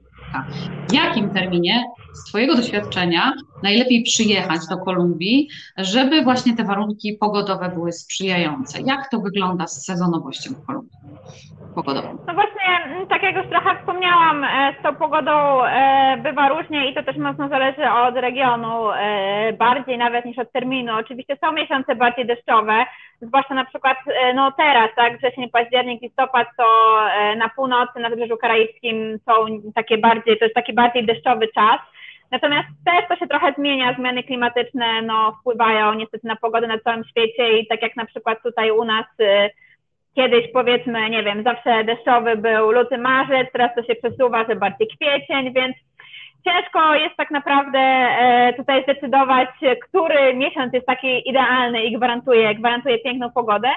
W 0.88 0.92
jakim 0.92 1.30
terminie 1.30 1.84
z 2.12 2.24
Twojego 2.24 2.56
doświadczenia 2.56 3.32
najlepiej 3.62 4.02
przyjechać 4.02 4.60
do 4.70 4.78
Kolumbii, 4.78 5.48
żeby 5.76 6.22
właśnie 6.22 6.56
te 6.56 6.64
warunki 6.64 7.16
pogodowe 7.20 7.68
były 7.68 7.92
sprzyjające? 7.92 8.80
Jak 8.80 9.10
to 9.10 9.20
wygląda 9.20 9.66
z 9.66 9.84
sezonowością 9.84 10.50
w 10.50 10.66
Kolumbii? 10.66 10.98
Pogodową? 11.74 12.18
No 12.26 12.34
właśnie, 12.34 12.84
mm, 12.86 13.06
tak 13.06 13.22
jak 13.22 13.36
już 13.36 13.46
trochę 13.46 13.78
wspomniałam, 13.78 14.44
e, 14.44 14.74
z 14.80 14.82
tą 14.82 14.94
pogodą 14.94 15.64
e, 15.64 16.16
bywa 16.22 16.48
różnie 16.48 16.90
i 16.90 16.94
to 16.94 17.02
też 17.02 17.16
mocno 17.16 17.48
zależy 17.48 17.90
od 17.90 18.14
regionu, 18.14 18.90
e, 18.90 19.52
bardziej 19.52 19.98
nawet 19.98 20.24
niż 20.24 20.38
od 20.38 20.52
terminu. 20.52 20.92
Oczywiście 20.98 21.36
są 21.44 21.52
miesiące 21.52 21.94
bardziej 21.94 22.26
deszczowe, 22.26 22.84
zwłaszcza 23.20 23.54
na 23.54 23.64
przykład 23.64 23.98
no 24.35 24.52
teraz, 24.52 24.90
tak, 24.96 25.18
wrzesień, 25.18 25.50
październik, 25.50 26.02
listopad, 26.02 26.48
to 26.56 26.64
na 27.37 27.48
północy, 27.48 28.00
na 28.00 28.11
Wybrzeżu 28.11 28.37
Karaibskim 28.37 29.18
są 29.26 29.33
takie 29.74 29.98
bardziej, 29.98 30.38
to 30.38 30.44
jest 30.44 30.54
taki 30.54 30.72
bardziej 30.72 31.06
deszczowy 31.06 31.48
czas. 31.48 31.80
Natomiast 32.30 32.68
też 32.85 33.09
to 33.09 33.16
się 33.16 33.26
trochę 33.26 33.52
zmienia, 33.59 33.94
zmiany 33.94 34.22
klimatyczne 34.22 35.02
no, 35.02 35.37
wpływają 35.40 35.94
niestety 35.94 36.26
na 36.26 36.37
pogodę 36.37 36.66
na 36.66 36.78
całym 36.78 37.04
świecie 37.04 37.59
i 37.59 37.66
tak 37.66 37.83
jak 37.83 37.96
na 37.96 38.06
przykład 38.06 38.42
tutaj 38.42 38.70
u 38.70 38.85
nas 38.85 39.06
y, 39.20 39.50
kiedyś 40.14 40.52
powiedzmy, 40.52 41.11
nie 41.11 41.22
wiem, 41.22 41.42
zawsze 41.42 41.85
deszczowy 41.85 42.37
był 42.37 42.70
luty, 42.70 42.98
marzec, 42.98 43.48
teraz 43.52 43.74
to 43.74 43.83
się 43.83 43.94
przesuwa, 43.94 44.44
że 44.44 44.56
bardziej 44.56 44.88
kwiecień, 44.88 45.52
więc 45.52 45.76
ciężko 46.44 46.94
jest 46.94 47.16
tak 47.16 47.31
naprawdę 47.31 47.79
e, 47.79 48.53
tutaj 48.57 48.83
zdecydować, 48.83 49.48
który 49.88 50.35
miesiąc 50.35 50.72
jest 50.72 50.87
taki 50.87 51.29
idealny 51.29 51.85
i 51.85 51.96
gwarantuje, 51.96 52.55
gwarantuje 52.55 52.98
piękną 52.98 53.31
pogodę. 53.31 53.68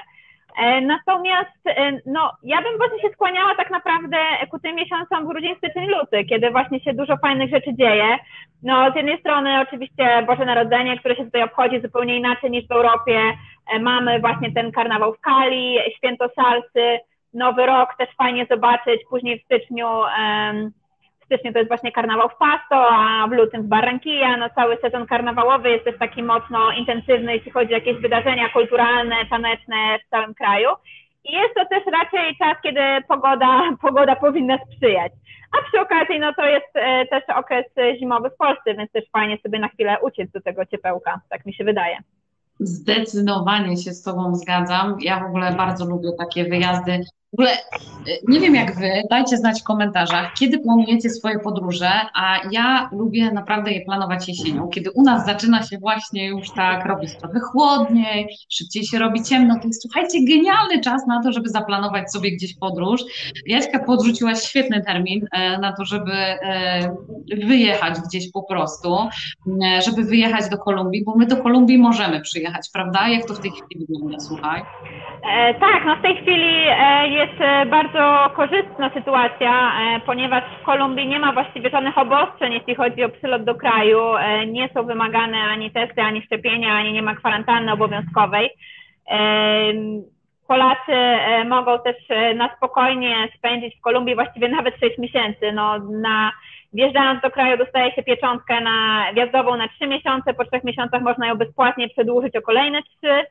E, 0.58 0.80
natomiast 0.80 1.66
e, 1.66 1.92
no, 2.06 2.32
ja 2.42 2.62
bym 2.62 2.78
właśnie 2.78 3.00
się 3.00 3.14
skłaniała 3.14 3.54
tak 3.54 3.70
naprawdę 3.70 4.16
ku 4.50 4.58
tym 4.58 4.76
miesiącom 4.76 5.26
grudzień, 5.26 5.56
styczeń, 5.56 5.86
luty, 5.86 6.24
kiedy 6.24 6.50
właśnie 6.50 6.80
się 6.80 6.94
dużo 6.94 7.16
fajnych 7.16 7.50
rzeczy 7.50 7.74
dzieje. 7.74 8.18
No, 8.62 8.92
z 8.92 8.96
jednej 8.96 9.20
strony 9.20 9.60
oczywiście 9.60 10.24
Boże 10.26 10.44
Narodzenie, 10.44 10.98
które 10.98 11.16
się 11.16 11.24
tutaj 11.24 11.42
obchodzi 11.42 11.80
zupełnie 11.80 12.16
inaczej 12.16 12.50
niż 12.50 12.66
w 12.68 12.72
Europie. 12.72 13.20
Mamy 13.80 14.20
właśnie 14.20 14.52
ten 14.52 14.72
karnawał 14.72 15.14
w 15.14 15.20
Kali, 15.20 15.78
święto 15.96 16.28
salsy, 16.36 16.98
Nowy 17.34 17.66
Rok 17.66 17.94
też 17.98 18.08
fajnie 18.18 18.46
zobaczyć, 18.50 19.00
później 19.10 19.40
w 19.40 19.44
styczniu 19.44 19.88
um, 19.88 20.72
w 21.24 21.26
styczniu 21.26 21.52
to 21.52 21.58
jest 21.58 21.70
właśnie 21.70 21.92
karnawał 21.92 22.28
w 22.28 22.36
Pasto, 22.36 22.88
a 22.90 23.28
w 23.28 23.32
lutym 23.32 23.62
w 23.62 23.66
Barranquilla. 23.66 24.36
No 24.36 24.50
cały 24.54 24.76
sezon 24.76 25.06
karnawałowy 25.06 25.70
jest 25.70 25.84
też 25.84 25.98
taki 25.98 26.22
mocno 26.22 26.72
intensywny, 26.72 27.34
jeśli 27.34 27.50
chodzi 27.50 27.72
o 27.72 27.76
jakieś 27.76 27.96
wydarzenia 27.96 28.48
kulturalne, 28.48 29.16
taneczne 29.30 29.76
w 30.06 30.10
całym 30.10 30.34
kraju. 30.34 30.68
I 31.24 31.32
jest 31.32 31.54
to 31.54 31.66
też 31.66 31.82
raczej 31.92 32.36
czas, 32.36 32.56
kiedy 32.62 32.80
pogoda, 33.08 33.60
pogoda 33.86 34.16
powinna 34.16 34.58
sprzyjać. 34.58 35.12
A 35.52 35.68
przy 35.68 35.80
okazji, 35.80 36.20
no 36.20 36.34
to 36.34 36.46
jest 36.46 36.70
e, 36.74 37.06
też 37.06 37.22
okres 37.36 37.66
zimowy 37.98 38.30
w 38.30 38.36
Polsce, 38.36 38.74
więc 38.74 38.92
też 38.92 39.04
fajnie 39.12 39.38
sobie 39.42 39.58
na 39.58 39.68
chwilę 39.68 39.96
uciec 40.02 40.30
do 40.30 40.40
tego 40.40 40.66
ciepełka, 40.66 41.20
tak 41.30 41.46
mi 41.46 41.54
się 41.54 41.64
wydaje. 41.64 41.96
Zdecydowanie 42.60 43.76
się 43.76 43.92
z 43.92 44.02
Tobą 44.02 44.34
zgadzam. 44.34 44.96
Ja 45.00 45.20
w 45.20 45.26
ogóle 45.26 45.52
bardzo 45.52 45.84
lubię 45.84 46.08
takie 46.18 46.44
wyjazdy 46.44 47.00
w 47.34 47.40
ogóle 47.40 47.52
y, 47.52 48.18
nie 48.28 48.40
wiem 48.40 48.54
jak 48.54 48.76
wy, 48.76 49.02
dajcie 49.10 49.36
znać 49.36 49.60
w 49.60 49.64
komentarzach, 49.64 50.32
kiedy 50.38 50.58
planujecie 50.58 51.10
swoje 51.10 51.38
podróże, 51.38 51.90
a 52.14 52.40
ja 52.50 52.88
lubię 52.92 53.30
naprawdę 53.30 53.72
je 53.72 53.84
planować 53.84 54.28
jesienią, 54.28 54.68
kiedy 54.68 54.90
u 54.90 55.02
nas 55.02 55.26
zaczyna 55.26 55.62
się 55.62 55.78
właśnie 55.78 56.26
już 56.26 56.50
tak 56.50 56.86
robić 56.86 57.16
trochę 57.18 57.40
chłodniej, 57.40 58.28
szybciej 58.48 58.84
się 58.84 58.98
robi 58.98 59.22
ciemno, 59.22 59.58
to 59.60 59.66
jest 59.66 59.82
słuchajcie, 59.82 60.18
genialny 60.28 60.80
czas 60.80 61.06
na 61.06 61.22
to, 61.22 61.32
żeby 61.32 61.48
zaplanować 61.48 62.12
sobie 62.12 62.32
gdzieś 62.32 62.58
podróż. 62.58 63.00
Jaśka 63.46 63.78
podrzuciła 63.78 64.34
świetny 64.34 64.82
termin 64.86 65.26
e, 65.32 65.58
na 65.58 65.72
to, 65.72 65.84
żeby 65.84 66.12
e, 66.12 66.96
wyjechać 67.46 68.00
gdzieś 68.00 68.32
po 68.32 68.42
prostu, 68.42 68.96
e, 68.98 69.82
żeby 69.82 70.04
wyjechać 70.04 70.48
do 70.50 70.58
Kolumbii, 70.58 71.04
bo 71.04 71.16
my 71.16 71.26
do 71.26 71.36
Kolumbii 71.36 71.78
możemy 71.78 72.20
przyjechać, 72.20 72.68
prawda? 72.72 73.08
Jak 73.08 73.26
to 73.26 73.34
w 73.34 73.40
tej 73.40 73.50
chwili 73.50 73.86
wygląda, 73.88 74.20
słuchaj? 74.20 74.62
E, 75.32 75.54
tak, 75.54 75.84
no 75.86 75.96
w 75.96 76.02
tej 76.02 76.16
chwili 76.16 76.66
e, 76.68 77.08
jest 77.08 77.23
e, 77.40 77.66
bardzo 77.66 78.30
korzystna 78.36 78.90
sytuacja, 78.94 79.72
e, 79.80 80.00
ponieważ 80.00 80.44
w 80.60 80.64
Kolumbii 80.64 81.06
nie 81.06 81.18
ma 81.18 81.32
właściwie 81.32 81.70
żadnych 81.70 81.98
obostrzeń, 81.98 82.52
jeśli 82.52 82.74
chodzi 82.74 83.04
o 83.04 83.08
przylot 83.08 83.44
do 83.44 83.54
kraju. 83.54 84.16
E, 84.16 84.46
nie 84.46 84.68
są 84.74 84.86
wymagane 84.86 85.38
ani 85.38 85.70
testy, 85.70 86.02
ani 86.02 86.22
szczepienia, 86.22 86.74
ani 86.74 86.92
nie 86.92 87.02
ma 87.02 87.14
kwarantanny 87.14 87.72
obowiązkowej. 87.72 88.50
Polacy 90.48 90.92
mogą 91.46 91.78
też 91.78 91.96
na 92.36 92.56
spokojnie 92.56 93.28
spędzić 93.38 93.76
w 93.76 93.80
Kolumbii 93.80 94.14
właściwie 94.14 94.48
nawet 94.48 94.74
6 94.80 94.98
miesięcy. 94.98 95.52
No, 95.52 95.78
na, 95.78 96.32
wjeżdżając 96.72 97.22
do 97.22 97.30
kraju 97.30 97.56
dostaje 97.58 97.92
się 97.92 98.02
pieczątkę 98.02 98.60
na 98.60 99.06
wjazdową 99.14 99.56
na 99.56 99.68
3 99.68 99.86
miesiące, 99.86 100.34
po 100.34 100.44
3 100.44 100.60
miesiącach 100.64 101.02
można 101.02 101.26
ją 101.26 101.34
bezpłatnie 101.34 101.88
przedłużyć 101.88 102.36
o 102.36 102.42
kolejne 102.42 102.82
3 102.82 102.90
E, 103.02 103.26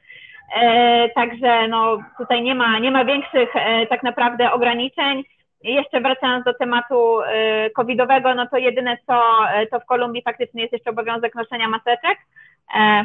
także 1.15 1.67
no, 1.67 1.97
tutaj 2.17 2.41
nie 2.41 2.55
ma, 2.55 2.79
nie 2.79 2.91
ma 2.91 3.05
większych 3.05 3.55
e, 3.55 3.87
tak 3.87 4.03
naprawdę 4.03 4.51
ograniczeń. 4.51 5.23
Jeszcze 5.63 6.01
wracając 6.01 6.45
do 6.45 6.53
tematu 6.53 7.21
e, 7.21 7.69
covidowego, 7.69 8.35
no 8.35 8.47
to 8.47 8.57
jedyne 8.57 8.97
co, 9.07 9.21
to 9.71 9.79
w 9.79 9.85
Kolumbii 9.85 10.21
faktycznie 10.21 10.61
jest 10.61 10.73
jeszcze 10.73 10.89
obowiązek 10.89 11.35
noszenia 11.35 11.67
maseczek. 11.67 12.17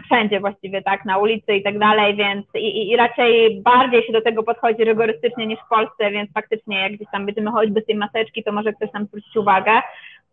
Wszędzie 0.04 0.40
właściwie, 0.40 0.82
tak, 0.82 1.04
na 1.04 1.18
ulicy 1.18 1.54
i 1.54 1.62
tak 1.62 1.78
dalej, 1.78 2.16
więc 2.16 2.46
i, 2.54 2.90
i 2.90 2.96
raczej 2.96 3.60
bardziej 3.60 4.02
się 4.02 4.12
do 4.12 4.20
tego 4.20 4.42
podchodzi 4.42 4.84
rygorystycznie 4.84 5.46
niż 5.46 5.58
w 5.60 5.68
Polsce, 5.68 6.10
więc 6.10 6.32
faktycznie 6.32 6.80
jak 6.80 6.92
gdzieś 6.92 7.08
tam 7.12 7.26
będziemy 7.26 7.50
chodzić 7.50 7.74
bez 7.74 7.86
tej 7.86 7.96
maseczki, 7.96 8.44
to 8.44 8.52
może 8.52 8.72
ktoś 8.72 8.92
nam 8.92 9.06
zwrócić 9.06 9.36
uwagę. 9.36 9.72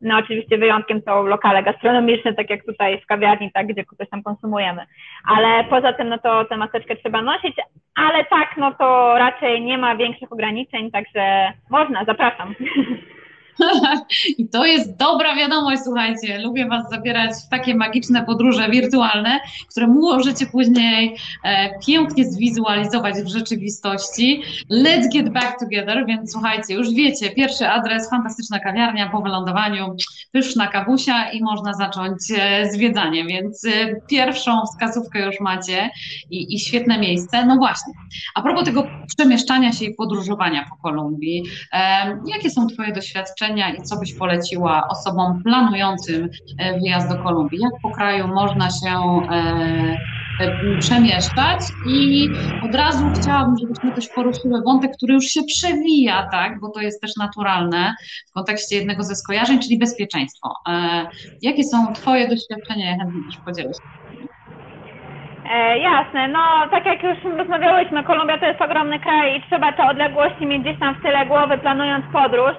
No 0.05 0.17
oczywiście 0.17 0.57
wyjątkiem 0.57 1.01
są 1.01 1.25
lokale 1.25 1.63
gastronomiczne, 1.63 2.33
tak 2.33 2.49
jak 2.49 2.65
tutaj 2.65 3.01
w 3.01 3.05
kawiarni, 3.05 3.51
tak, 3.51 3.67
gdzie 3.67 3.83
coś 3.97 4.09
tam 4.09 4.23
konsumujemy. 4.23 4.85
Ale 5.27 5.63
poza 5.63 5.93
tym, 5.93 6.09
no 6.09 6.17
to 6.17 6.45
tę 6.45 6.57
maseczkę 6.57 6.95
trzeba 6.95 7.21
nosić, 7.21 7.55
ale 7.95 8.25
tak, 8.25 8.57
no 8.57 8.73
to 8.73 9.17
raczej 9.17 9.61
nie 9.61 9.77
ma 9.77 9.95
większych 9.95 10.31
ograniczeń, 10.31 10.91
także 10.91 11.53
można, 11.69 12.05
zapraszam. 12.05 12.55
I 14.37 14.49
to 14.49 14.65
jest 14.65 14.97
dobra 14.97 15.35
wiadomość, 15.35 15.81
słuchajcie. 15.83 16.39
Lubię 16.39 16.67
Was 16.67 16.89
zabierać 16.89 17.31
w 17.45 17.49
takie 17.49 17.75
magiczne 17.75 18.25
podróże 18.25 18.69
wirtualne, 18.69 19.39
które 19.71 19.87
możecie 19.87 20.45
później 20.45 21.15
e, 21.43 21.80
pięknie 21.88 22.25
zwizualizować 22.25 23.15
w 23.15 23.27
rzeczywistości. 23.27 24.41
Let's 24.71 25.13
get 25.13 25.30
back 25.30 25.59
together, 25.59 26.05
więc 26.07 26.32
słuchajcie, 26.32 26.73
już 26.73 26.93
wiecie, 26.93 27.30
pierwszy 27.30 27.67
adres, 27.67 28.09
fantastyczna 28.09 28.59
kawiarnia 28.59 29.09
po 29.09 29.21
wylądowaniu, 29.21 29.95
pyszna 30.32 30.67
kawusia 30.67 31.32
i 31.32 31.43
można 31.43 31.73
zacząć 31.73 32.19
e, 32.38 32.71
zwiedzanie, 32.71 33.25
więc 33.25 33.65
e, 33.65 33.95
pierwszą 34.09 34.61
wskazówkę 34.65 35.25
już 35.25 35.39
macie 35.39 35.89
i, 36.30 36.55
i 36.55 36.59
świetne 36.59 36.99
miejsce. 36.99 37.45
No 37.45 37.55
właśnie, 37.55 37.93
a 38.36 38.41
propos 38.41 38.65
tego 38.65 38.88
przemieszczania 39.17 39.71
się 39.71 39.86
i 39.86 39.95
podróżowania 39.95 40.65
po 40.69 40.89
Kolumbii, 40.89 41.43
jakie 42.27 42.49
są 42.49 42.67
Twoje 42.67 42.93
doświadczenia 42.93 43.44
i 43.49 43.81
co 43.81 43.99
byś 43.99 44.13
poleciła 44.13 44.87
osobom 44.89 45.43
planującym 45.43 46.29
e, 46.57 46.79
wyjazd 46.79 47.09
do 47.09 47.23
Kolumbii? 47.23 47.59
Jak 47.59 47.81
po 47.81 47.91
kraju 47.91 48.27
można 48.27 48.69
się 48.69 49.21
e, 49.31 50.15
przemieszczać 50.79 51.59
i 51.87 52.29
od 52.63 52.75
razu 52.75 53.05
chciałabym, 53.15 53.57
żebyśmy 53.57 53.91
też 53.91 54.09
poruszyły 54.15 54.61
wątek, 54.61 54.91
który 54.97 55.13
już 55.13 55.25
się 55.25 55.43
przewija, 55.43 56.27
tak, 56.31 56.59
bo 56.59 56.69
to 56.69 56.81
jest 56.81 57.01
też 57.01 57.15
naturalne 57.15 57.95
w 58.29 58.33
kontekście 58.33 58.75
jednego 58.75 59.03
ze 59.03 59.15
skojarzeń, 59.15 59.59
czyli 59.59 59.79
bezpieczeństwo. 59.79 60.53
Jakie 61.41 61.63
są 61.63 61.93
Twoje 61.93 62.27
doświadczenia? 62.27 62.91
Ja 62.91 62.97
chętnie 62.97 63.31
się. 63.31 63.69
E, 65.51 65.79
jasne, 65.79 66.27
no 66.27 66.39
tak 66.71 66.85
jak 66.85 67.03
już 67.03 67.37
rozmawiałyśmy, 67.37 68.03
Kolumbia 68.03 68.37
to 68.37 68.45
jest 68.45 68.61
ogromny 68.61 68.99
kraj 68.99 69.37
i 69.37 69.43
trzeba 69.43 69.73
te 69.73 69.83
odległości 69.83 70.45
mieć 70.45 70.61
gdzieś 70.61 70.79
tam 70.79 70.95
w 70.95 71.01
tyle 71.01 71.25
głowy, 71.25 71.57
planując 71.57 72.05
podróż. 72.13 72.55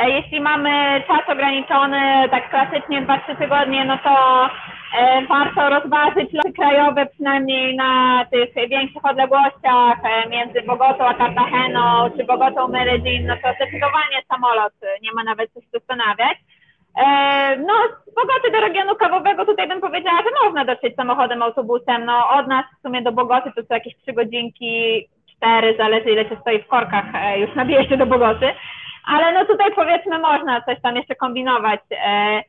E, 0.00 0.10
jeśli 0.10 0.40
mamy 0.40 1.02
czas 1.06 1.20
ograniczony, 1.28 2.28
tak 2.30 2.50
klasycznie 2.50 3.02
2-3 3.02 3.36
tygodnie, 3.38 3.84
no 3.84 3.98
to 4.04 4.46
e, 4.98 5.26
warto 5.26 5.68
rozważyć 5.68 6.32
loty 6.32 6.52
krajowe 6.52 7.06
przynajmniej 7.06 7.76
na 7.76 8.24
tych 8.30 8.68
większych 8.68 9.04
odległościach 9.04 9.98
e, 10.04 10.28
między 10.28 10.62
Bogotą 10.62 11.06
a 11.06 11.14
Cartageną, 11.14 12.10
czy 12.16 12.24
Bogotą 12.24 12.68
Medellin, 12.68 13.26
no 13.26 13.34
to 13.34 13.54
zdecydowanie 13.54 14.22
samolot, 14.28 14.72
nie 15.02 15.12
ma 15.12 15.24
nawet 15.24 15.52
co 15.52 15.60
się 15.60 15.66
zastanawiać. 15.72 16.38
No, 17.58 17.74
z 18.06 18.14
Bogoty 18.14 18.50
do 18.52 18.60
regionu 18.60 18.94
kawowego 18.94 19.46
tutaj 19.46 19.68
bym 19.68 19.80
powiedziała, 19.80 20.18
że 20.18 20.46
można 20.46 20.64
dotrzeć 20.64 20.96
samochodem, 20.96 21.42
autobusem. 21.42 22.04
No, 22.04 22.28
od 22.28 22.46
nas 22.46 22.64
w 22.78 22.82
sumie 22.82 23.02
do 23.02 23.12
Bogoty 23.12 23.50
to 23.56 23.62
są 23.62 23.74
jakieś 23.74 23.96
trzy 23.96 24.12
godzinki, 24.12 25.04
cztery, 25.36 25.74
zależy 25.78 26.10
ile 26.10 26.28
się 26.28 26.36
stoi 26.40 26.62
w 26.62 26.66
korkach 26.66 27.04
już 27.36 27.54
na 27.54 27.64
wjeździe 27.64 27.96
do 27.96 28.06
Bogoty. 28.06 28.52
Ale 29.04 29.32
no 29.32 29.44
tutaj 29.44 29.74
powiedzmy 29.74 30.18
można 30.18 30.60
coś 30.60 30.80
tam 30.80 30.96
jeszcze 30.96 31.14
kombinować. 31.14 31.80
E, 31.90 32.42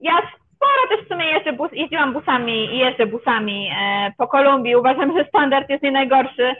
ja 0.00 0.12
sporo 0.56 0.88
też 0.88 1.06
w 1.06 1.08
sumie 1.08 1.26
jeżdżę 1.26 1.52
bus, 1.52 1.72
jeździłam 1.72 2.12
busami 2.12 2.74
i 2.74 2.78
jeżdżę 2.78 3.06
busami 3.06 3.70
po 4.18 4.28
Kolumbii. 4.28 4.76
Uważam, 4.76 5.18
że 5.18 5.24
standard 5.24 5.70
jest 5.70 5.82
nie 5.82 5.90
najgorszy, 5.90 6.54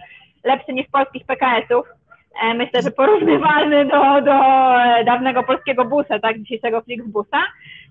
lepszy 0.45 0.73
niż 0.73 0.87
polskich 0.93 1.27
PKS-ów. 1.27 1.97
E, 2.43 2.55
myślę, 2.55 2.82
że 2.82 2.91
porównywalny 2.91 3.84
do, 3.84 4.20
do 4.20 4.34
e, 4.82 5.05
dawnego 5.05 5.43
polskiego 5.43 5.84
busa, 5.84 6.18
tak, 6.18 6.39
dzisiejszego 6.39 6.80
Flixbusa. 6.80 7.39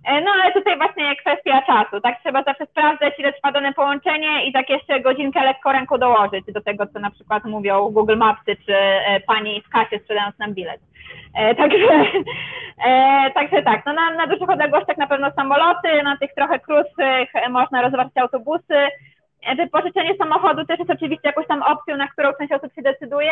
E, 0.06 0.22
no 0.22 0.32
ale 0.32 0.54
tutaj 0.54 0.78
właśnie 0.78 1.16
kwestia 1.16 1.62
czasu, 1.62 2.02
tak, 2.02 2.20
trzeba 2.24 2.44
zawsze 2.44 2.66
sprawdzać, 2.66 3.20
ile 3.20 3.34
trwa 3.34 3.52
dane 3.52 3.74
połączenie 3.74 4.46
i 4.46 4.54
tak 4.54 4.70
jeszcze 4.70 5.00
godzinkę 5.00 5.44
lekko 5.44 5.72
ręką 5.72 5.98
dołożyć 5.98 6.46
do 6.54 6.62
tego, 6.62 6.88
co 6.88 7.00
na 7.00 7.12
przykład 7.12 7.46
mówią 7.46 7.90
Google 7.90 8.18
Mapsy 8.18 8.56
czy 8.66 8.76
pani 9.28 9.62
w 9.62 9.70
kasie 9.70 10.00
sprzedając 10.00 10.40
nam 10.40 10.54
bilet. 10.54 10.82
Także, 11.58 12.06
także 13.34 13.62
tak, 13.64 13.86
no 13.86 13.94
na, 13.94 14.12
na 14.12 14.28
dużych 14.28 14.50
odległościach 14.50 14.98
na 14.98 15.08
pewno 15.08 15.32
samoloty, 15.32 16.04
na 16.04 16.18
tych 16.18 16.34
trochę 16.34 16.60
krótszych 16.60 17.30
można 17.50 17.82
rozważyć 17.82 18.18
autobusy, 18.18 18.88
Wypożyczenie 19.58 20.16
samochodu 20.18 20.66
też 20.66 20.80
jest 20.80 20.92
oczywiście 20.92 21.28
jakąś 21.28 21.48
tam 21.48 21.64
opcją, 21.64 21.98
na 21.98 22.08
którą 22.08 22.30
część 22.34 22.54
osób 22.54 22.74
się 22.74 22.82
decyduje, 22.82 23.32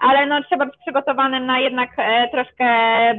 ale 0.00 0.26
no, 0.26 0.42
trzeba 0.42 0.66
być 0.66 0.76
przygotowanym 0.76 1.46
na 1.46 1.58
jednak 1.58 1.90
e, 1.98 2.28
troszkę 2.28 2.64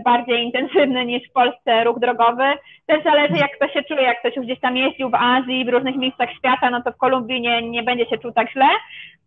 bardziej 0.05 0.43
intensywny 0.43 1.05
niż 1.05 1.29
w 1.29 1.33
Polsce 1.33 1.83
ruch 1.83 1.99
drogowy. 1.99 2.43
Też 2.87 3.03
zależy 3.03 3.33
jak 3.37 3.55
kto 3.55 3.67
się 3.67 3.83
czuje, 3.83 4.01
jak 4.01 4.19
ktoś 4.19 4.45
gdzieś 4.45 4.59
tam 4.59 4.77
jeździł 4.77 5.09
w 5.09 5.15
Azji, 5.15 5.65
w 5.65 5.69
różnych 5.69 5.95
miejscach 5.95 6.29
świata, 6.37 6.69
no 6.69 6.81
to 6.81 6.91
w 6.91 6.97
Kolumbii 6.97 7.41
nie, 7.41 7.69
nie 7.69 7.83
będzie 7.83 8.05
się 8.05 8.17
czuł 8.17 8.31
tak 8.31 8.51
źle, 8.51 8.67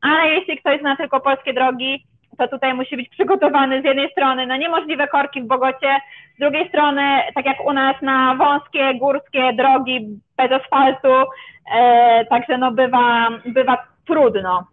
ale 0.03 0.31
jeśli 0.31 0.59
ktoś 0.59 0.81
zna 0.81 0.97
tylko 0.97 1.21
polskie 1.21 1.53
drogi, 1.53 2.05
to 2.39 2.49
tutaj 2.49 2.75
musi 2.75 2.97
być 2.97 3.09
przygotowany 3.09 3.83
z 3.83 3.85
jednej 3.85 4.11
strony 4.11 4.47
na 4.47 4.57
niemożliwe 4.57 5.09
korki 5.09 5.43
w 5.43 5.47
Bogocie, 5.47 5.97
z 6.37 6.41
drugiej 6.41 6.69
strony, 6.69 7.03
tak 7.35 7.47
jak 7.47 7.67
u 7.67 7.73
nas, 7.73 8.03
na 8.03 8.35
wąskie, 8.35 8.95
górskie 8.95 9.53
drogi 9.53 10.07
bez 10.37 10.53
asfaltu, 10.53 11.31
e, 11.75 12.25
także 12.25 12.59
no 12.59 12.73
bywa, 12.73 13.29
bywa 13.47 13.87
trudno. 14.07 14.67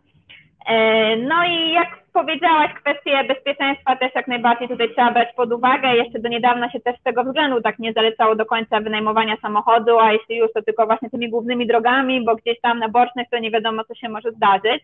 E, 0.67 1.15
no 1.15 1.43
i 1.45 1.71
jak 1.71 2.00
powiedziałaś, 2.13 2.73
kwestie 2.73 3.23
bezpieczeństwa 3.23 3.95
też 3.95 4.15
jak 4.15 4.27
najbardziej 4.27 4.67
tutaj 4.67 4.89
trzeba 4.89 5.11
brać 5.11 5.35
pod 5.35 5.53
uwagę. 5.53 5.95
Jeszcze 5.95 6.19
do 6.19 6.29
niedawna 6.29 6.71
się 6.71 6.79
też 6.79 6.99
z 6.99 7.03
tego 7.03 7.23
względu 7.23 7.61
tak 7.61 7.79
nie 7.79 7.93
zalecało 7.93 8.35
do 8.35 8.45
końca 8.45 8.79
wynajmowania 8.79 9.37
samochodu, 9.41 9.99
a 9.99 10.13
jeśli 10.13 10.37
już 10.37 10.53
to 10.53 10.61
tylko 10.61 10.85
właśnie 10.85 11.09
tymi 11.09 11.29
głównymi 11.29 11.67
drogami, 11.67 12.25
bo 12.25 12.35
gdzieś 12.35 12.61
tam 12.61 12.79
na 12.79 12.89
bocznych 12.89 13.27
to 13.29 13.39
nie 13.39 13.51
wiadomo, 13.51 13.83
co 13.83 13.95
się 13.95 14.09
może 14.09 14.31
zdarzyć. 14.31 14.83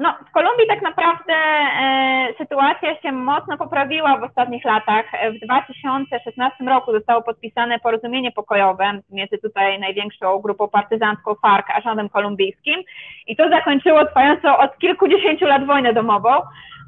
No, 0.00 0.14
w 0.28 0.32
Kolumbii 0.32 0.66
tak 0.68 0.82
naprawdę 0.82 1.32
e, 1.32 2.34
sytuacja 2.38 3.00
się 3.00 3.12
mocno 3.12 3.56
poprawiła 3.56 4.18
w 4.18 4.22
ostatnich 4.22 4.64
latach. 4.64 5.06
W 5.34 5.44
2016 5.44 6.64
roku 6.64 6.92
zostało 6.92 7.22
podpisane 7.22 7.78
porozumienie 7.78 8.32
pokojowe 8.32 9.00
między 9.10 9.38
tutaj 9.38 9.80
największą 9.80 10.38
grupą 10.38 10.68
partyzancką 10.68 11.34
FARC 11.34 11.66
a 11.74 11.80
rządem 11.80 12.08
kolumbijskim 12.08 12.82
i 13.26 13.36
to 13.36 13.48
zakończyło 13.48 14.06
trwającą 14.06 14.58
od 14.58 14.78
kilkudziesięciu 14.78 15.46
lat 15.46 15.66
wojnę 15.66 15.92
domową. 15.92 16.30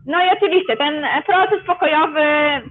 No 0.07 0.25
i 0.25 0.29
oczywiście 0.37 0.77
ten 0.77 1.07
proces 1.27 1.65
pokojowy 1.67 2.25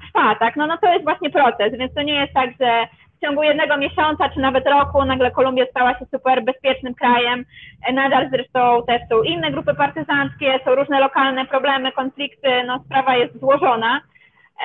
trwa, 0.08 0.36
tak? 0.36 0.56
No, 0.56 0.68
no 0.68 0.78
to 0.78 0.94
jest 0.94 1.04
właśnie 1.04 1.30
proces, 1.30 1.78
więc 1.78 1.94
to 1.94 2.02
nie 2.02 2.16
jest 2.16 2.34
tak, 2.34 2.50
że 2.60 2.88
w 3.22 3.26
ciągu 3.26 3.44
jednego 3.44 3.78
miesiąca 3.78 4.30
czy 4.30 4.40
nawet 4.40 4.68
roku 4.68 5.06
nagle 5.06 5.32
Kolumbia 5.32 5.66
stała 5.66 6.00
się 6.00 6.06
super 6.16 6.44
bezpiecznym 6.44 6.96
krajem. 6.96 7.46
Nadal 7.94 8.30
zresztą 8.30 8.84
też 8.88 9.02
są 9.10 9.24
inne 9.24 9.52
grupy 9.52 9.76
partyzanckie, 9.76 10.60
są 10.66 10.76
różne 10.76 11.00
lokalne 11.00 11.46
problemy, 11.46 11.92
konflikty, 11.92 12.64
no 12.68 12.84
sprawa 12.86 13.16
jest 13.16 13.40
złożona. 13.40 14.02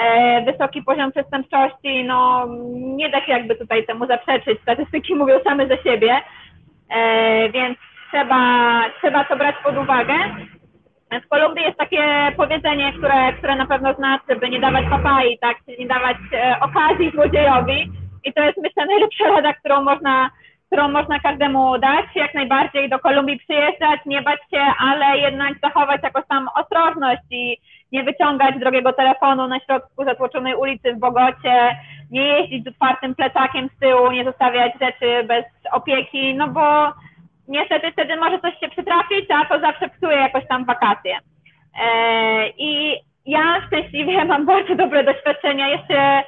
E, 0.00 0.44
wysoki 0.44 0.82
poziom 0.82 1.12
przestępczości, 1.12 2.04
no 2.04 2.46
nie 2.72 3.10
da 3.10 3.26
się 3.26 3.32
jakby 3.32 3.56
tutaj 3.56 3.86
temu 3.86 4.06
zaprzeczyć, 4.06 4.60
statystyki 4.62 5.14
mówią 5.14 5.40
same 5.44 5.68
za 5.68 5.76
siebie, 5.76 6.20
e, 6.90 7.48
więc 7.50 7.78
trzeba, 8.08 8.40
trzeba 9.00 9.24
to 9.24 9.36
brać 9.36 9.56
pod 9.64 9.76
uwagę. 9.76 10.14
W 11.24 11.28
Kolumbii 11.28 11.64
jest 11.64 11.78
takie 11.78 12.32
powiedzenie, 12.36 12.92
które, 12.92 13.32
które 13.32 13.56
na 13.56 13.66
pewno 13.66 13.94
znaczy, 13.94 14.36
by 14.40 14.48
nie 14.48 14.60
dawać 14.60 14.84
papai, 14.90 15.38
tak, 15.38 15.56
czyli 15.64 15.78
nie 15.78 15.86
dawać 15.86 16.16
e, 16.32 16.56
okazji 16.60 17.10
złodziejowi, 17.10 17.90
i 18.26 18.32
to 18.32 18.42
jest 18.42 18.58
myślę 18.62 18.86
najlepsza 18.86 19.24
rada, 19.24 19.54
którą 19.54 19.82
można, 19.82 20.30
którą 20.66 20.88
można 20.88 21.20
każdemu 21.20 21.78
dać, 21.78 22.06
jak 22.14 22.34
najbardziej 22.34 22.88
do 22.88 22.98
Kolumbii 22.98 23.38
przyjeżdżać, 23.38 24.00
nie 24.06 24.22
bać 24.22 24.40
się, 24.54 24.62
ale 24.78 25.18
jednak 25.18 25.52
zachować 25.62 26.02
jakąś 26.02 26.26
tam 26.28 26.48
ostrożność 26.54 27.22
i 27.30 27.56
nie 27.92 28.04
wyciągać 28.04 28.58
drogiego 28.58 28.92
telefonu 28.92 29.48
na 29.48 29.60
środku 29.60 30.04
zatłoczonej 30.04 30.54
ulicy 30.54 30.94
w 30.94 30.98
Bogocie, 30.98 31.76
nie 32.10 32.22
jeździć 32.22 32.64
z 32.64 32.68
otwartym 32.68 33.14
plecakiem 33.14 33.68
z 33.76 33.78
tyłu, 33.78 34.10
nie 34.10 34.24
zostawiać 34.24 34.72
rzeczy 34.80 35.24
bez 35.24 35.44
opieki, 35.72 36.34
no 36.34 36.48
bo 36.48 36.92
niestety 37.48 37.92
wtedy 37.92 38.16
może 38.16 38.38
coś 38.38 38.58
się 38.60 38.68
przytrafić, 38.68 39.30
a 39.30 39.44
to 39.44 39.60
zawsze 39.60 39.88
psuje 39.88 40.16
jakoś 40.16 40.46
tam 40.48 40.64
wakacje. 40.64 41.18
Eee, 41.80 42.54
I 42.58 42.96
ja 43.26 43.62
szczęśliwie 43.66 44.24
mam 44.32 44.46
bardzo 44.46 44.74
dobre 44.74 45.04
doświadczenia. 45.04 45.68
Jeszcze 45.68 46.22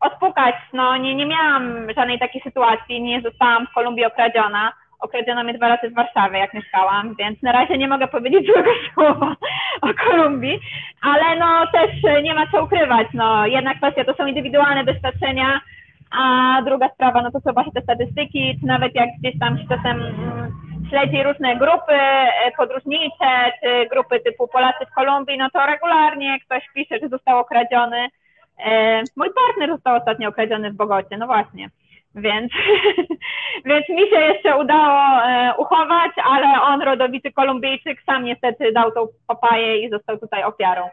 odpukać. 0.00 0.54
No 0.72 0.96
nie, 0.96 1.14
nie 1.14 1.26
miałam 1.26 1.92
żadnej 1.96 2.18
takiej 2.18 2.42
sytuacji, 2.42 3.02
nie 3.02 3.20
zostałam 3.20 3.66
w 3.66 3.74
Kolumbii 3.74 4.04
okradziona. 4.04 4.72
Okradziono 5.00 5.44
mnie 5.44 5.54
dwa 5.54 5.68
razy 5.68 5.90
w 5.90 5.94
Warszawie, 5.94 6.38
jak 6.38 6.54
mieszkałam, 6.54 7.14
więc 7.18 7.42
na 7.42 7.52
razie 7.52 7.78
nie 7.78 7.88
mogę 7.88 8.08
powiedzieć 8.08 8.46
złego 8.52 8.70
słowa 8.94 9.36
o 9.82 9.88
Kolumbii, 9.94 10.60
ale 11.02 11.38
no 11.38 11.66
też 11.72 11.90
nie 12.22 12.34
ma 12.34 12.46
co 12.46 12.64
ukrywać. 12.64 13.08
No 13.14 13.46
jedna 13.46 13.74
kwestia 13.74 14.04
to 14.04 14.14
są 14.14 14.26
indywidualne 14.26 14.84
doświadczenia, 14.84 15.60
a 16.18 16.62
druga 16.62 16.88
sprawa 16.88 17.22
no 17.22 17.30
to 17.30 17.40
są 17.40 17.52
właśnie 17.52 17.72
te 17.72 17.82
statystyki, 17.82 18.58
czy 18.60 18.66
nawet 18.66 18.94
jak 18.94 19.08
gdzieś 19.18 19.38
tam 19.38 19.58
się 19.58 19.64
czasem 19.68 20.02
mm, 20.02 20.52
śledzi 20.90 21.22
różne 21.22 21.56
grupy 21.56 21.94
e, 21.94 22.52
podróżnicze, 22.56 23.52
czy 23.62 23.88
grupy 23.90 24.20
typu 24.20 24.48
Polacy 24.48 24.86
w 24.86 24.94
Kolumbii, 24.94 25.38
no 25.38 25.50
to 25.50 25.66
regularnie 25.66 26.40
ktoś 26.40 26.62
pisze, 26.74 26.98
że 26.98 27.08
został 27.08 27.38
okradziony, 27.38 28.08
mój 29.16 29.28
partner 29.34 29.70
został 29.70 29.96
ostatnio 29.96 30.28
okradziony 30.28 30.70
w 30.70 30.76
Bogocie, 30.76 31.16
no 31.18 31.26
właśnie. 31.26 31.70
Więc, 32.14 32.52
więc 33.68 33.88
mi 33.88 34.08
się 34.10 34.20
jeszcze 34.20 34.56
udało 34.56 35.22
e, 35.24 35.54
uchować, 35.58 36.12
ale 36.24 36.62
on, 36.62 36.82
rodowity 36.82 37.32
Kolumbijczyk, 37.32 38.02
sam 38.06 38.24
niestety 38.24 38.72
dał 38.72 38.92
tą 38.92 39.06
papaję 39.26 39.86
i 39.86 39.90
został 39.90 40.18
tutaj 40.18 40.44
ofiarą. 40.44 40.88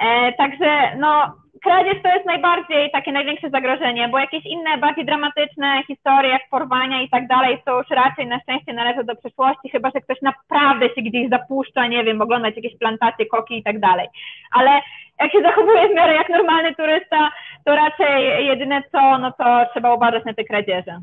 E, 0.00 0.32
także 0.32 0.96
no, 0.96 1.34
kradzież 1.62 2.02
to 2.02 2.08
jest 2.08 2.26
najbardziej 2.26 2.90
takie 2.90 3.12
największe 3.12 3.50
zagrożenie, 3.50 4.08
bo 4.08 4.18
jakieś 4.18 4.46
inne, 4.46 4.78
bardziej 4.78 5.04
dramatyczne 5.04 5.82
historie, 5.86 6.30
jak 6.30 6.42
porwania 6.50 7.02
i 7.02 7.08
tak 7.08 7.26
dalej, 7.26 7.62
to 7.64 7.78
już 7.78 7.90
raczej 7.90 8.26
na 8.26 8.40
szczęście 8.40 8.72
należą 8.72 9.02
do 9.02 9.16
przeszłości, 9.16 9.70
chyba 9.70 9.90
że 9.94 10.00
ktoś 10.00 10.22
naprawdę 10.22 10.86
się 10.88 11.02
gdzieś 11.02 11.30
zapuszcza, 11.30 11.86
nie 11.86 12.04
wiem, 12.04 12.22
oglądać 12.22 12.56
jakieś 12.56 12.78
plantacje, 12.78 13.26
koki 13.26 13.58
i 13.58 13.62
tak 13.62 13.80
dalej. 13.80 14.08
Ale 14.52 14.80
jak 15.20 15.32
się 15.32 15.42
zachowuje 15.42 15.88
w 15.88 15.94
miarę 15.94 16.14
jak 16.14 16.28
normalny 16.28 16.74
turysta, 16.74 17.30
to 17.64 17.76
raczej 17.76 18.46
jedyne 18.46 18.82
co, 18.92 19.18
no 19.18 19.32
to 19.32 19.66
trzeba 19.72 19.94
uważać 19.94 20.24
na 20.24 20.34
te 20.34 20.44
kradzieże. 20.44 21.00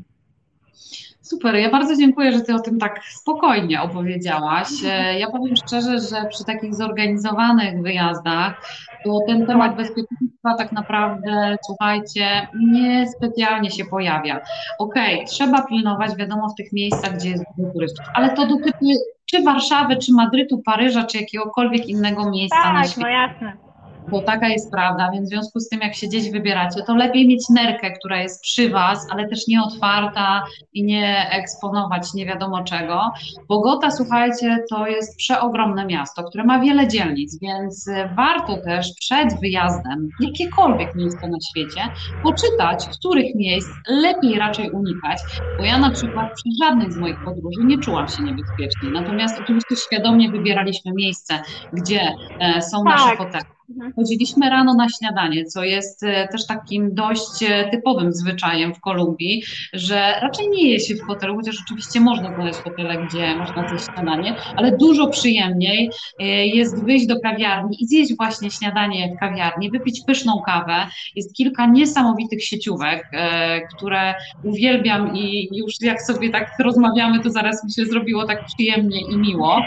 Super, 1.20 1.54
ja 1.54 1.70
bardzo 1.70 1.96
dziękuję, 1.96 2.32
że 2.32 2.40
Ty 2.40 2.54
o 2.54 2.60
tym 2.60 2.78
tak 2.78 3.04
spokojnie 3.04 3.82
opowiedziałaś. 3.82 4.68
E, 4.84 5.18
ja 5.18 5.30
powiem 5.30 5.56
szczerze, 5.56 5.98
że 5.98 6.28
przy 6.28 6.44
takich 6.44 6.74
zorganizowanych 6.74 7.82
wyjazdach 7.82 8.60
to 9.04 9.20
ten 9.26 9.46
temat 9.46 9.76
bezpieczeństwa 9.76 10.54
tak 10.58 10.72
naprawdę, 10.72 11.56
słuchajcie, 11.66 12.48
niespecjalnie 12.72 13.70
się 13.70 13.84
pojawia. 13.84 14.40
Okej, 14.78 15.14
okay, 15.14 15.26
trzeba 15.26 15.66
pilnować, 15.66 16.16
wiadomo, 16.16 16.48
w 16.48 16.54
tych 16.54 16.72
miejscach, 16.72 17.14
gdzie 17.14 17.30
jest 17.30 17.44
dużo 17.58 17.72
turystów, 17.72 18.06
ale 18.14 18.30
to 18.30 18.46
dotyczy 18.46 18.94
czy 19.30 19.42
Warszawy, 19.42 19.96
czy 19.96 20.12
Madrytu, 20.12 20.62
Paryża, 20.64 21.04
czy 21.04 21.18
jakiegokolwiek 21.18 21.88
innego 21.88 22.30
miejsca 22.30 22.62
tak, 22.62 22.74
na 22.74 22.84
świecie. 22.84 23.00
Tak, 23.00 23.40
no 23.40 23.48
jasne 23.48 23.65
bo 24.10 24.22
taka 24.22 24.48
jest 24.48 24.70
prawda, 24.70 25.10
więc 25.12 25.26
w 25.26 25.32
związku 25.32 25.60
z 25.60 25.68
tym, 25.68 25.80
jak 25.80 25.94
się 25.94 26.06
gdzieś 26.06 26.30
wybieracie, 26.30 26.82
to 26.82 26.94
lepiej 26.94 27.28
mieć 27.28 27.48
nerkę, 27.48 27.92
która 27.92 28.22
jest 28.22 28.42
przy 28.42 28.70
Was, 28.70 29.06
ale 29.10 29.28
też 29.28 29.46
nie 29.48 29.62
otwarta 29.62 30.44
i 30.72 30.84
nie 30.84 31.30
eksponować 31.30 32.14
nie 32.14 32.26
wiadomo 32.26 32.64
czego. 32.64 33.10
Bogota, 33.48 33.90
słuchajcie, 33.90 34.58
to 34.70 34.86
jest 34.86 35.16
przeogromne 35.16 35.86
miasto, 35.86 36.22
które 36.24 36.44
ma 36.44 36.60
wiele 36.60 36.88
dzielnic, 36.88 37.40
więc 37.40 37.90
warto 38.16 38.56
też 38.56 38.92
przed 39.00 39.40
wyjazdem, 39.40 40.08
jakiekolwiek 40.20 40.94
miejsce 40.94 41.28
na 41.28 41.38
świecie, 41.50 41.80
poczytać, 42.22 42.86
których 42.98 43.34
miejsc 43.34 43.68
lepiej 43.88 44.38
raczej 44.38 44.70
unikać, 44.70 45.18
bo 45.58 45.64
ja 45.64 45.78
na 45.78 45.90
przykład 45.90 46.32
przy 46.34 46.48
żadnej 46.64 46.92
z 46.92 46.96
moich 46.96 47.24
podróży 47.24 47.60
nie 47.64 47.78
czułam 47.78 48.08
się 48.08 48.22
niebezpiecznie, 48.22 48.90
natomiast 48.90 49.40
oczywiście 49.40 49.76
świadomie 49.76 50.30
wybieraliśmy 50.30 50.92
miejsce, 50.92 51.42
gdzie 51.72 52.00
e, 52.40 52.62
są 52.62 52.84
tak. 52.84 52.98
nasze 52.98 53.16
hotele. 53.16 53.55
Chodziliśmy 53.96 54.50
rano 54.50 54.74
na 54.74 54.88
śniadanie, 54.88 55.44
co 55.44 55.64
jest 55.64 56.02
e, 56.02 56.28
też 56.28 56.46
takim 56.46 56.94
dość 56.94 57.42
e, 57.42 57.70
typowym 57.70 58.12
zwyczajem 58.12 58.74
w 58.74 58.80
Kolumbii, 58.80 59.42
że 59.72 60.14
raczej 60.22 60.48
nie 60.48 60.70
je 60.70 60.80
się 60.80 60.94
w 60.94 61.00
hotelu, 61.00 61.36
chociaż 61.36 61.56
oczywiście 61.64 62.00
można 62.00 62.34
znaleźć 62.34 62.58
hotele, 62.58 63.06
gdzie 63.06 63.36
można 63.36 63.68
zjeść 63.68 63.84
śniadanie, 63.84 64.36
ale 64.56 64.76
dużo 64.76 65.08
przyjemniej 65.08 65.90
e, 66.18 66.46
jest 66.46 66.84
wyjść 66.84 67.06
do 67.06 67.20
kawiarni 67.20 67.82
i 67.82 67.86
zjeść 67.86 68.16
właśnie 68.16 68.50
śniadanie 68.50 69.12
w 69.16 69.20
kawiarni, 69.20 69.70
wypić 69.70 70.00
pyszną 70.06 70.42
kawę. 70.46 70.86
Jest 71.16 71.34
kilka 71.34 71.66
niesamowitych 71.66 72.44
sieciówek, 72.44 73.10
które 73.76 74.14
uwielbiam 74.42 75.16
i 75.16 75.48
już 75.52 75.74
jak 75.80 76.02
sobie 76.02 76.30
tak 76.30 76.50
rozmawiamy, 76.60 77.20
to 77.20 77.30
zaraz 77.30 77.64
mi 77.64 77.72
się 77.72 77.86
zrobiło 77.86 78.26
tak 78.26 78.44
przyjemnie 78.44 79.00
i 79.00 79.16
miło. 79.16 79.60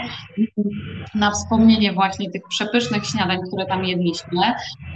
Na 1.14 1.30
wspomnienie 1.30 1.92
właśnie 1.92 2.30
tych 2.30 2.42
przepysznych 2.48 3.06
śniadań, 3.06 3.38
które 3.46 3.66
tam 3.66 3.84
jedliśmy. 3.90 4.40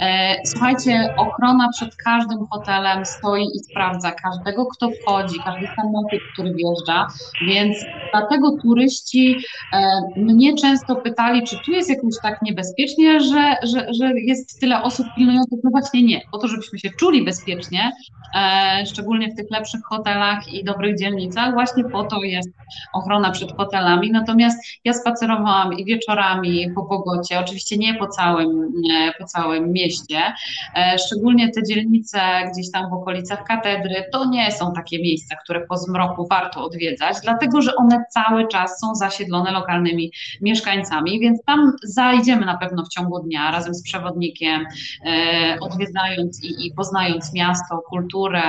E, 0.01 0.37
słuchajcie, 0.47 1.15
ochrona 1.17 1.69
przed 1.69 1.97
każdym 1.97 2.47
hotelem 2.51 3.07
stoi 3.07 3.45
i 3.55 3.59
sprawdza 3.59 4.13
każdego, 4.13 4.67
kto 4.67 4.91
wchodzi, 4.91 5.39
każdy 5.45 5.67
samochód, 5.77 6.21
który 6.33 6.55
wjeżdża, 6.55 7.07
więc 7.47 7.77
dlatego 8.13 8.57
turyści 8.63 9.37
e, 9.73 10.01
mnie 10.17 10.57
często 10.57 10.97
pytali, 10.97 11.43
czy 11.47 11.57
tu 11.65 11.71
jest 11.71 11.91
jakoś 11.91 12.15
tak 12.23 12.43
niebezpiecznie, 12.43 13.21
że, 13.21 13.57
że, 13.63 13.87
że 14.01 14.21
jest 14.21 14.61
tyle 14.61 14.83
osób 14.83 15.07
pilnujących. 15.17 15.59
No 15.65 15.71
właśnie 15.71 16.03
nie, 16.03 16.21
po 16.33 16.39
to, 16.39 16.49
żebyśmy 16.49 16.79
się 16.79 16.91
czuli 16.91 17.25
bezpiecznie, 17.25 17.93
e, 18.37 18.87
szczególnie 18.87 19.29
w 19.31 19.37
tych 19.37 19.51
lepszych 19.51 19.81
hotelach 19.85 20.53
i 20.53 20.65
dobrych 20.65 20.99
dzielnicach, 20.99 21.53
właśnie 21.53 21.85
po 21.85 22.05
to 22.05 22.23
jest 22.23 22.51
ochrona 22.93 23.31
przed 23.31 23.57
hotelami. 23.57 24.11
Natomiast 24.11 24.59
ja 24.85 24.93
spacerowałam 24.93 25.73
i 25.73 25.85
wieczorami 25.85 26.71
po 26.75 26.83
Bogocie, 26.83 27.41
oczywiście 27.41 27.77
nie 27.77 27.95
po 27.95 28.07
całym 28.07 28.73
po 29.19 29.25
całym 29.25 29.73
mieście. 29.73 30.33
E, 30.77 30.99
szczególnie 30.99 31.51
te 31.51 31.63
dzielnice 31.63 32.21
gdzieś 32.53 32.71
tam 32.71 32.91
w 32.91 32.93
okolicach 32.93 33.45
katedry, 33.45 34.05
to 34.13 34.25
nie 34.25 34.53
są 34.53 34.73
takie 34.73 34.99
miejsca, 34.99 35.37
które 35.45 35.67
po 35.67 35.77
zmroku 35.77 36.27
warto 36.31 36.65
odwiedzać, 36.65 37.17
dlatego 37.23 37.63
że 37.63 37.77
one 37.77 38.05
cały 38.11 38.49
czas 38.49 38.81
są 38.81 38.95
zasiedlone 38.95 39.53
lokalnymi 39.53 40.13
mieszkańcami, 40.41 41.21
więc 41.21 41.45
tam 41.45 41.73
zajdziemy 41.83 42.47
na 42.47 42.57
pewno 42.57 42.85
w 42.85 42.89
ciągu 42.89 43.21
dnia 43.21 43.51
razem 43.51 43.75
z 43.75 43.83
przewodnikiem, 43.83 44.67
e, 45.07 45.57
odwiedzając 45.61 46.45
i, 46.45 46.67
i 46.67 46.73
poznając 46.77 47.35
miasto, 47.35 47.79
kulturę, 47.89 48.43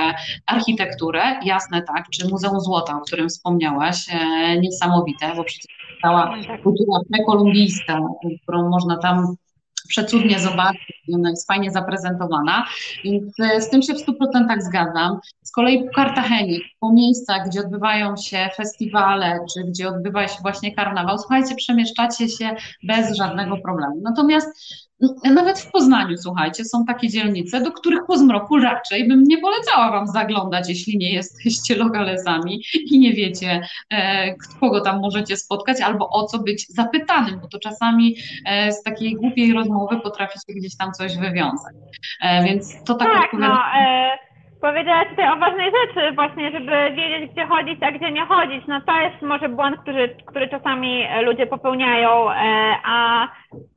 architekturę. 0.46 1.22
Jasne 1.44 1.82
tak, 1.82 2.04
czy 2.10 2.28
Muzeum 2.28 2.60
Złota, 2.60 2.96
o 2.96 3.00
którym 3.00 3.28
wspomniałaś, 3.28 4.06
e, 4.10 4.60
niesamowite, 4.60 5.32
bo 5.36 5.44
przecież 5.44 5.76
cała 6.02 6.34
kultura 6.62 6.98
prekolumbijska, 7.10 8.00
którą 8.42 8.68
można 8.68 8.96
tam 8.96 9.36
przecudnie 9.86 10.40
zobaczyć, 10.40 11.02
ona 11.14 11.30
jest 11.30 11.46
fajnie 11.46 11.70
zaprezentowana, 11.70 12.66
więc 13.04 13.40
e, 13.40 13.60
z 13.60 13.70
tym 13.70 13.82
się 13.82 13.94
w 13.94 14.06
100% 14.06 14.60
zgadzam. 14.60 15.18
Z 15.42 15.52
kolei 15.52 15.84
po 15.84 15.90
Kartagenie, 15.90 16.58
po 16.80 16.92
miejscach, 16.92 17.48
gdzie 17.48 17.60
odbywają 17.60 18.16
się 18.16 18.48
festiwale, 18.56 19.38
czy 19.54 19.64
gdzie 19.64 19.88
odbywa 19.88 20.28
się 20.28 20.38
właśnie 20.42 20.74
karnawał, 20.74 21.18
słuchajcie, 21.18 21.54
przemieszczacie 21.54 22.28
się 22.28 22.56
bez 22.82 23.16
żadnego 23.16 23.56
problemu. 23.56 24.00
Natomiast 24.02 24.48
nawet 25.24 25.58
w 25.58 25.70
Poznaniu, 25.70 26.16
słuchajcie, 26.16 26.64
są 26.64 26.84
takie 26.84 27.08
dzielnice, 27.08 27.60
do 27.60 27.72
których 27.72 28.00
po 28.06 28.18
zmroku 28.18 28.58
raczej 28.58 29.08
bym 29.08 29.22
nie 29.22 29.38
polecała 29.38 29.90
Wam 29.90 30.06
zaglądać, 30.06 30.68
jeśli 30.68 30.98
nie 30.98 31.12
jesteście 31.12 31.76
lokalesami 31.84 32.62
i 32.90 32.98
nie 32.98 33.12
wiecie, 33.12 33.60
e, 33.92 34.34
kogo 34.60 34.80
tam 34.80 35.00
możecie 35.00 35.36
spotkać 35.36 35.80
albo 35.80 36.08
o 36.08 36.26
co 36.26 36.38
być 36.38 36.66
zapytanym, 36.68 37.40
bo 37.40 37.48
to 37.48 37.58
czasami 37.58 38.16
e, 38.46 38.72
z 38.72 38.82
takiej 38.82 39.14
głupiej 39.14 39.52
rozmowy 39.52 40.00
potraficie 40.00 40.54
gdzieś 40.54 40.76
tam 40.76 40.92
coś 40.92 41.16
wywiązać. 41.16 41.74
E, 42.22 42.44
więc 42.44 42.84
to 42.84 42.94
tak, 42.94 43.08
tak 43.08 43.32
no, 43.32 43.58
e 43.78 44.25
Powiedziałaś 44.66 45.08
tutaj 45.08 45.32
o 45.32 45.36
ważnej 45.36 45.70
rzeczy 45.78 46.12
właśnie, 46.12 46.50
żeby 46.50 46.90
wiedzieć, 46.90 47.30
gdzie 47.32 47.46
chodzić, 47.46 47.82
a 47.82 47.92
gdzie 47.92 48.10
nie 48.12 48.26
chodzić. 48.26 48.66
No 48.66 48.80
to 48.80 49.00
jest 49.00 49.22
może 49.22 49.48
błąd, 49.48 49.76
który, 49.80 50.16
który 50.26 50.48
czasami 50.48 51.04
ludzie 51.22 51.46
popełniają, 51.46 52.30
e, 52.30 52.34
a 52.84 53.28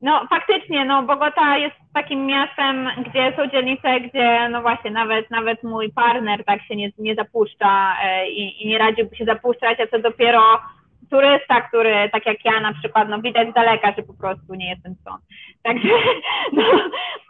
no 0.02 0.26
faktycznie, 0.30 0.84
no 0.84 1.02
Bogota 1.02 1.56
jest 1.56 1.76
takim 1.94 2.26
miastem, 2.26 2.88
gdzie 3.06 3.32
są 3.36 3.46
dzielnice, 3.46 4.00
gdzie 4.00 4.48
no 4.48 4.62
właśnie 4.62 4.90
nawet, 4.90 5.30
nawet 5.30 5.62
mój 5.62 5.92
partner 5.92 6.44
tak 6.44 6.62
się 6.62 6.76
nie, 6.76 6.90
nie 6.98 7.14
zapuszcza 7.14 7.96
e, 8.04 8.30
i, 8.30 8.64
i 8.64 8.68
nie 8.68 8.78
radziłby 8.78 9.16
się 9.16 9.24
zapuszczać, 9.24 9.80
a 9.80 9.86
co 9.86 9.98
dopiero 9.98 10.42
turysta, 11.10 11.60
który 11.60 12.10
tak 12.12 12.26
jak 12.26 12.44
ja 12.44 12.60
na 12.60 12.72
przykład, 12.72 13.08
no 13.08 13.20
widać 13.20 13.50
z 13.50 13.54
daleka, 13.54 13.92
że 13.96 14.02
po 14.02 14.14
prostu 14.14 14.54
nie 14.54 14.70
jestem 14.70 14.94
stąd. 14.94 15.22
Także 15.62 15.88
no, 16.52 16.62
E, 16.62 17.29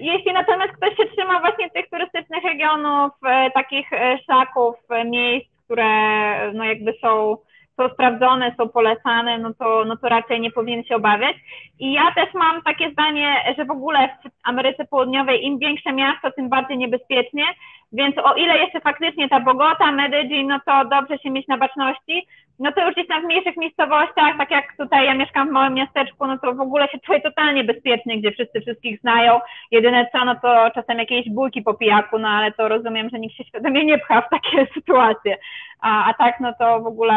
jeśli 0.00 0.32
natomiast 0.32 0.72
ktoś 0.72 0.96
się 0.96 1.04
trzyma 1.16 1.40
właśnie 1.40 1.70
tych 1.70 1.88
turystycznych 1.90 2.44
regionów, 2.44 3.12
e, 3.26 3.50
takich 3.50 3.92
e, 3.92 4.18
szaków, 4.30 4.74
miejsc, 5.04 5.48
które 5.64 6.52
no 6.52 6.64
jakby 6.64 6.94
są, 7.00 7.36
są 7.76 7.88
sprawdzone, 7.88 8.54
są 8.58 8.68
polecane, 8.68 9.38
no 9.38 9.54
to, 9.54 9.84
no 9.84 9.96
to 9.96 10.08
raczej 10.08 10.40
nie 10.40 10.50
powinien 10.50 10.84
się 10.84 10.96
obawiać. 10.96 11.36
I 11.78 11.92
ja 11.92 12.12
też 12.14 12.34
mam 12.34 12.62
takie 12.62 12.90
zdanie, 12.90 13.36
że 13.58 13.64
w 13.64 13.70
ogóle 13.70 14.08
w 14.08 14.48
Ameryce 14.48 14.84
Południowej 14.84 15.44
im 15.44 15.58
większe 15.58 15.92
miasto, 15.92 16.32
tym 16.32 16.48
bardziej 16.48 16.78
niebezpiecznie, 16.78 17.44
więc 17.92 18.18
o 18.18 18.34
ile 18.34 18.58
jeszcze 18.58 18.80
faktycznie 18.80 19.28
ta 19.28 19.40
Bogota, 19.40 19.92
Medellin, 19.92 20.48
no 20.48 20.60
to 20.66 20.84
dobrze 20.84 21.18
się 21.18 21.30
mieć 21.30 21.48
na 21.48 21.58
baczności, 21.58 22.26
no 22.58 22.72
to 22.72 22.84
już 22.84 22.94
gdzieś 22.94 23.08
tam 23.08 23.22
w 23.22 23.24
mniejszych 23.24 23.56
miejscowościach, 23.56 24.36
tak 24.38 24.50
jak 24.50 24.76
tutaj 24.76 25.06
ja 25.06 25.14
mieszkam 25.14 25.48
w 25.48 25.50
małym 25.50 25.74
miasteczku, 25.74 26.26
no 26.26 26.38
to 26.38 26.54
w 26.54 26.60
ogóle 26.60 26.88
się 26.88 26.98
czuję 26.98 27.20
totalnie 27.20 27.64
bezpiecznie, 27.64 28.18
gdzie 28.18 28.32
wszyscy 28.32 28.60
wszystkich 28.60 29.00
znają. 29.00 29.40
Jedyne 29.70 30.06
co, 30.12 30.24
no 30.24 30.34
to 30.34 30.70
czasem 30.74 30.98
jakieś 30.98 31.30
bójki 31.30 31.62
po 31.62 31.74
pijaku, 31.74 32.18
no 32.18 32.28
ale 32.28 32.52
to 32.52 32.68
rozumiem, 32.68 33.08
że 33.10 33.18
nikt 33.18 33.36
się 33.36 33.44
świadomie 33.44 33.84
nie 33.84 33.98
pcha 33.98 34.20
w 34.20 34.30
takie 34.30 34.66
sytuacje. 34.74 35.38
A, 35.80 36.10
a 36.10 36.14
tak, 36.14 36.40
no 36.40 36.52
to 36.58 36.80
w 36.80 36.86
ogóle 36.86 37.14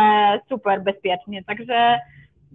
super 0.49 0.81
bezpiecznie. 0.81 1.43
Także 1.43 1.99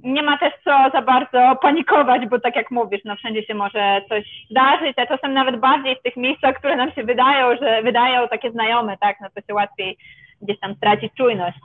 nie 0.04 0.22
ma 0.22 0.38
też 0.38 0.52
co 0.64 0.70
za 0.92 1.02
bardzo 1.02 1.56
panikować, 1.62 2.26
bo 2.26 2.40
tak 2.40 2.56
jak 2.56 2.70
mówisz, 2.70 3.00
no 3.04 3.16
wszędzie 3.16 3.42
się 3.42 3.54
może 3.54 4.02
coś 4.08 4.24
zdarzyć, 4.50 4.98
a 4.98 5.06
czasem 5.06 5.34
nawet 5.34 5.60
bardziej 5.60 5.96
w 5.96 6.02
tych 6.02 6.16
miejscach, 6.16 6.56
które 6.58 6.76
nam 6.76 6.92
się 6.92 7.04
wydają, 7.04 7.56
że 7.56 7.82
wydają 7.82 8.28
takie 8.28 8.50
znajome, 8.50 8.96
tak, 9.00 9.16
no 9.20 9.28
to 9.34 9.40
się 9.40 9.54
łatwiej 9.54 9.98
gdzieś 10.42 10.60
tam 10.60 10.74
stracić 10.74 11.12
czujność. 11.14 11.58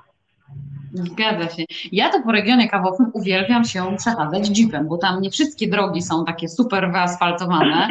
Zgadza 0.93 1.49
się. 1.49 1.63
Ja 1.91 2.09
to 2.09 2.21
po 2.21 2.31
regionie 2.31 2.69
kawowym 2.69 3.11
uwielbiam 3.13 3.65
się 3.65 3.97
przechadzać 3.97 4.59
jeepem, 4.59 4.87
bo 4.87 4.97
tam 4.97 5.21
nie 5.21 5.29
wszystkie 5.29 5.67
drogi 5.67 6.01
są 6.01 6.25
takie 6.25 6.49
super 6.49 6.91
wyasfaltowane, 6.91 7.87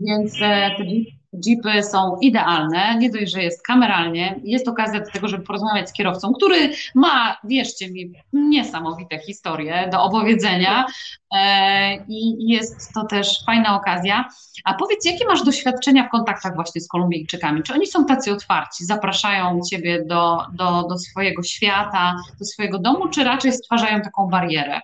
więc 0.00 0.42
e, 0.42 0.70
te 0.78 0.84
jeepy 1.32 1.82
są 1.82 2.16
idealne, 2.20 2.98
nie 2.98 3.10
dość, 3.10 3.32
że 3.32 3.42
jest 3.42 3.66
kameralnie, 3.66 4.40
jest 4.44 4.68
okazja 4.68 5.00
do 5.00 5.10
tego, 5.10 5.28
żeby 5.28 5.44
porozmawiać 5.44 5.88
z 5.88 5.92
kierowcą, 5.92 6.32
który 6.32 6.72
ma, 6.94 7.36
wierzcie 7.44 7.90
mi, 7.90 8.12
niesamowite 8.32 9.18
historie 9.18 9.88
do 9.92 10.02
opowiedzenia 10.02 10.86
e, 11.34 11.96
i 12.08 12.48
jest 12.48 12.92
to 12.94 13.04
też 13.04 13.44
fajna 13.46 13.76
okazja. 13.76 14.28
A 14.64 14.74
powiedz, 14.74 15.04
jakie 15.04 15.26
masz 15.26 15.42
doświadczenia 15.42 16.04
w 16.04 16.10
kontaktach 16.10 16.54
właśnie 16.54 16.80
z 16.80 16.88
Kolumbijczykami? 16.88 17.62
Czy 17.62 17.74
oni 17.74 17.86
są 17.86 18.04
tacy 18.04 18.32
otwarci, 18.32 18.84
zapraszają 18.84 19.60
Ciebie 19.70 20.04
do, 20.04 20.38
do, 20.52 20.82
do 20.82 20.98
swojego 20.98 21.42
świata, 21.42 22.16
do 22.38 22.44
swojego 22.44 22.78
domu, 22.78 23.08
czy 23.08 23.24
raczej 23.24 23.52
stwarzają 23.52 24.00
taką 24.00 24.26
barierę? 24.26 24.80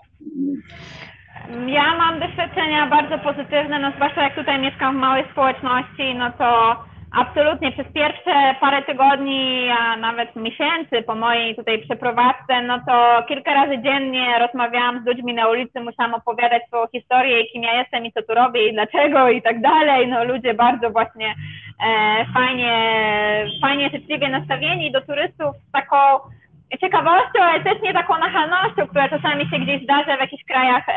Ja 1.66 1.96
mam 1.96 2.20
doświadczenia 2.20 2.86
bardzo 2.86 3.18
pozytywne, 3.18 3.78
no 3.78 3.92
zwłaszcza 3.96 4.22
jak 4.22 4.34
tutaj 4.34 4.58
mieszkam 4.58 4.96
w 4.96 5.00
małej 5.00 5.24
społeczności, 5.32 6.14
no 6.14 6.30
to 6.38 6.76
absolutnie 7.16 7.72
przez 7.72 7.86
pierwsze 7.92 8.54
parę 8.60 8.82
tygodni, 8.82 9.68
a 9.80 9.96
nawet 9.96 10.36
miesięcy 10.36 11.02
po 11.06 11.14
mojej 11.14 11.56
tutaj 11.56 11.78
przeprowadzce, 11.78 12.62
no 12.62 12.80
to 12.86 13.22
kilka 13.28 13.54
razy 13.54 13.78
dziennie 13.78 14.38
rozmawiałam 14.38 15.02
z 15.02 15.06
ludźmi 15.06 15.34
na 15.34 15.48
ulicy, 15.48 15.80
musiałam 15.80 16.14
opowiadać 16.14 16.62
swoją 16.66 16.86
historię 16.86 17.44
kim 17.44 17.62
ja 17.62 17.78
jestem 17.78 18.06
i 18.06 18.12
co 18.12 18.22
tu 18.22 18.34
robię 18.34 18.68
i 18.68 18.72
dlaczego 18.72 19.28
i 19.28 19.42
tak 19.42 19.60
dalej. 19.60 20.08
No 20.08 20.24
ludzie 20.24 20.54
bardzo 20.54 20.90
właśnie 20.90 21.34
e, 21.86 22.24
fajnie, 22.34 22.76
fajnie 23.62 23.90
życzliwie 23.90 24.28
nastawieni 24.28 24.92
do 24.92 25.00
turystów 25.00 25.56
z 25.68 25.72
taką 25.72 25.96
ciekawością, 26.80 27.42
ale 27.42 27.64
też 27.64 27.82
nie 27.82 27.92
taką 27.92 28.18
nachalnością, 28.18 28.86
która 28.86 29.08
czasami 29.08 29.48
się 29.50 29.58
gdzieś 29.58 29.82
zdarza 29.82 30.16
w 30.16 30.20
jakichś 30.20 30.44
krajach 30.44 30.88
e, 30.88 30.92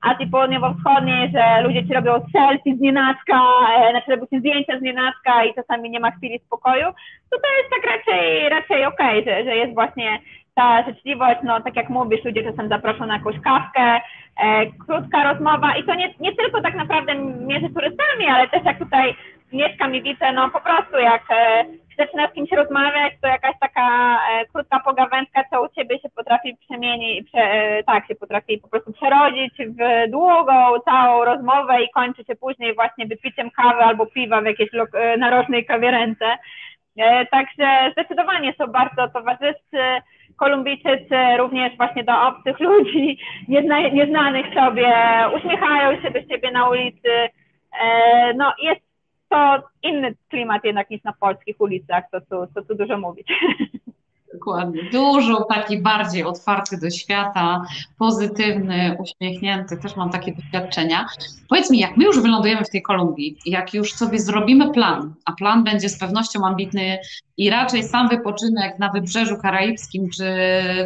Azji 0.00 0.26
Południowo-Wschodniej, 0.26 1.30
że 1.34 1.62
ludzie 1.62 1.86
ci 1.86 1.94
robią 1.94 2.12
selfie 2.32 2.76
z 2.76 2.80
nienacka, 2.80 3.40
e, 3.78 3.90
znaczy 3.90 4.10
robią 4.10 4.26
ci 4.26 4.38
zdjęcia 4.38 4.78
z 4.78 4.82
nienacka 4.82 5.44
i 5.44 5.54
czasami 5.54 5.90
nie 5.90 6.00
ma 6.00 6.10
chwili 6.10 6.38
spokoju, 6.46 6.86
to 7.30 7.36
to 7.38 7.48
jest 7.58 7.70
tak 7.70 7.96
raczej, 7.96 8.48
raczej 8.48 8.86
okej, 8.86 9.20
okay, 9.20 9.34
że, 9.34 9.44
że 9.44 9.56
jest 9.56 9.74
właśnie 9.74 10.18
ta 10.54 10.82
życzliwość, 10.82 11.40
no 11.42 11.60
tak 11.60 11.76
jak 11.76 11.88
mówisz, 11.88 12.24
ludzie 12.24 12.42
czasem 12.50 12.68
zaproszą 12.68 13.06
na 13.06 13.14
jakąś 13.14 13.40
kawkę, 13.40 14.00
e, 14.36 14.66
krótka 14.86 15.32
rozmowa 15.32 15.76
i 15.76 15.84
to 15.84 15.94
nie, 15.94 16.14
nie 16.20 16.36
tylko 16.36 16.60
tak 16.60 16.74
naprawdę 16.74 17.14
między 17.14 17.74
turystami, 17.74 18.26
ale 18.26 18.48
też 18.48 18.64
jak 18.64 18.78
tutaj 18.78 19.14
mieszkam 19.52 19.94
i 19.94 20.02
widzę, 20.02 20.32
no 20.32 20.50
po 20.50 20.60
prostu 20.60 20.96
jak 20.98 21.22
e, 21.30 21.64
zaczyna 21.98 22.28
z 22.28 22.32
kimś 22.32 22.52
rozmawiać, 22.52 23.12
to 23.22 23.28
jakaś 23.28 23.54
taka 23.60 24.18
e, 24.30 24.46
krótka 24.46 24.80
pogawędka, 24.80 25.44
co 25.50 25.62
u 25.62 25.68
ciebie 25.68 25.98
się 25.98 26.08
potrafi 26.08 26.56
przemienić, 26.56 27.26
prze, 27.28 27.38
e, 27.38 27.82
tak, 27.82 28.06
się 28.06 28.14
potrafi 28.14 28.58
po 28.58 28.68
prostu 28.68 28.92
przerodzić 28.92 29.54
w 29.58 30.10
długą, 30.10 30.80
całą 30.84 31.24
rozmowę 31.24 31.82
i 31.82 31.90
kończy 31.94 32.24
się 32.24 32.36
później 32.36 32.74
właśnie 32.74 33.06
wypiciem 33.06 33.50
kawy 33.50 33.80
albo 33.80 34.06
piwa 34.06 34.40
w 34.40 34.44
jakiejś 34.44 34.70
e, 34.74 35.16
narożnej 35.16 35.66
kawiarence. 35.66 36.26
E, 36.96 37.26
także 37.26 37.90
zdecydowanie 37.92 38.54
są 38.58 38.66
bardzo 38.66 39.08
towarzyscy. 39.08 39.82
Kolumbijczycy 40.36 41.16
również 41.38 41.76
właśnie 41.76 42.04
do 42.04 42.22
obcych 42.22 42.60
ludzi, 42.60 43.18
niezna, 43.48 43.80
nieznanych 43.80 44.46
sobie, 44.54 44.92
uśmiechają 45.36 46.02
się 46.02 46.10
do 46.10 46.20
siebie 46.20 46.50
na 46.50 46.68
ulicy. 46.68 47.10
E, 47.82 48.34
no 48.34 48.52
jest 48.62 48.89
to 49.30 49.62
inny 49.82 50.14
klimat 50.28 50.64
jednak 50.64 50.90
niż 50.90 51.02
na 51.04 51.12
polskich 51.12 51.60
ulicach, 51.60 52.04
to 52.12 52.20
tu, 52.20 52.52
to 52.54 52.62
tu 52.62 52.74
dużo 52.74 52.98
mówić. 52.98 53.26
Dokładnie. 54.34 54.82
Dużo 54.92 55.44
taki 55.44 55.78
bardziej 55.78 56.24
otwarty 56.24 56.78
do 56.80 56.90
świata, 56.90 57.64
pozytywny, 57.98 58.96
uśmiechnięty. 59.00 59.76
Też 59.76 59.96
mam 59.96 60.10
takie 60.10 60.32
doświadczenia. 60.34 61.06
Powiedz 61.48 61.70
mi, 61.70 61.78
jak 61.78 61.96
my 61.96 62.04
już 62.04 62.20
wylądujemy 62.20 62.64
w 62.64 62.70
tej 62.70 62.82
Kolumbii, 62.82 63.36
jak 63.46 63.74
już 63.74 63.92
sobie 63.92 64.18
zrobimy 64.18 64.72
plan, 64.72 65.14
a 65.24 65.32
plan 65.32 65.64
będzie 65.64 65.88
z 65.88 65.98
pewnością 65.98 66.46
ambitny 66.46 66.98
i 67.36 67.50
raczej 67.50 67.82
sam 67.82 68.08
wypoczynek 68.08 68.78
na 68.78 68.88
wybrzeżu 68.92 69.36
karaibskim 69.36 70.10
czy 70.10 70.24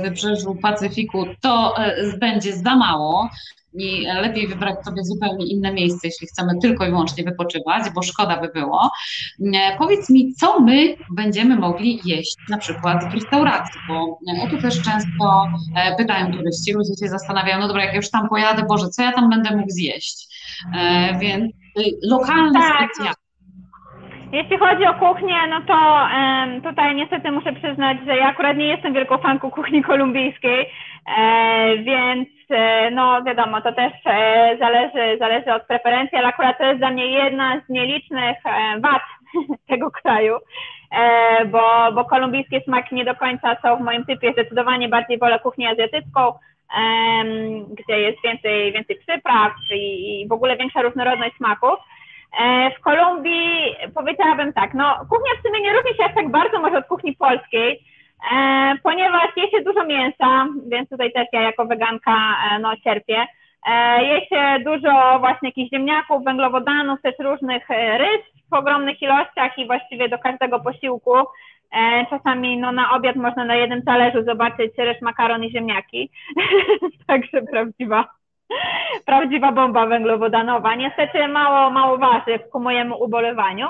wybrzeżu 0.02 0.54
Pacyfiku, 0.54 1.24
to 1.40 1.74
e, 1.78 2.16
będzie 2.18 2.52
za 2.52 2.76
mało 2.76 3.28
i 3.74 4.06
lepiej 4.22 4.48
wybrać 4.48 4.84
sobie 4.84 5.02
zupełnie 5.04 5.46
inne 5.46 5.72
miejsce, 5.72 6.08
jeśli 6.08 6.26
chcemy 6.26 6.52
tylko 6.62 6.86
i 6.86 6.90
wyłącznie 6.90 7.24
wypoczywać, 7.24 7.82
bo 7.94 8.02
szkoda 8.02 8.40
by 8.40 8.48
było. 8.48 8.90
E, 9.54 9.76
powiedz 9.78 10.10
mi, 10.10 10.34
co 10.34 10.60
my 10.60 10.96
będziemy 11.10 11.56
mogli 11.56 12.00
jeść 12.04 12.36
na 12.48 12.58
przykład 12.58 13.10
w 13.10 13.14
restauracji, 13.14 13.80
bo 13.88 13.94
e, 13.94 14.42
o 14.44 14.50
tu 14.50 14.62
też 14.62 14.82
często 14.82 15.46
e, 15.76 15.96
pytają 15.96 16.32
turyści, 16.32 16.72
ludzie 16.72 16.94
się 17.00 17.08
zastanawiają, 17.08 17.60
no 17.60 17.68
dobra, 17.68 17.84
jak 17.84 17.94
już 17.94 18.10
tam 18.10 18.28
pojadę, 18.28 18.62
Boże, 18.68 18.88
co 18.88 19.02
ja 19.02 19.12
tam 19.12 19.30
będę 19.30 19.56
mógł 19.56 19.70
zjeść? 19.70 20.34
Więc 21.20 21.52
y, 21.78 21.82
lokalne 22.02 22.60
tak. 22.60 23.14
Jeśli 24.34 24.58
chodzi 24.58 24.84
o 24.84 24.94
kuchnię, 24.94 25.46
no 25.48 25.60
to 25.60 25.74
um, 25.74 26.62
tutaj 26.62 26.94
niestety 26.94 27.32
muszę 27.32 27.52
przyznać, 27.52 27.98
że 28.06 28.16
ja 28.16 28.26
akurat 28.26 28.56
nie 28.56 28.66
jestem 28.66 28.94
wielką 28.94 29.18
fanką 29.18 29.50
kuchni 29.50 29.82
kolumbijskiej, 29.88 30.66
e, 31.18 31.78
więc 31.78 32.28
no 32.92 33.22
wiadomo, 33.22 33.60
to 33.60 33.72
też 33.72 33.92
e, 34.06 34.56
zależy, 34.58 35.18
zależy 35.18 35.54
od 35.54 35.66
preferencji, 35.66 36.18
ale 36.18 36.26
akurat 36.26 36.58
to 36.58 36.64
jest 36.64 36.78
dla 36.78 36.90
mnie 36.90 37.06
jedna 37.06 37.60
z 37.60 37.68
nielicznych 37.68 38.36
e, 38.46 38.80
wad 38.80 39.02
tego 39.68 39.90
kraju, 39.90 40.36
e, 40.90 41.44
bo, 41.44 41.92
bo 41.92 42.04
kolumbijskie 42.04 42.60
smaki 42.60 42.94
nie 42.94 43.04
do 43.04 43.14
końca 43.14 43.56
są 43.62 43.76
w 43.76 43.80
moim 43.80 44.04
typie, 44.04 44.32
zdecydowanie 44.32 44.88
bardziej 44.88 45.18
wolę 45.18 45.38
kuchnię 45.38 45.70
azjatycką, 45.70 46.32
gdzie 47.70 48.00
jest 48.00 48.18
więcej, 48.24 48.72
więcej 48.72 48.96
przypraw 48.96 49.52
i, 49.74 50.20
i 50.20 50.28
w 50.28 50.32
ogóle 50.32 50.56
większa 50.56 50.82
różnorodność 50.82 51.36
smaków. 51.36 51.78
E, 52.40 52.70
w 52.70 52.80
Kolumbii 52.80 53.76
powiedziałabym 53.94 54.52
tak, 54.52 54.74
no 54.74 54.96
kuchnia 55.10 55.30
w 55.38 55.46
sumie 55.46 55.60
nie 55.60 55.72
różni 55.72 55.96
się 55.96 56.04
aż 56.04 56.14
tak 56.14 56.30
bardzo 56.30 56.60
może 56.60 56.78
od 56.78 56.86
kuchni 56.86 57.16
polskiej, 57.16 57.72
e, 57.72 57.84
ponieważ 58.82 59.36
je 59.36 59.50
się 59.50 59.64
dużo 59.64 59.84
mięsa, 59.84 60.46
więc 60.66 60.88
tutaj 60.88 61.12
też 61.12 61.26
ja 61.32 61.42
jako 61.42 61.66
weganka 61.66 62.12
e, 62.12 62.58
no 62.58 62.76
cierpię. 62.76 63.26
Je 64.00 64.26
się 64.26 64.64
dużo 64.64 65.18
właśnie 65.18 65.48
jakichś 65.48 65.70
ziemniaków, 65.70 66.24
węglowodanów, 66.24 67.02
też 67.02 67.14
różnych 67.18 67.68
ryż 67.68 68.20
w 68.50 68.54
ogromnych 68.54 69.02
ilościach 69.02 69.58
i 69.58 69.66
właściwie 69.66 70.08
do 70.08 70.18
każdego 70.18 70.60
posiłku. 70.60 71.12
Czasami 72.10 72.58
no, 72.58 72.72
na 72.72 72.92
obiad 72.92 73.16
można 73.16 73.44
na 73.44 73.56
jednym 73.56 73.82
talerzu 73.82 74.24
zobaczyć 74.24 74.72
ryż, 74.78 75.00
makaron 75.00 75.44
i 75.44 75.50
ziemniaki. 75.50 76.10
Także 77.06 77.42
prawdziwa 77.42 78.04
prawdziwa 79.06 79.52
bomba 79.52 79.86
węglowodanowa. 79.86 80.74
Niestety 80.74 81.28
mało, 81.28 81.70
mało 81.70 81.98
warzyw 81.98 82.50
ku 82.50 82.60
mojemu 82.60 83.02
ubolewaniu. 83.04 83.68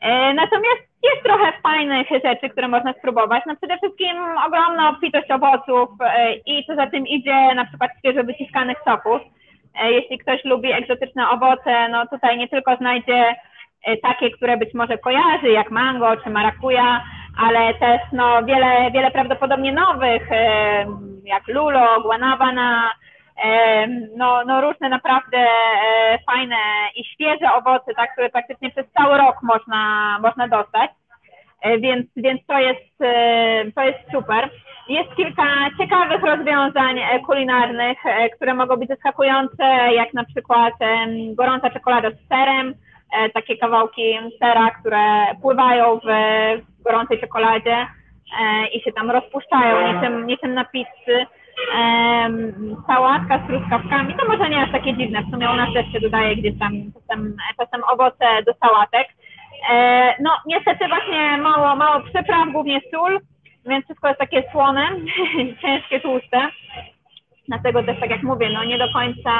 E, 0.00 0.34
natomiast 0.34 0.82
jest 1.02 1.22
trochę 1.24 1.52
fajnych 1.62 2.08
rzeczy, 2.24 2.48
które 2.48 2.68
można 2.68 2.92
spróbować. 2.92 3.42
No 3.46 3.56
przede 3.56 3.76
wszystkim 3.76 4.16
ogromna 4.46 4.90
obfitość 4.90 5.30
owoców 5.30 5.88
e, 6.00 6.34
i 6.34 6.64
co 6.66 6.76
za 6.76 6.86
tym 6.86 7.06
idzie 7.06 7.54
na 7.54 7.64
przykład 7.64 7.90
świeżo 7.98 8.24
wyciskanych 8.24 8.78
soków. 8.84 9.20
E, 9.80 9.92
jeśli 9.92 10.18
ktoś 10.18 10.44
lubi 10.44 10.72
egzotyczne 10.72 11.30
owoce, 11.30 11.88
no 11.88 12.06
tutaj 12.06 12.38
nie 12.38 12.48
tylko 12.48 12.76
znajdzie 12.76 13.34
takie, 14.02 14.30
które 14.30 14.56
być 14.56 14.74
może 14.74 14.98
kojarzy, 14.98 15.48
jak 15.48 15.70
mango 15.70 16.16
czy 16.16 16.30
marakuja, 16.30 17.04
ale 17.38 17.74
też 17.74 18.00
no 18.12 18.44
wiele, 18.44 18.90
wiele 18.90 19.10
prawdopodobnie 19.10 19.72
nowych, 19.72 20.28
jak 21.24 21.48
lulo, 21.48 22.00
guanabana, 22.02 22.92
no, 24.16 24.44
no 24.44 24.60
różne 24.60 24.88
naprawdę 24.88 25.38
e, 25.38 26.18
fajne 26.26 26.56
i 26.96 27.04
świeże 27.04 27.52
owoce, 27.54 27.94
tak, 27.94 28.12
które 28.12 28.30
praktycznie 28.30 28.70
przez 28.70 28.86
cały 28.92 29.18
rok 29.18 29.36
można, 29.42 30.18
można 30.22 30.48
dostać. 30.48 30.90
E, 31.62 31.78
więc, 31.78 32.06
więc 32.16 32.46
to, 32.46 32.58
jest, 32.58 33.00
e, 33.00 33.64
to 33.74 33.82
jest 33.82 33.98
super. 34.12 34.50
Jest 34.88 35.14
kilka 35.16 35.44
ciekawych 35.78 36.22
rozwiązań 36.22 37.00
kulinarnych, 37.26 37.98
które 38.36 38.54
mogą 38.54 38.76
być 38.76 38.88
zaskakujące, 38.88 39.64
jak 39.92 40.14
na 40.14 40.24
przykład 40.24 40.74
gorąca 41.34 41.70
czekolada 41.70 42.10
z 42.10 42.28
serem, 42.28 42.74
takie 43.34 43.56
kawałki 43.56 44.18
sera, 44.38 44.70
które 44.70 45.04
pływają 45.42 46.00
w 46.04 46.08
gorącej 46.84 47.20
czekoladzie 47.20 47.86
i 48.72 48.80
się 48.80 48.92
tam 48.92 49.10
rozpuszczają 49.10 49.92
niczym, 49.92 50.26
niczym 50.26 50.54
na 50.54 50.64
pizzy 50.64 51.26
sałatka 52.86 53.38
z 53.38 53.46
truskawkami, 53.46 54.14
to 54.14 54.28
może 54.28 54.50
nie 54.50 54.62
aż 54.62 54.72
takie 54.72 54.96
dziwne, 54.96 55.22
w 55.22 55.30
sumie 55.30 55.50
u 55.50 55.54
nas 55.54 55.68
też 55.74 55.92
się 55.92 56.00
dodaje 56.00 56.36
gdzieś 56.36 56.58
tam 56.58 56.72
czasem, 56.94 57.36
czasem 57.58 57.80
owoce 57.92 58.26
do 58.46 58.52
sałatek. 58.54 59.08
E, 59.70 60.14
no 60.20 60.30
niestety 60.46 60.88
właśnie 60.88 61.36
mało, 61.36 61.76
mało 61.76 62.00
przypraw, 62.00 62.52
głównie 62.52 62.80
sól, 62.90 63.20
więc 63.66 63.84
wszystko 63.84 64.08
jest 64.08 64.20
takie 64.20 64.42
słone, 64.52 64.88
ciężkie, 65.62 66.00
tłuste. 66.00 66.48
Dlatego 67.48 67.82
też 67.82 68.00
tak 68.00 68.10
jak 68.10 68.22
mówię, 68.22 68.50
no 68.50 68.64
nie 68.64 68.78
do 68.78 68.92
końca 68.92 69.32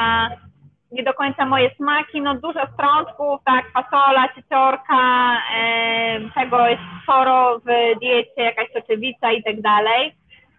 nie 0.91 1.03
do 1.03 1.13
końca 1.13 1.45
moje 1.45 1.75
smaki, 1.75 2.21
no 2.21 2.35
dużo 2.35 2.59
strączków, 2.73 3.39
tak, 3.45 3.71
fasola, 3.71 4.27
cieciorka, 4.35 5.33
e, 5.57 6.19
tego 6.35 6.67
jest 6.67 6.81
sporo 7.03 7.59
w 7.59 7.99
diecie, 7.99 8.41
jakaś 8.41 8.67
soczewica 8.73 9.31
i 9.31 9.43
tak 9.43 9.61
dalej. 9.61 10.15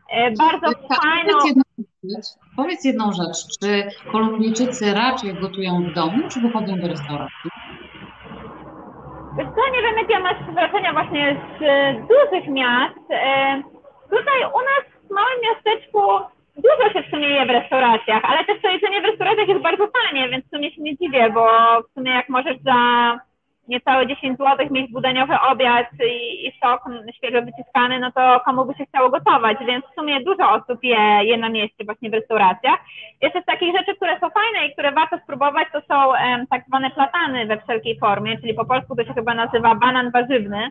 E, 0.08 0.30
bardzo 0.30 0.66
fajną... 0.88 1.38
Powiedz 1.38 1.44
jedną, 1.44 1.62
rzecz, 2.04 2.26
powiedz 2.56 2.84
jedną 2.84 3.12
rzecz, 3.12 3.58
czy 3.60 3.88
Kolumbijczycy 4.12 4.94
raczej 4.94 5.34
gotują 5.34 5.82
w 5.82 5.94
domu, 5.94 6.28
czy 6.28 6.40
wychodzą 6.40 6.78
do 6.80 6.88
restauracji? 6.88 7.50
Co, 9.36 9.72
nie 9.72 9.82
wiem, 9.82 9.96
jakie 9.98 10.18
masz 10.18 10.54
wrażenia 10.54 10.92
właśnie 10.92 11.36
z 11.60 11.60
dużych 12.08 12.48
miast. 12.48 12.98
Tutaj 14.10 14.38
u 14.54 14.60
nas 14.70 14.84
w 15.08 15.10
małym 15.10 15.38
miasteczku 15.48 16.00
dużo 16.56 16.92
się 16.92 17.02
w 17.02 17.10
sumie 17.10 17.28
je 17.28 17.46
w 17.46 17.50
restauracjach, 17.50 18.24
ale 18.24 18.44
też 18.44 18.62
to 18.62 18.68
jedzenie 18.68 19.00
w 19.00 19.04
restauracjach 19.04 19.48
jest 19.48 19.62
bardzo 19.62 19.88
tanie, 19.88 20.28
więc 20.28 20.46
w 20.46 20.50
sumie 20.50 20.72
się 20.72 20.82
nie 20.82 20.96
dziwię, 20.96 21.30
bo 21.30 21.46
w 21.82 21.94
sumie 21.94 22.12
jak 22.12 22.28
możesz 22.28 22.56
za 22.64 22.74
niecałe 23.68 24.06
10 24.06 24.38
zł 24.38 24.66
mieć 24.70 24.92
budaniowy 24.92 25.34
obiad 25.50 25.86
i, 26.04 26.46
i 26.46 26.52
sok 26.60 26.84
świeżo 27.16 27.42
wyciskany, 27.42 28.00
no 28.00 28.12
to 28.12 28.40
komu 28.44 28.64
by 28.64 28.74
się 28.74 28.86
chciało 28.86 29.10
gotować, 29.10 29.58
więc 29.66 29.84
w 29.84 29.94
sumie 29.94 30.20
dużo 30.20 30.50
osób 30.50 30.84
je, 30.84 30.98
je 31.22 31.36
na 31.36 31.48
mieście 31.48 31.84
właśnie 31.84 32.10
w 32.10 32.14
restauracjach. 32.14 32.80
Jeszcze 33.22 33.42
z 33.42 33.44
takich 33.44 33.76
rzeczy, 33.76 33.96
które 33.96 34.20
są 34.20 34.30
fajne 34.30 34.66
i 34.66 34.72
które 34.72 34.92
warto 34.92 35.18
spróbować, 35.18 35.68
to 35.72 35.80
są 35.80 36.12
tak 36.50 36.64
zwane 36.68 36.90
platany 36.90 37.46
we 37.46 37.60
wszelkiej 37.60 37.98
formie, 37.98 38.38
czyli 38.40 38.54
po 38.54 38.64
polsku 38.64 38.96
to 38.96 39.04
się 39.04 39.14
chyba 39.14 39.34
nazywa 39.34 39.74
banan 39.74 40.10
warzywny. 40.10 40.68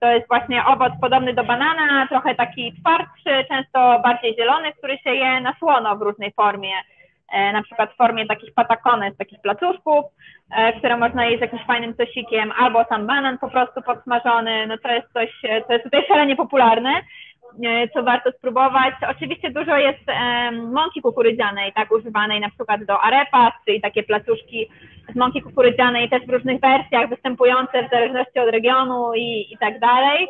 To 0.00 0.06
jest 0.06 0.28
właśnie 0.28 0.64
owoc 0.66 0.92
podobny 1.00 1.34
do 1.34 1.44
banana, 1.44 2.06
trochę 2.06 2.34
taki 2.34 2.72
twardszy, 2.80 3.44
często 3.48 4.00
bardziej 4.02 4.36
zielony, 4.36 4.72
który 4.72 4.98
się 4.98 5.10
je 5.14 5.40
na 5.40 5.54
słono 5.58 5.96
w 5.96 6.02
różnej 6.02 6.32
formie. 6.32 6.72
E, 7.30 7.52
na 7.52 7.62
przykład 7.62 7.92
w 7.92 7.96
formie 7.96 8.26
takich 8.26 8.54
patakones, 8.54 9.16
takich 9.16 9.40
placuszków, 9.40 10.04
e, 10.50 10.72
które 10.72 10.96
można 10.96 11.24
jeść 11.24 11.38
z 11.38 11.40
jakimś 11.40 11.64
fajnym 11.66 11.94
sosikiem, 11.94 12.52
albo 12.58 12.84
sam 12.84 13.06
banan 13.06 13.38
po 13.38 13.50
prostu 13.50 13.82
podsmażony, 13.82 14.66
no 14.66 14.78
to 14.78 14.88
jest 14.92 15.12
coś, 15.12 15.30
e, 15.44 15.62
co 15.62 15.72
jest 15.72 15.84
tutaj 15.84 16.04
szalenie 16.08 16.36
popularne, 16.36 16.90
co 17.94 18.02
warto 18.02 18.32
spróbować. 18.32 18.94
Oczywiście 19.10 19.50
dużo 19.50 19.76
jest 19.76 20.00
mąki 20.72 21.02
kukurydzianej, 21.02 21.72
tak, 21.72 21.92
używanej 21.92 22.40
na 22.40 22.48
przykład 22.48 22.84
do 22.84 23.00
arepas, 23.00 23.52
czyli 23.66 23.80
takie 23.80 24.02
placuszki 24.02 24.68
z 25.12 25.16
mąki 25.16 25.42
kukurydzianej 25.42 26.10
też 26.10 26.26
w 26.26 26.30
różnych 26.30 26.60
wersjach, 26.60 27.08
występujące 27.08 27.86
w 27.86 27.90
zależności 27.90 28.38
od 28.40 28.48
regionu 28.48 29.14
i, 29.14 29.52
i 29.52 29.58
tak 29.58 29.78
dalej. 29.78 30.28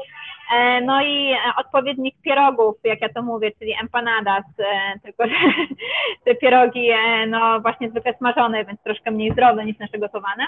E, 0.50 0.80
no 0.80 1.02
i 1.02 1.32
e, 1.32 1.36
odpowiednik 1.56 2.14
pierogów, 2.22 2.76
jak 2.84 3.00
ja 3.00 3.08
to 3.08 3.22
mówię, 3.22 3.50
czyli 3.58 3.74
empanadas, 3.82 4.44
e, 4.58 4.98
tylko 5.02 5.26
że 5.26 5.34
te 6.24 6.34
pierogi, 6.34 6.90
no 7.28 7.60
właśnie 7.60 7.90
zwykle 7.90 8.14
smażone, 8.14 8.64
więc 8.64 8.82
troszkę 8.82 9.10
mniej 9.10 9.32
zdrowe 9.32 9.64
niż 9.64 9.78
nasze 9.78 9.98
gotowane, 9.98 10.46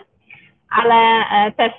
ale 0.71 1.25
też 1.57 1.73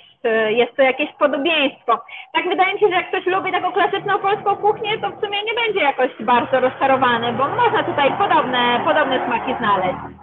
jest 0.50 0.76
to 0.76 0.82
jakieś 0.82 1.12
podobieństwo. 1.20 2.02
Tak 2.34 2.50
wydaje 2.50 2.74
mi 2.74 2.80
się, 2.80 2.88
że 2.88 2.96
jak 2.96 3.08
ktoś 3.08 3.26
lubi 3.26 3.52
taką 3.52 3.72
klasyczną 3.72 4.20
polską 4.20 4.56
kuchnię, 4.56 4.98
to 4.98 5.10
w 5.10 5.22
sumie 5.22 5.44
nie 5.44 5.54
będzie 5.54 5.80
jakoś 5.80 6.10
bardzo 6.20 6.60
rozczarowany, 6.60 7.34
bo 7.34 7.48
można 7.48 7.84
tutaj 7.84 8.18
podobne, 8.18 8.82
podobne 8.86 9.26
smaki 9.26 9.56
znaleźć. 9.60 10.23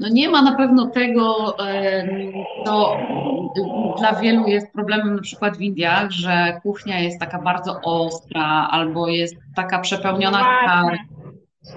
No 0.00 0.08
nie 0.08 0.28
ma 0.28 0.42
na 0.42 0.56
pewno 0.56 0.86
tego, 0.86 1.56
co 2.64 2.96
dla 3.98 4.12
wielu 4.20 4.46
jest 4.46 4.72
problemem 4.72 5.16
na 5.16 5.22
przykład 5.22 5.56
w 5.56 5.60
Indiach, 5.60 6.10
że 6.10 6.60
kuchnia 6.62 6.98
jest 6.98 7.20
taka 7.20 7.38
bardzo 7.38 7.80
ostra 7.84 8.68
albo 8.70 9.08
jest 9.08 9.36
taka 9.56 9.78
przepełniona 9.78 10.38
no 10.66 10.90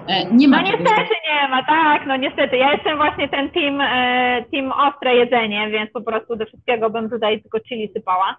e, 0.07 0.25
Nie 0.31 0.47
ma 0.47 0.61
no 0.61 0.63
niestety 0.63 1.15
nie 1.29 1.49
ma, 1.49 1.63
tak, 1.63 2.07
no 2.07 2.17
niestety. 2.17 2.57
Ja 2.57 2.73
jestem 2.73 2.97
właśnie 2.97 3.29
ten 3.29 3.49
team, 3.49 3.81
e, 3.81 4.43
team 4.51 4.71
ostre 4.71 5.15
jedzenie, 5.15 5.69
więc 5.69 5.91
po 5.91 6.01
prostu 6.01 6.35
do 6.35 6.45
wszystkiego 6.45 6.89
bym 6.89 7.09
tutaj 7.09 7.41
tylko 7.41 7.59
chili 7.59 7.89
sypała. 7.93 8.35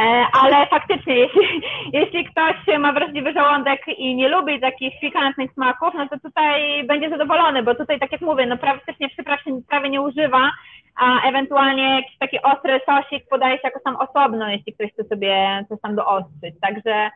E, 0.00 0.26
ale 0.32 0.66
faktycznie, 0.66 1.14
jeśli, 1.24 1.62
jeśli 1.92 2.24
ktoś 2.24 2.78
ma 2.78 2.92
wrażliwy 2.92 3.32
żołądek 3.32 3.80
i 3.98 4.16
nie 4.16 4.28
lubi 4.28 4.60
takich 4.60 5.00
pikantnych 5.00 5.52
smaków, 5.52 5.94
no 5.94 6.08
to 6.08 6.18
tutaj 6.20 6.86
będzie 6.86 7.10
zadowolony, 7.10 7.62
bo 7.62 7.74
tutaj, 7.74 8.00
tak 8.00 8.12
jak 8.12 8.20
mówię, 8.20 8.46
no 8.46 8.56
praktycznie 8.56 9.08
przypraw 9.08 9.42
się 9.42 9.60
prawie 9.68 9.90
nie 9.90 10.00
używa, 10.00 10.50
a 10.96 11.28
ewentualnie 11.28 11.94
jakiś 11.94 12.18
taki 12.18 12.42
ostry 12.42 12.80
sosik 12.86 13.28
podaje 13.30 13.54
się 13.54 13.60
jako 13.64 13.80
sam 13.84 13.96
osobno, 13.96 14.48
jeśli 14.48 14.72
ktoś 14.72 14.92
chce 14.92 15.04
sobie 15.04 15.64
coś 15.68 15.80
tam 15.80 15.96
doostrzyć. 15.96 16.54
Także, 16.60 17.10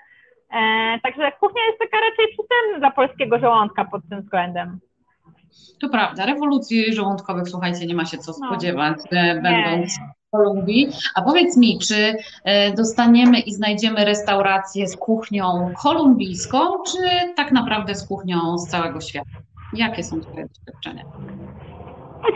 e, 0.53 0.99
także 1.03 1.33
kuchnia 1.41 1.63
jest 1.67 1.79
taka 1.79 1.97
raczej 1.97 2.27
przystępna 2.27 2.79
dla 2.79 2.91
polskiego 2.91 3.39
żołądka 3.39 3.85
pod 3.85 4.03
tym 4.11 4.21
względem. 4.21 4.79
To 5.81 5.89
prawda, 5.89 6.27
rewolucji 6.27 6.95
żołądkowych, 6.95 7.49
słuchajcie, 7.49 7.87
nie 7.87 7.95
ma 7.95 8.05
się 8.05 8.19
co 8.19 8.33
no. 8.41 8.47
spodziewać, 8.47 8.99
no, 9.13 9.43
będąc 9.43 9.99
Kolumbii. 10.31 10.89
A 11.15 11.23
powiedz 11.23 11.57
mi, 11.57 11.79
czy 11.79 12.15
e, 12.45 12.75
dostaniemy 12.75 13.41
i 13.41 13.53
znajdziemy 13.53 14.05
restaurację 14.05 14.89
z 14.89 14.97
kuchnią 14.97 15.73
kolumbijską, 15.83 16.59
czy 16.59 16.99
tak 17.37 17.53
naprawdę 17.53 17.95
z 17.95 18.09
kuchnią 18.09 18.59
z 18.59 18.69
całego 18.69 19.01
świata? 19.01 19.31
Jakie 19.73 20.03
są 20.03 20.21
Twoje 20.21 20.47
doświadczenia? 20.47 21.05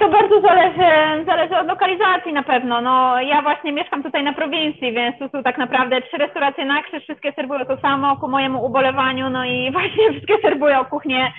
To 0.01 0.09
bardzo 0.09 0.41
zależy, 0.41 1.25
zależy 1.25 1.57
od 1.57 1.67
lokalizacji 1.67 2.33
na 2.33 2.43
pewno. 2.43 2.81
No, 2.81 3.21
ja 3.21 3.43
właśnie 3.43 3.73
mieszkam 3.73 4.03
tutaj 4.03 4.25
na 4.25 4.33
prowincji, 4.33 4.93
więc 4.93 5.19
tu 5.19 5.29
są 5.29 5.43
tak 5.43 5.59
naprawdę 5.59 6.03
trzy 6.03 6.17
restauracje 6.17 6.65
na 6.65 6.83
krzyż, 6.83 7.03
wszystkie 7.03 7.33
serwują 7.33 7.65
to 7.65 7.77
samo 7.77 8.17
ku 8.17 8.29
mojemu 8.29 8.65
ubolewaniu, 8.65 9.31
no 9.31 9.45
i 9.45 9.73
właśnie 9.73 10.11
wszystkie 10.11 10.35
serwują 10.43 10.85
kuchnię 10.85 11.33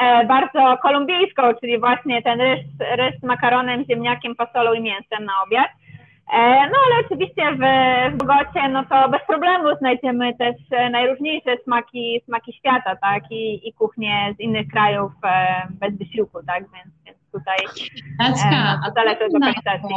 e, 0.00 0.26
bardzo 0.26 0.76
kolumbijską, 0.82 1.42
czyli 1.60 1.78
właśnie 1.78 2.22
ten 2.22 2.40
ryż, 2.40 2.60
ryż 2.98 3.20
z 3.20 3.22
makaronem, 3.22 3.84
ziemniakiem, 3.84 4.34
fasolą 4.34 4.72
i 4.72 4.80
mięsem 4.80 5.24
na 5.24 5.32
obiad. 5.46 5.68
E, 6.32 6.38
no 6.70 6.76
ale 6.86 7.06
oczywiście 7.06 7.42
w, 7.52 7.62
w 8.14 8.18
Bogocie, 8.18 8.68
no 8.68 8.84
to 8.84 9.08
bez 9.08 9.20
problemu 9.26 9.76
znajdziemy 9.78 10.34
też 10.34 10.56
e, 10.70 10.90
najróżniejsze 10.90 11.56
smaki, 11.64 12.22
smaki 12.24 12.52
świata, 12.52 12.96
tak, 12.96 13.22
i, 13.30 13.68
i 13.68 13.72
kuchnie 13.72 14.34
z 14.36 14.40
innych 14.40 14.68
krajów 14.68 15.12
e, 15.24 15.62
bez 15.70 15.98
wysiłku, 15.98 16.38
tak, 16.46 16.62
więc, 16.62 16.94
więc 17.06 17.18
tutaj 17.32 17.56
Jacka, 18.20 18.80
no, 18.84 18.92
zależy 18.94 19.24
od 19.24 19.32
lokalizacji. 19.32 19.96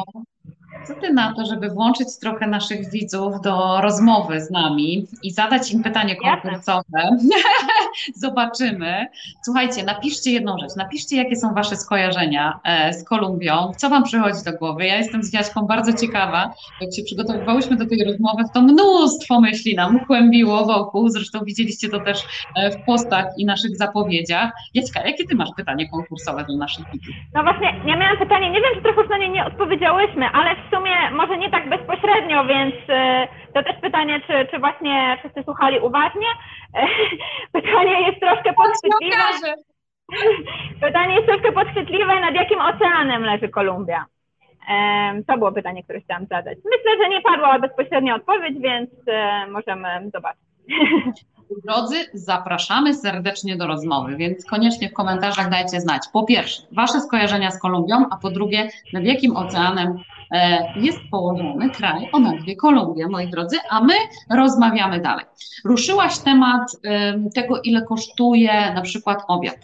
Co 0.88 0.96
ty 0.96 1.14
na 1.14 1.34
to, 1.34 1.46
żeby 1.46 1.70
włączyć 1.70 2.08
trochę 2.22 2.48
naszych 2.48 2.92
widzów 2.92 3.42
do 3.42 3.82
rozmowy 3.82 4.42
z 4.42 4.52
nami 4.52 5.08
i 5.24 5.32
zadać 5.32 5.72
im 5.72 5.84
pytanie 5.84 6.16
konkursowe? 6.16 7.18
Zobaczymy. 8.16 9.08
Słuchajcie, 9.44 9.84
napiszcie 9.84 10.32
jedną 10.32 10.58
rzecz. 10.58 10.76
Napiszcie, 10.78 11.18
jakie 11.18 11.36
są 11.36 11.54
wasze 11.54 11.76
skojarzenia 11.76 12.60
e, 12.64 12.94
z 12.94 13.04
Kolumbią. 13.04 13.72
Co 13.78 13.90
wam 13.90 14.04
przychodzi 14.04 14.44
do 14.46 14.58
głowy? 14.58 14.86
Ja 14.86 14.98
jestem 14.98 15.24
z 15.24 15.34
Jaśką 15.34 15.62
bardzo 15.62 15.94
ciekawa. 15.94 16.54
Jak 16.82 16.94
się 16.94 17.04
przygotowywałyśmy 17.04 17.78
do 17.78 17.86
tej 17.86 18.04
rozmowy, 18.04 18.44
to 18.54 18.62
mnóstwo 18.62 19.42
myśli 19.42 19.76
nam 19.76 20.06
kłębiło 20.06 20.66
wokół. 20.66 21.10
Zresztą 21.10 21.40
widzieliście 21.46 21.90
to 21.90 22.00
też 22.00 22.20
e, 22.56 22.72
w 22.72 22.86
postach 22.86 23.26
i 23.38 23.46
naszych 23.46 23.78
zapowiedziach. 23.78 24.52
Jaćka, 24.74 25.08
jakie 25.08 25.26
ty 25.26 25.36
masz 25.36 25.50
pytanie 25.58 25.90
konkursowe 25.90 26.46
do 26.50 26.58
naszych 26.58 26.86
widzów? 26.94 27.16
No 27.34 27.44
właśnie, 27.44 27.68
ja 27.86 27.98
miałam 27.98 28.18
pytanie, 28.18 28.52
nie 28.52 28.62
wiem, 28.62 28.72
czy 28.76 28.82
trochę 28.82 29.06
na 29.10 29.18
nie 29.18 29.30
nie 29.30 29.46
odpowiedziałyśmy, 29.46 30.26
ale 30.26 30.56
w 30.68 30.76
sumie 30.76 31.12
może 31.12 31.38
nie 31.38 31.52
tak 31.52 31.70
bezpośrednio, 31.70 32.46
więc 32.46 32.76
e, 32.90 33.28
to 33.54 33.64
też 33.64 33.76
pytanie, 33.82 34.22
czy, 34.28 34.48
czy 34.52 34.60
właśnie 34.60 35.18
wszyscy 35.20 35.44
słuchali 35.44 35.80
uważnie. 35.80 36.28
E, 36.74 36.88
pytanie 37.62 38.08
jest 38.08 38.20
troszkę 38.20 38.54
podchwytliwe. 38.54 39.54
Pytanie 40.88 41.16
jest 41.16 41.28
troszkę 41.28 41.52
podchwytliwe, 41.52 42.20
nad 42.20 42.36
jakim 42.36 42.62
oceanem 42.62 43.24
leży 43.24 43.50
Kolumbia? 43.50 44.06
To 45.28 45.38
było 45.38 45.52
pytanie, 45.52 45.84
które 45.84 46.02
chciałam 46.02 46.26
zadać. 46.26 46.58
Myślę, 46.66 47.04
że 47.04 47.10
nie 47.10 47.22
padła 47.22 47.60
bezpośrednia 47.60 48.16
odpowiedź, 48.16 48.60
więc 48.60 48.90
e, 49.08 49.48
możemy 49.48 50.10
zobaczyć. 50.14 50.42
Drodzy, 51.64 51.96
zapraszamy 52.14 52.94
serdecznie 52.94 53.58
do 53.58 53.68
rozmowy, 53.68 54.18
więc 54.18 54.46
koniecznie 54.46 54.90
w 54.90 54.94
komentarzach 54.94 55.50
dajcie 55.50 55.82
znać. 55.82 56.02
Po 56.14 56.24
pierwsze, 56.24 56.62
Wasze 56.72 57.02
skojarzenia 57.02 57.52
z 57.52 57.60
Kolumbią, 57.60 58.06
a 58.10 58.18
po 58.18 58.32
drugie, 58.32 58.70
nad 58.94 59.04
jakim 59.04 59.38
oceanem 59.38 60.00
e, 60.32 60.74
jest 60.80 61.00
położony 61.12 61.70
kraj 61.70 62.10
o 62.12 62.20
nazwie 62.20 62.56
Kolumbia, 62.56 63.08
moi 63.08 63.30
drodzy, 63.30 63.58
a 63.70 63.82
my 63.82 63.94
rozmawiamy 64.30 65.00
dalej. 65.00 65.26
Ruszyłaś 65.66 66.20
temat 66.20 66.72
tego, 67.36 67.62
ile 67.62 67.82
kosztuje 67.82 68.74
na 68.74 68.82
przykład 68.82 69.24
obiad. 69.28 69.56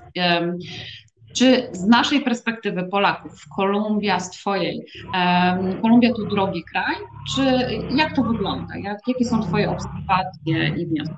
Czy 1.33 1.69
z 1.71 1.87
naszej 1.87 2.21
perspektywy 2.21 2.83
Polaków, 2.83 3.31
Kolumbia 3.55 4.19
z 4.19 4.31
Twojej, 4.31 4.85
um, 5.05 5.81
Kolumbia 5.81 6.09
to 6.13 6.23
drogi 6.23 6.63
kraj, 6.63 6.95
czy 7.35 7.41
jak 7.95 8.15
to 8.15 8.23
wygląda? 8.23 8.77
Jak, 8.77 8.97
jakie 9.07 9.25
są 9.25 9.41
Twoje 9.41 9.69
obserwacje 9.69 10.67
i 10.67 10.85
wnioski? 10.85 11.15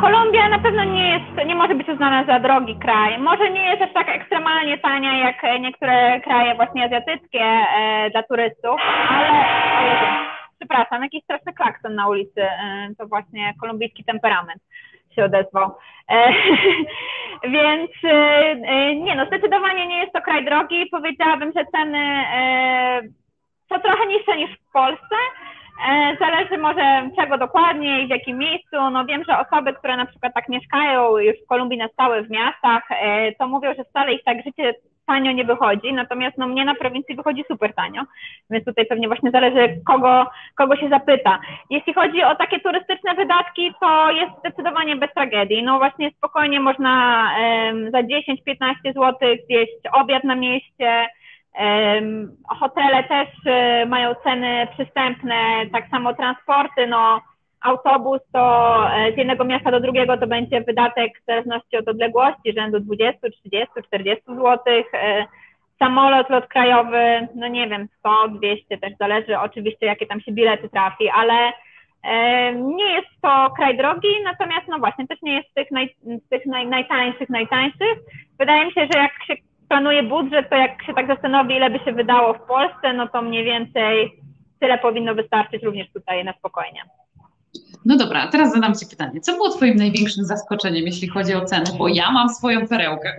Kolumbia 0.00 0.48
na 0.48 0.58
pewno 0.58 0.84
nie 0.84 1.08
jest, 1.08 1.46
nie 1.46 1.54
może 1.54 1.74
być 1.74 1.88
uznana 1.88 2.24
za 2.24 2.40
drogi 2.40 2.76
kraj. 2.78 3.18
Może 3.18 3.50
nie 3.50 3.70
jest 3.70 3.82
aż 3.82 3.92
tak 3.92 4.08
ekstremalnie 4.08 4.78
tania 4.78 5.18
jak 5.18 5.60
niektóre 5.60 6.20
kraje 6.20 6.54
właśnie 6.54 6.84
azjatyckie 6.84 7.40
e, 7.40 8.10
dla 8.10 8.22
turystów, 8.22 8.80
ale 9.08 9.28
przepraszam, 10.58 11.02
jakiś 11.02 11.24
straszny 11.24 11.52
klakson 11.52 11.94
na 11.94 12.08
ulicy, 12.08 12.42
e, 12.42 12.88
to 12.98 13.06
właśnie 13.06 13.54
kolumbijski 13.60 14.04
temperament 14.04 14.62
się 15.14 15.24
odezwał. 15.24 15.70
E, 16.10 16.32
więc 17.54 17.90
e, 18.04 18.96
nie 18.96 19.16
no, 19.16 19.26
zdecydowanie 19.26 19.86
nie 19.86 19.98
jest 19.98 20.12
to 20.12 20.22
kraj 20.22 20.44
drogi. 20.44 20.86
Powiedziałabym, 20.90 21.52
że 21.56 21.64
ceny 21.74 21.98
e, 21.98 23.02
są 23.68 23.80
trochę 23.80 24.06
niższe 24.06 24.36
niż 24.36 24.50
w 24.50 24.72
Polsce. 24.72 25.16
E, 25.88 26.16
zależy 26.20 26.58
może 26.58 27.10
czego 27.20 27.38
dokładnie 27.38 28.02
i 28.02 28.06
w 28.06 28.10
jakim 28.10 28.38
miejscu. 28.38 28.90
No 28.90 29.04
wiem, 29.04 29.24
że 29.28 29.38
osoby, 29.38 29.72
które 29.72 29.96
na 29.96 30.06
przykład 30.06 30.34
tak 30.34 30.48
mieszkają 30.48 31.18
już 31.18 31.36
w 31.44 31.46
Kolumbii 31.46 31.78
na 31.78 31.88
stałe 31.88 32.22
w 32.22 32.30
miastach, 32.30 32.82
e, 32.90 33.32
to 33.32 33.48
mówią, 33.48 33.74
że 33.74 33.84
wcale 33.84 34.12
ich 34.12 34.24
tak 34.24 34.36
życie 34.44 34.74
tanio 35.06 35.32
nie 35.32 35.44
wychodzi, 35.44 35.92
natomiast 35.92 36.38
no 36.38 36.46
mnie 36.46 36.64
na 36.64 36.74
prowincji 36.74 37.16
wychodzi 37.16 37.44
super 37.48 37.74
tanio, 37.74 38.02
więc 38.50 38.64
tutaj 38.64 38.86
pewnie 38.86 39.08
właśnie 39.08 39.30
zależy 39.30 39.80
kogo, 39.86 40.26
kogo 40.54 40.76
się 40.76 40.88
zapyta. 40.88 41.38
Jeśli 41.70 41.94
chodzi 41.94 42.22
o 42.22 42.36
takie 42.36 42.60
turystyczne 42.60 43.14
wydatki, 43.14 43.74
to 43.80 44.10
jest 44.10 44.32
zdecydowanie 44.38 44.96
bez 44.96 45.12
tragedii, 45.14 45.62
no 45.62 45.78
właśnie 45.78 46.10
spokojnie 46.10 46.60
można 46.60 47.24
um, 47.38 47.90
za 47.90 48.00
10-15 48.00 48.08
zł 48.84 49.18
zjeść 49.46 49.78
obiad 49.92 50.24
na 50.24 50.34
mieście, 50.34 51.06
um, 51.60 52.36
hotele 52.46 53.04
też 53.04 53.28
um, 53.46 53.88
mają 53.88 54.14
ceny 54.14 54.68
przystępne, 54.74 55.66
tak 55.72 55.88
samo 55.88 56.14
transporty, 56.14 56.86
no 56.86 57.20
autobus 57.64 58.20
to 58.32 58.40
e, 58.92 59.12
z 59.12 59.16
jednego 59.16 59.44
miasta 59.44 59.70
do 59.70 59.80
drugiego 59.80 60.16
to 60.16 60.26
będzie 60.26 60.60
wydatek 60.60 61.20
w 61.20 61.26
zależności 61.26 61.76
od 61.76 61.88
odległości 61.88 62.52
rzędu 62.52 62.80
20, 62.80 63.30
30, 63.30 63.68
40 63.86 64.24
zł. 64.26 64.58
Samolot, 65.78 66.30
lot 66.30 66.46
krajowy, 66.46 67.28
no 67.34 67.48
nie 67.48 67.68
wiem, 67.68 67.88
100, 67.98 68.28
200 68.28 68.78
też 68.78 68.92
zależy 68.98 69.38
oczywiście 69.38 69.86
jakie 69.86 70.06
tam 70.06 70.20
się 70.20 70.32
bilety 70.32 70.68
trafi, 70.68 71.08
ale 71.08 71.52
e, 72.02 72.54
nie 72.54 72.94
jest 72.94 73.08
to 73.22 73.50
kraj 73.56 73.76
drogi, 73.76 74.08
natomiast 74.24 74.68
no 74.68 74.78
właśnie 74.78 75.06
też 75.06 75.22
nie 75.22 75.34
jest 75.34 75.50
z 75.50 75.54
tych, 75.54 75.70
naj, 75.70 75.94
z 76.26 76.28
tych 76.28 76.46
naj, 76.46 76.66
najtańszych, 76.66 77.28
najtańszych. 77.28 77.98
Wydaje 78.38 78.66
mi 78.66 78.72
się, 78.72 78.88
że 78.92 79.00
jak 79.00 79.12
się 79.26 79.34
planuje 79.68 80.02
budżet, 80.02 80.50
to 80.50 80.56
jak 80.56 80.84
się 80.84 80.94
tak 80.94 81.06
zastanowi, 81.06 81.56
ile 81.56 81.70
by 81.70 81.78
się 81.78 81.92
wydało 81.92 82.34
w 82.34 82.46
Polsce, 82.46 82.92
no 82.92 83.08
to 83.08 83.22
mniej 83.22 83.44
więcej 83.44 84.12
tyle 84.60 84.78
powinno 84.78 85.14
wystarczyć 85.14 85.62
również 85.62 85.92
tutaj 85.92 86.24
na 86.24 86.32
spokojnie. 86.32 86.82
No 87.84 87.96
dobra, 87.96 88.26
teraz 88.26 88.52
zadam 88.52 88.74
Ci 88.74 88.86
pytanie. 88.86 89.20
Co 89.20 89.32
było 89.32 89.50
Twoim 89.50 89.76
największym 89.76 90.24
zaskoczeniem, 90.24 90.86
jeśli 90.86 91.08
chodzi 91.08 91.34
o 91.34 91.44
ceny? 91.44 91.64
Bo 91.78 91.88
ja 91.88 92.10
mam 92.10 92.28
swoją 92.28 92.68
perełkę. 92.68 93.16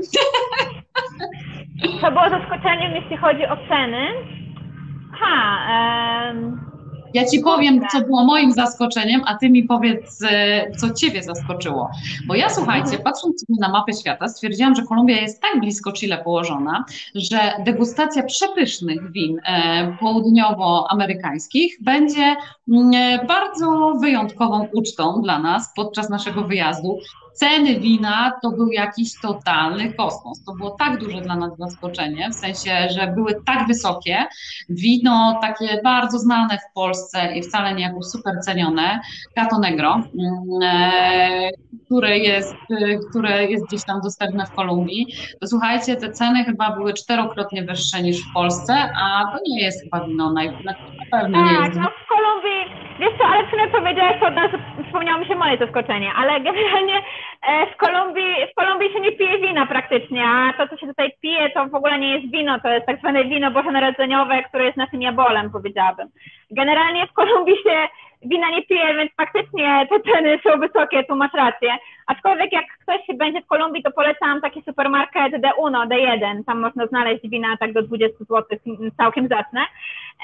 Co 2.01 2.11
było 2.11 2.29
zaskoczeniem, 2.29 2.91
jeśli 2.95 3.17
chodzi 3.17 3.45
o 3.45 3.57
ceny? 3.69 4.07
Ha, 5.19 5.59
um, 6.27 6.74
ja 7.15 7.25
ci 7.25 7.39
powiem, 7.39 7.81
co 7.91 8.01
było 8.01 8.25
moim 8.25 8.51
zaskoczeniem, 8.51 9.21
a 9.25 9.35
ty 9.37 9.49
mi 9.49 9.63
powiedz, 9.63 10.21
e, 10.23 10.71
co 10.77 10.93
ciebie 10.93 11.23
zaskoczyło. 11.23 11.89
Bo 12.27 12.35
ja 12.35 12.49
słuchajcie, 12.49 12.85
mhm. 12.85 13.03
patrząc 13.03 13.45
na 13.59 13.69
mapę 13.69 13.93
świata, 13.93 14.27
stwierdziłam, 14.27 14.75
że 14.75 14.83
Kolumbia 14.83 15.21
jest 15.21 15.41
tak 15.41 15.59
blisko 15.59 15.91
Chile 15.91 16.17
położona, 16.17 16.85
że 17.15 17.37
degustacja 17.65 18.23
przepysznych 18.23 19.11
win 19.11 19.39
e, 19.45 19.97
południowoamerykańskich 19.99 21.77
będzie 21.81 22.35
mm, 22.69 22.91
e, 22.93 23.25
bardzo 23.25 23.93
wyjątkową 24.01 24.67
ucztą 24.73 25.21
dla 25.21 25.39
nas 25.39 25.73
podczas 25.75 26.09
naszego 26.09 26.43
wyjazdu 26.43 26.99
ceny 27.35 27.79
wina 27.79 28.31
to 28.41 28.51
był 28.51 28.67
jakiś 28.67 29.19
totalny 29.21 29.93
kosmos. 29.93 30.43
To 30.43 30.53
było 30.53 30.71
tak 30.71 30.99
duże 30.99 31.21
dla 31.21 31.35
nas 31.35 31.57
zaskoczenie, 31.57 32.29
w 32.29 32.33
sensie, 32.33 32.87
że 32.89 33.07
były 33.07 33.35
tak 33.45 33.67
wysokie. 33.67 34.25
Wino 34.69 35.39
takie 35.41 35.81
bardzo 35.83 36.19
znane 36.19 36.57
w 36.57 36.73
Polsce 36.73 37.37
i 37.37 37.43
wcale 37.43 37.75
nie 37.75 37.83
jakoś 37.83 38.05
super 38.05 38.33
cenione, 38.45 38.99
Cato 39.35 39.59
Negro, 39.59 39.93
mm, 39.93 40.61
e, 40.63 41.49
które 41.85 42.17
jest, 42.17 42.55
które 43.09 43.45
jest 43.45 43.67
gdzieś 43.67 43.85
tam 43.85 44.01
dostępne 44.01 44.45
w 44.45 44.55
Kolumbii. 44.55 45.05
To 45.41 45.47
słuchajcie, 45.47 45.95
te 45.95 46.09
ceny 46.09 46.43
chyba 46.43 46.71
były 46.71 46.93
czterokrotnie 46.93 47.63
wyższe 47.63 48.01
niż 48.01 48.17
w 48.17 48.33
Polsce, 48.33 48.73
a 49.03 49.25
to 49.31 49.39
nie 49.47 49.61
jest 49.63 49.83
chyba 49.83 50.05
wino 50.05 50.33
naj, 50.33 50.47
na 50.47 50.73
pewno 51.11 51.43
nie 51.43 51.57
tak, 51.57 51.65
jest. 51.65 51.79
No 51.79 51.89
w 52.05 52.07
Kolumbii, 52.09 52.63
wiesz 52.99 53.17
co, 53.17 53.25
ale 53.25 53.47
w 53.47 53.49
sumie 53.49 53.67
powiedziałeś, 53.67 54.19
to 54.19 54.27
od 54.27 54.35
razu 54.35 54.57
wspomniało 54.85 55.19
mi 55.19 55.27
się 55.27 55.35
moje 55.35 55.57
zaskoczenie, 55.57 56.11
ale 56.17 56.41
generalnie 56.41 57.01
E, 57.47 57.73
w 57.73 57.77
Kolumbii, 57.77 58.35
w 58.51 58.55
Kolumbii 58.55 58.93
się 58.93 58.99
nie 58.99 59.11
pije 59.11 59.39
wina 59.39 59.65
praktycznie, 59.65 60.23
a 60.25 60.53
to, 60.57 60.67
co 60.67 60.77
się 60.77 60.87
tutaj 60.87 61.11
pije, 61.21 61.49
to 61.49 61.67
w 61.67 61.75
ogóle 61.75 61.99
nie 61.99 62.15
jest 62.15 62.31
wino, 62.31 62.59
to 62.59 62.69
jest 62.69 62.85
tak 62.85 62.99
zwane 62.99 63.25
wino 63.25 63.51
bożonarodzeniowe, 63.51 64.43
które 64.43 64.65
jest 64.65 64.77
naszym 64.77 65.01
jabolem, 65.01 65.51
powiedziałabym. 65.51 66.07
Generalnie 66.51 67.07
w 67.07 67.13
Kolumbii 67.13 67.63
się 67.63 67.87
wina 68.25 68.49
nie 68.49 68.63
pije, 68.63 68.93
więc 68.93 69.11
faktycznie 69.17 69.87
te 69.89 69.99
ceny 69.99 70.39
są 70.43 70.59
wysokie, 70.59 71.03
tu 71.03 71.15
masz 71.15 71.33
rację. 71.33 71.69
Aczkolwiek 72.07 72.53
jak 72.53 72.65
ktoś 72.81 73.17
będzie 73.17 73.41
w 73.41 73.45
Kolumbii, 73.47 73.83
to 73.83 73.91
polecam 73.91 74.41
taki 74.41 74.61
supermarket 74.61 75.33
D1, 75.33 75.87
D1, 75.87 76.43
tam 76.45 76.59
można 76.59 76.87
znaleźć 76.87 77.29
wina 77.29 77.57
tak 77.57 77.73
do 77.73 77.81
20 77.81 78.17
zł, 78.19 78.43
całkiem 78.97 79.27
zacne. 79.27 79.61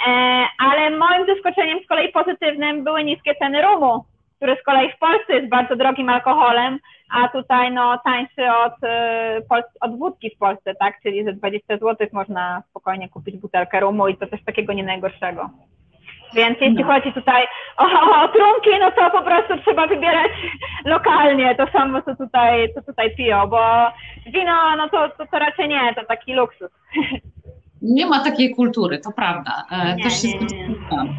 E, 0.07 0.11
ale 0.57 0.89
moim 0.89 1.25
zaskoczeniem 1.25 1.79
z 1.83 1.87
kolei 1.87 2.11
pozytywnym 2.11 2.83
były 2.83 3.03
niskie 3.03 3.35
ceny 3.35 3.61
rumu, 3.61 4.05
który 4.35 4.57
z 4.61 4.63
kolei 4.63 4.91
w 4.91 4.99
Polsce 4.99 5.33
jest 5.33 5.49
bardzo 5.49 5.75
drogim 5.75 6.09
alkoholem, 6.09 6.79
a 7.11 7.27
tutaj 7.27 7.71
no 7.71 7.99
tańszy 8.05 8.51
od, 8.65 8.83
y, 9.53 9.65
od 9.81 9.97
wódki 9.97 10.29
w 10.35 10.37
Polsce, 10.37 10.75
tak? 10.75 11.01
Czyli 11.03 11.23
za 11.23 11.31
20 11.31 11.77
zł 11.77 12.07
można 12.13 12.63
spokojnie 12.69 13.09
kupić 13.09 13.37
butelkę 13.37 13.79
rumu 13.79 14.07
i 14.07 14.17
to 14.17 14.27
też 14.27 14.43
takiego 14.45 14.73
nie 14.73 14.83
najgorszego. 14.83 15.49
Więc 16.33 16.57
jeśli 16.61 16.83
no. 16.83 16.93
chodzi 16.93 17.13
tutaj 17.13 17.43
o, 17.77 17.83
o, 17.83 18.27
trunki, 18.27 18.79
no 18.79 18.91
to 18.91 19.11
po 19.11 19.23
prostu 19.23 19.53
trzeba 19.65 19.87
wybierać 19.87 20.31
lokalnie 20.85 21.55
to 21.55 21.67
samo, 21.67 22.01
co 22.01 22.15
tutaj, 22.15 22.73
co 22.73 22.81
tutaj 22.81 23.15
piją, 23.15 23.47
bo 23.47 23.87
wino, 24.25 24.75
no 24.77 24.89
to, 24.89 25.09
to, 25.09 25.25
to 25.31 25.39
raczej 25.39 25.69
nie, 25.69 25.95
to 25.95 26.05
taki 26.05 26.33
luksus. 26.33 26.69
Nie 27.81 28.05
ma 28.05 28.23
takiej 28.23 28.55
kultury, 28.55 28.99
to 28.99 29.11
prawda. 29.11 29.65
E, 29.71 29.95
nie, 29.95 30.03
Też 30.03 30.13
się 30.13 30.27
z 30.27 30.31
tym 30.31 30.49
zgadzam. 30.49 31.15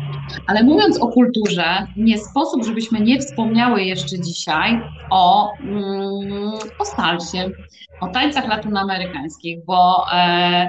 Ale 0.47 0.63
mówiąc 0.63 1.03
o 1.03 1.09
kulturze, 1.09 1.87
nie 1.97 2.19
sposób, 2.19 2.65
żebyśmy 2.65 3.01
nie 3.01 3.19
wspomniały 3.19 3.83
jeszcze 3.83 4.21
dzisiaj 4.21 4.81
o, 5.11 5.53
mm, 5.61 6.53
o 6.79 6.85
salsie, 6.85 7.51
o 8.01 8.09
tańcach 8.09 8.49
latynoamerykańskich, 8.49 9.65
bo 9.65 10.07
e, 10.13 10.69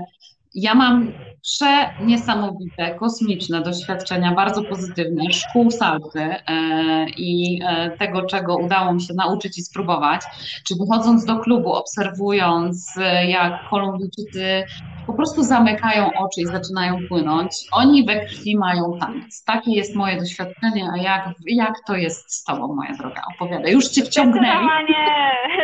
ja 0.56 0.76
mam 0.76 1.12
przeniesamowite, 1.44 2.96
kosmiczne 2.96 3.62
doświadczenia, 3.62 4.36
bardzo 4.36 4.64
pozytywne 4.64 5.24
szkół 5.32 5.72
salsy 5.72 6.20
e, 6.20 7.06
i 7.18 7.60
e, 7.68 7.92
tego, 8.00 8.26
czego 8.26 8.58
udało 8.58 8.94
mi 8.94 9.02
się 9.02 9.14
nauczyć 9.14 9.58
i 9.58 9.62
spróbować. 9.62 10.22
Czy 10.68 10.76
wychodząc 10.76 11.26
do 11.26 11.40
klubu, 11.40 11.74
obserwując, 11.74 12.98
e, 12.98 13.30
jak 13.30 13.64
Kolumbijczycy 13.70 14.64
po 15.08 15.14
prostu 15.14 15.44
zamykają 15.44 16.06
oczy 16.06 16.42
i 16.42 16.46
zaczynają 16.46 16.98
płynąć. 17.10 17.52
Oni 17.72 18.06
we 18.06 18.26
krwi 18.26 18.58
mają 18.58 18.98
taniec. 19.00 19.44
Takie 19.46 19.72
jest 19.72 19.96
moje 19.96 20.18
doświadczenie, 20.18 20.90
a 20.94 20.98
jak, 20.98 21.30
jak 21.46 21.74
to 21.88 21.96
jest 21.96 22.32
z 22.32 22.44
Tobą, 22.44 22.76
moja 22.76 22.94
droga? 23.00 23.22
Opowiadaj. 23.36 23.72
Już 23.72 23.86
Cię 23.86 24.02
wciągnęli. 24.02 24.48
Zdecydowanie, 24.48 24.96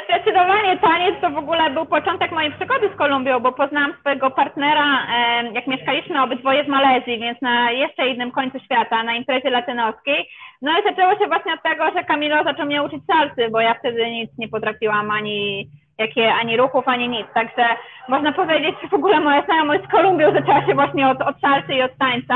zdecydowanie 0.09 0.77
taniec 0.77 1.15
to 1.21 1.29
w 1.29 1.37
ogóle 1.37 1.69
był 1.69 1.85
początek 1.85 2.31
mojej 2.31 2.51
przygody 2.51 2.89
z 2.93 2.97
Kolumbią, 2.97 3.39
bo 3.39 3.51
poznałam 3.51 3.93
swojego 3.99 4.31
partnera, 4.31 5.07
jak 5.53 5.67
mieszkaliśmy 5.67 6.23
obydwoje 6.23 6.63
w 6.63 6.67
Malezji, 6.67 7.19
więc 7.19 7.41
na 7.41 7.71
jeszcze 7.71 8.09
innym 8.09 8.31
końcu 8.31 8.59
świata, 8.59 9.03
na 9.03 9.15
imprezie 9.15 9.49
latynoskiej. 9.49 10.29
No 10.61 10.71
i 10.79 10.83
zaczęło 10.83 11.11
się 11.11 11.27
właśnie 11.27 11.53
od 11.53 11.63
tego, 11.63 11.91
że 11.95 12.03
Kamilo 12.03 12.43
zaczął 12.43 12.65
mnie 12.65 12.83
uczyć 12.83 13.03
salsy, 13.05 13.49
bo 13.51 13.59
ja 13.61 13.73
wtedy 13.73 14.11
nic 14.11 14.31
nie 14.37 14.47
potrafiłam 14.47 15.11
ani 15.11 15.69
jakie 15.99 16.33
ani 16.33 16.57
ruchów, 16.57 16.87
ani 16.87 17.09
nic. 17.09 17.27
Także 17.33 17.65
można 18.07 18.31
powiedzieć, 18.31 18.75
że 18.81 18.87
w 18.87 18.93
ogóle 18.93 19.19
moja 19.19 19.45
znajomość 19.45 19.83
z 19.83 19.91
Kolumbią 19.91 20.33
zaczęła 20.33 20.65
się 20.65 20.73
właśnie 20.73 21.09
od, 21.09 21.21
od 21.21 21.39
salsy 21.41 21.73
i 21.73 21.81
od 21.81 21.97
tańca. 21.97 22.35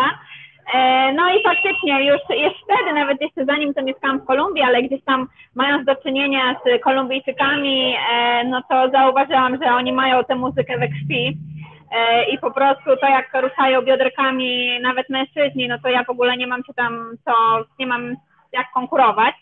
E, 0.74 1.14
no 1.14 1.30
i 1.36 1.44
faktycznie 1.44 2.06
już, 2.06 2.22
już 2.30 2.54
wtedy, 2.64 2.94
nawet 2.94 3.22
jeszcze 3.22 3.46
zanim 3.46 3.74
to 3.74 3.84
mieszkałam 3.84 4.20
w 4.20 4.26
Kolumbii, 4.26 4.64
ale 4.64 4.84
gdzieś 4.84 5.04
tam 5.04 5.28
mając 5.56 5.86
do 5.86 5.96
czynienia 5.96 6.56
z 6.66 6.82
Kolumbijczykami, 6.84 7.96
e, 8.12 8.44
no 8.44 8.62
to 8.70 8.90
zauważyłam, 8.90 9.58
że 9.64 9.72
oni 9.72 9.94
mają 9.94 10.24
tę 10.24 10.36
muzykę 10.36 10.78
we 10.78 10.88
krwi 10.88 11.38
e, 11.92 12.30
i 12.30 12.38
po 12.38 12.52
prostu 12.52 12.98
to 13.02 13.08
jak 13.10 13.30
ruszają 13.42 13.82
bioderkami 13.82 14.80
nawet 14.82 15.10
mężczyźni, 15.10 15.68
no 15.68 15.80
to 15.84 15.90
ja 15.90 16.04
w 16.04 16.10
ogóle 16.10 16.38
nie 16.38 16.48
mam 16.48 16.64
się 16.64 16.74
tam 16.74 17.12
co, 17.26 17.34
nie 17.80 17.88
mam 17.88 18.16
jak 18.54 18.72
konkurować. 18.74 19.36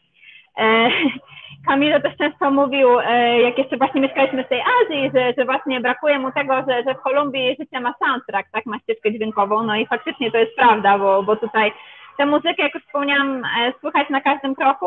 Kamilo 1.68 1.99
też 1.99 2.18
często 2.18 2.51
mówił, 2.51 2.99
e, 2.99 3.41
jak 3.41 3.57
jeszcze 3.57 3.78
właśnie 3.78 4.01
mieszkaliśmy 4.01 4.43
w 4.43 4.47
tej 4.47 4.62
Azji, 4.62 5.12
że, 5.16 5.34
że 5.38 5.45
właśnie 5.45 5.82
brakuje 5.82 6.20
mu 6.20 6.32
tego, 6.32 6.53
że, 6.68 6.84
że 6.84 6.93
w 6.95 7.01
Kolumbii 7.01 7.55
życie 7.59 7.80
ma 7.80 7.93
soundtrack, 8.05 8.49
tak, 8.51 8.66
ma 8.66 8.80
ścieżkę 8.80 9.12
dźwiękową, 9.12 9.64
no 9.64 9.76
i 9.76 9.88
faktycznie 9.88 10.32
to 10.32 10.38
jest 10.38 10.55
prawda, 10.55 10.97
bo, 10.97 11.24
bo 11.24 11.36
tutaj 11.36 11.72
tę 12.18 12.26
muzykę, 12.26 12.64
jak 12.64 12.76
już 12.76 12.84
wspomniałam, 12.84 13.45
e, 13.45 13.74
słychać 13.80 14.09
na 14.09 14.22
każdym 14.22 14.55
kroku. 14.55 14.86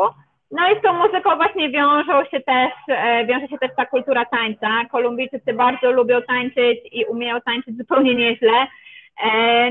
No 0.51 0.69
i 0.69 0.79
z 0.79 0.81
tą 0.81 0.93
muzyką 0.93 1.35
właśnie 1.35 1.69
wiążą 1.69 2.25
się 2.25 2.39
też, 2.39 2.71
e, 2.87 3.25
wiąże 3.25 3.47
się 3.47 3.57
też 3.57 3.71
ta 3.77 3.85
kultura 3.85 4.25
tańca. 4.25 4.67
Kolumbijczycy 4.91 5.53
bardzo 5.53 5.91
lubią 5.91 6.21
tańczyć 6.21 6.79
i 6.91 7.05
umieją 7.05 7.41
tańczyć 7.41 7.77
zupełnie 7.77 8.15
nieźle. 8.15 8.67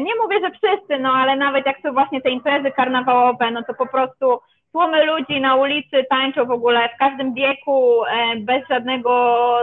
Nie 0.01 0.15
mówię, 0.23 0.41
że 0.41 0.51
wszyscy, 0.51 0.99
no 0.99 1.13
ale 1.13 1.37
nawet 1.37 1.67
jak 1.67 1.81
są 1.81 1.93
właśnie 1.93 2.21
te 2.21 2.31
imprezy 2.31 2.71
karnawałowe, 2.71 3.51
no 3.51 3.63
to 3.63 3.75
po 3.75 3.87
prostu 3.87 4.41
tłumy 4.75 5.05
ludzi 5.05 5.41
na 5.41 5.57
ulicy 5.57 6.05
tańczą 6.11 6.47
w 6.47 6.51
ogóle 6.51 6.89
w 6.89 6.99
każdym 6.99 7.35
wieku, 7.35 8.05
e, 8.05 8.37
bez 8.37 8.69
żadnego 8.71 9.11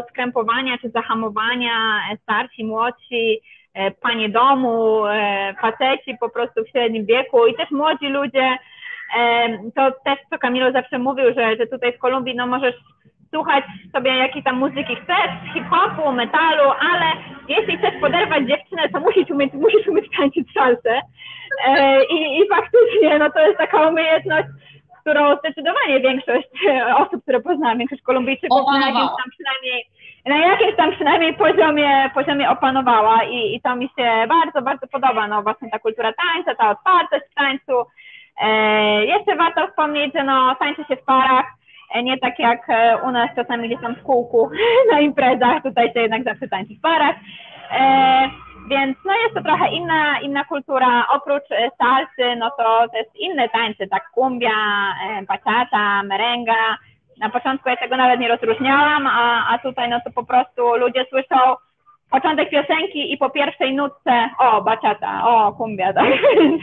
skrępowania 0.09 0.78
czy 0.78 0.89
zahamowania, 0.89 1.72
e, 2.12 2.18
starsi, 2.18 2.66
młodsi, 2.66 3.41
e, 3.74 3.91
panie 3.91 4.30
domu, 4.30 5.03
faceci 5.62 6.18
po 6.20 6.30
prostu 6.30 6.64
w 6.64 6.70
średnim 6.70 7.05
wieku 7.05 7.47
i 7.47 7.55
też 7.55 7.72
młodzi 7.72 8.07
ludzie. 8.07 8.57
To 9.76 9.91
też, 10.05 10.20
co 10.30 10.38
Kamilo 10.38 10.72
zawsze 10.72 10.99
mówił, 10.99 11.26
że, 11.34 11.55
że 11.57 11.68
tutaj 11.68 11.93
w 11.93 11.99
Kolumbii 11.99 12.36
no 12.36 12.47
możesz 12.47 12.76
słuchać 13.34 13.64
sobie 13.95 14.18
jakiejś 14.18 14.45
tam 14.45 14.57
muzyki 14.57 14.95
chcesz, 14.95 15.53
hip-hopu, 15.53 16.12
metalu, 16.12 16.72
ale 16.91 17.05
jeśli 17.47 17.78
chcesz 17.78 17.93
poderwać 18.01 18.47
dziewczynę, 18.47 18.89
to 18.89 18.99
musisz 18.99 19.30
umieć, 19.30 19.53
musisz 19.53 19.88
umieć 19.88 20.05
tańczyć 20.18 20.47
salsę. 20.53 21.01
I, 22.09 22.39
I 22.39 22.47
faktycznie, 22.49 23.20
no 23.20 23.30
to 23.30 23.39
jest 23.39 23.57
taka 23.57 23.89
umiejętność, 23.89 24.47
którą 25.02 25.38
zdecydowanie 25.38 25.99
większość 25.99 26.49
osób, 26.97 27.22
które 27.24 27.41
poznałam, 27.41 27.78
większość 27.78 28.02
Kolumbijczyków 28.02 28.62
na 28.74 28.80
jakimś 28.80 29.10
tam 29.10 29.30
przynajmniej 29.32 29.86
na 30.26 30.38
jakimś 30.38 30.76
tam 30.76 30.91
przynajmniej 30.91 31.34
poziomie, 31.34 32.10
poziomie 32.14 32.49
opanowała 32.49 33.24
i, 33.24 33.56
i 33.56 33.62
to 33.62 33.76
mi 33.76 33.89
się 33.97 34.28
bardzo, 34.28 34.62
bardzo 34.62 34.88
podoba, 34.88 35.28
no 35.28 35.43
właśnie 35.43 35.70
ta 35.70 35.80
kultura 35.80 36.14
tańca, 36.14 36.56
ta 36.56 36.70
otwartość 36.70 37.26
w 37.32 37.36
tańcu. 37.36 37.86
E, 38.41 39.06
jeszcze 39.06 39.36
warto 39.36 39.68
wspomnieć, 39.68 40.14
że 40.14 40.24
no 40.24 40.56
tańczy 40.56 40.84
się 40.84 40.95
w 40.95 41.06
parach, 41.06 41.45
e, 41.93 42.04
nie 42.04 42.18
tak 42.18 42.39
jak 42.39 42.70
e, 42.70 42.97
u 43.04 43.12
nas 43.12 43.30
czasami 43.36 43.68
gdzieś 43.68 43.82
tam 43.82 43.95
w 43.95 44.04
kółku 44.04 44.49
na 44.91 44.99
imprezach, 44.99 45.64
tutaj 45.64 45.93
się 45.93 46.02
jednak 46.02 46.24
zawsze 46.24 46.47
tańczy 46.47 46.76
w 46.76 46.82
parach. 46.82 47.16
E, 47.72 48.30
więc 48.70 48.97
no 49.05 49.14
jest 49.14 49.36
to 49.36 49.43
trochę 49.43 49.72
inna, 49.72 50.20
inna 50.20 50.43
kultura. 50.45 51.07
Oprócz 51.07 51.51
e, 51.51 51.70
salsy, 51.78 52.36
no 52.38 52.51
to 52.57 52.88
też 52.93 53.05
inne 53.16 53.49
tańce, 53.49 53.88
tak 53.88 54.03
kumbia, 54.14 54.51
bachata, 55.28 56.03
merenga, 56.03 56.78
na 57.22 57.30
początku 57.30 57.70
ja 57.70 57.78
tego 57.78 57.97
nawet 57.97 58.20
nie 58.20 58.28
rozróżniałam, 58.28 59.07
a, 59.07 59.47
a 59.49 59.57
tutaj 59.57 59.89
no 59.89 59.99
to 60.05 60.12
po 60.12 60.24
prostu 60.24 60.76
ludzie 60.76 61.05
słyszą 61.09 61.36
początek 62.12 62.49
piosenki 62.49 63.14
i 63.14 63.18
po 63.18 63.30
pierwszej 63.30 63.76
nutce 63.76 64.30
o, 64.39 64.62
baciata, 64.62 65.28
o, 65.28 65.53
kumbia, 65.53 65.93
tak, 65.93 66.05
więc, 66.39 66.62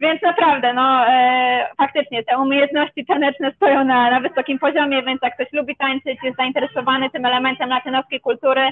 więc 0.00 0.22
naprawdę, 0.22 0.74
no 0.74 1.06
e, 1.08 1.68
faktycznie 1.78 2.24
te 2.24 2.38
umiejętności 2.38 3.06
taneczne 3.06 3.52
stoją 3.52 3.84
na, 3.84 4.10
na 4.10 4.20
wysokim 4.20 4.58
poziomie, 4.58 5.02
więc 5.02 5.22
jak 5.22 5.34
ktoś 5.34 5.52
lubi 5.52 5.76
tańczyć, 5.76 6.18
jest 6.22 6.36
zainteresowany 6.36 7.10
tym 7.10 7.24
elementem 7.24 7.68
latynoskiej 7.68 8.20
kultury, 8.20 8.70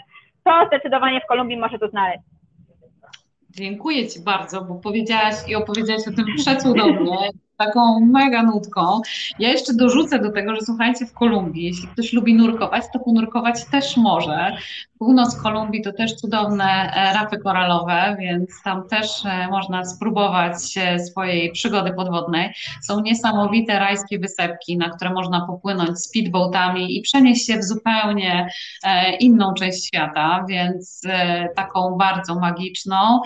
to 0.48 0.66
zdecydowanie 0.66 1.20
w 1.20 1.26
Kolumbii 1.26 1.56
może 1.56 1.78
to 1.78 1.88
znaleźć. 1.88 2.22
Dziękuję 3.50 4.08
Ci 4.08 4.20
bardzo, 4.20 4.64
bo 4.64 4.74
powiedziałaś 4.74 5.34
i 5.48 5.54
opowiedziałaś 5.54 6.08
o 6.08 6.12
tym 6.12 6.26
przecudownie 6.36 7.30
taką 7.56 8.00
mega 8.00 8.42
nutką. 8.42 9.00
Ja 9.38 9.48
jeszcze 9.48 9.74
dorzucę 9.74 10.18
do 10.18 10.32
tego, 10.32 10.54
że 10.54 10.60
słuchajcie, 10.60 11.06
w 11.06 11.12
Kolumbii, 11.12 11.64
jeśli 11.64 11.88
ktoś 11.88 12.12
lubi 12.12 12.34
nurkować, 12.34 12.84
to 12.92 12.98
ponurkować 12.98 13.64
też 13.64 13.96
może. 13.96 14.56
Północ 14.98 15.36
Kolumbii 15.36 15.82
to 15.82 15.92
też 15.92 16.14
cudowne 16.14 16.64
e, 16.64 17.14
rafy 17.14 17.38
koralowe, 17.38 18.16
więc 18.18 18.50
tam 18.64 18.88
też 18.88 19.24
e, 19.24 19.48
można 19.48 19.84
spróbować 19.84 20.54
e, 20.76 20.98
swojej 20.98 21.52
przygody 21.52 21.92
podwodnej. 21.92 22.52
Są 22.82 23.00
niesamowite 23.00 23.78
rajskie 23.78 24.18
wysepki, 24.18 24.76
na 24.76 24.90
które 24.90 25.10
można 25.10 25.46
popłynąć 25.46 25.98
speedboatami 25.98 26.98
i 26.98 27.02
przenieść 27.02 27.46
się 27.46 27.58
w 27.58 27.64
zupełnie 27.64 28.48
inną 29.20 29.54
część 29.54 29.86
świata, 29.86 30.44
więc 30.48 31.02
taką 31.56 31.96
bardzo 31.98 32.34
magiczną, 32.34 33.20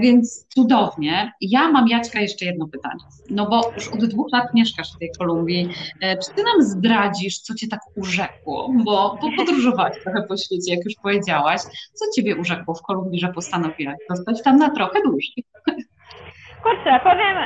więc 0.00 0.46
cudownie. 0.48 1.32
Ja 1.40 1.70
mam 1.70 1.88
Jaćka 1.88 2.20
jeszcze 2.20 2.44
jedno 2.44 2.68
pytanie 2.68 3.00
no 3.30 3.48
bo 3.48 3.72
już 3.76 3.88
od 3.88 4.04
dwóch 4.04 4.32
lat 4.32 4.54
mieszkasz 4.54 4.92
w 4.94 4.98
tej 4.98 5.10
Kolumbii. 5.18 5.68
Czy 6.00 6.34
ty 6.36 6.42
nam 6.42 6.62
zdradzisz, 6.62 7.38
co 7.38 7.54
cię 7.54 7.68
tak 7.68 7.80
urzekło? 7.96 8.72
Bo 8.84 9.18
podróżowałaś 9.36 10.02
trochę 10.02 10.22
po 10.22 10.36
świecie, 10.36 10.69
jak 10.70 10.84
już 10.84 10.94
powiedziałaś. 11.02 11.60
Co 11.94 12.04
ciebie 12.16 12.36
urzekło 12.36 12.74
w 12.74 12.82
Kolumbii, 12.82 13.20
że 13.20 13.28
postanowiłaś 13.28 13.96
zostać 14.10 14.42
tam 14.42 14.56
na 14.56 14.70
trochę 14.70 15.00
dłużej? 15.04 15.44
Kurczę, 16.62 17.00
powiem, 17.04 17.36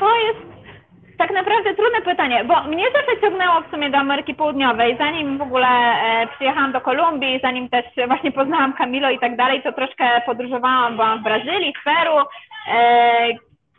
to 0.00 0.16
jest 0.16 0.54
tak 1.18 1.30
naprawdę 1.30 1.74
trudne 1.74 2.02
pytanie, 2.02 2.44
bo 2.44 2.62
mnie 2.62 2.84
zawsze 2.92 3.20
ciągnęło 3.20 3.60
w 3.62 3.70
sumie 3.70 3.90
do 3.90 3.98
Ameryki 3.98 4.34
Południowej. 4.34 4.96
Zanim 4.98 5.38
w 5.38 5.42
ogóle 5.42 5.68
e, 5.68 6.26
przyjechałam 6.34 6.72
do 6.72 6.80
Kolumbii, 6.80 7.40
zanim 7.42 7.68
też 7.68 7.84
właśnie 8.06 8.32
poznałam 8.32 8.72
Camilo 8.72 9.10
i 9.10 9.18
tak 9.18 9.36
dalej, 9.36 9.62
to 9.62 9.72
troszkę 9.72 10.04
podróżowałam, 10.26 10.96
byłam 10.96 11.20
w 11.20 11.22
Brazylii, 11.22 11.74
w 11.80 11.84
Peru, 11.84 12.16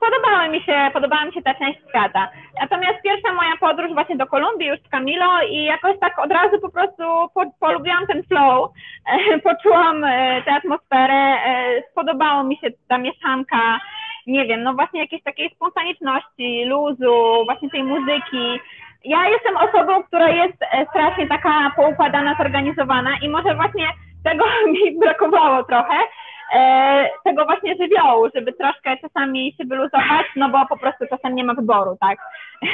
podobała 0.06 0.48
mi 0.48 0.62
się, 0.62 0.90
podobała 0.94 1.26
mi 1.26 1.34
się 1.34 1.42
ta 1.42 1.54
część 1.54 1.80
świata. 1.90 2.28
Natomiast 2.62 3.02
pierwsza 3.04 3.34
moja 3.34 3.58
podróż 3.60 3.94
właśnie 3.94 4.16
do 4.16 4.28
Kolumbii 4.28 4.68
już 4.68 4.80
z 4.80 4.90
Camilo 4.90 5.42
i 5.50 5.64
jakoś 5.64 6.00
tak 6.00 6.20
od 6.20 6.32
razu 6.32 6.60
po 6.62 6.70
prostu 6.70 7.04
po, 7.34 7.52
polubiłam 7.60 8.08
ten 8.08 8.24
flow, 8.24 8.70
poczułam 9.48 10.04
e, 10.04 10.42
tę 10.46 10.54
atmosferę, 10.54 11.38
e, 11.46 11.82
spodobało 11.92 12.44
mi 12.44 12.58
się 12.58 12.68
ta 12.88 12.98
mieszanka, 12.98 13.80
nie 14.28 14.46
wiem, 14.46 14.64
no 14.64 14.74
właśnie 14.74 15.00
jakiejś 15.00 15.24
takiej 15.24 15.50
spontaniczności, 15.50 16.66
luzu, 16.66 17.46
właśnie 17.46 17.70
tej 17.70 17.84
muzyki. 17.84 18.60
Ja 19.04 19.30
jestem 19.30 19.58
osobą, 19.58 20.04
która 20.04 20.30
jest 20.30 20.58
e, 20.62 20.86
strasznie 20.90 21.28
taka 21.28 21.72
poukładana, 21.76 22.36
zorganizowana 22.38 23.12
i 23.22 23.30
może 23.30 23.56
właśnie 23.56 23.88
tego 24.24 24.46
mi 24.74 25.00
brakowało 25.00 25.64
trochę, 25.64 25.96
tego 27.24 27.46
właśnie 27.46 27.76
żywiołu, 27.76 28.30
żeby 28.36 28.54
troszkę 28.54 28.98
czasami 28.98 29.54
się 29.58 29.66
wyluzować, 29.66 30.26
no 30.36 30.50
bo 30.50 30.66
po 30.66 30.78
prostu 30.78 31.06
czasem 31.10 31.36
nie 31.36 31.44
ma 31.44 31.54
wyboru, 31.54 31.98
tak? 32.00 32.18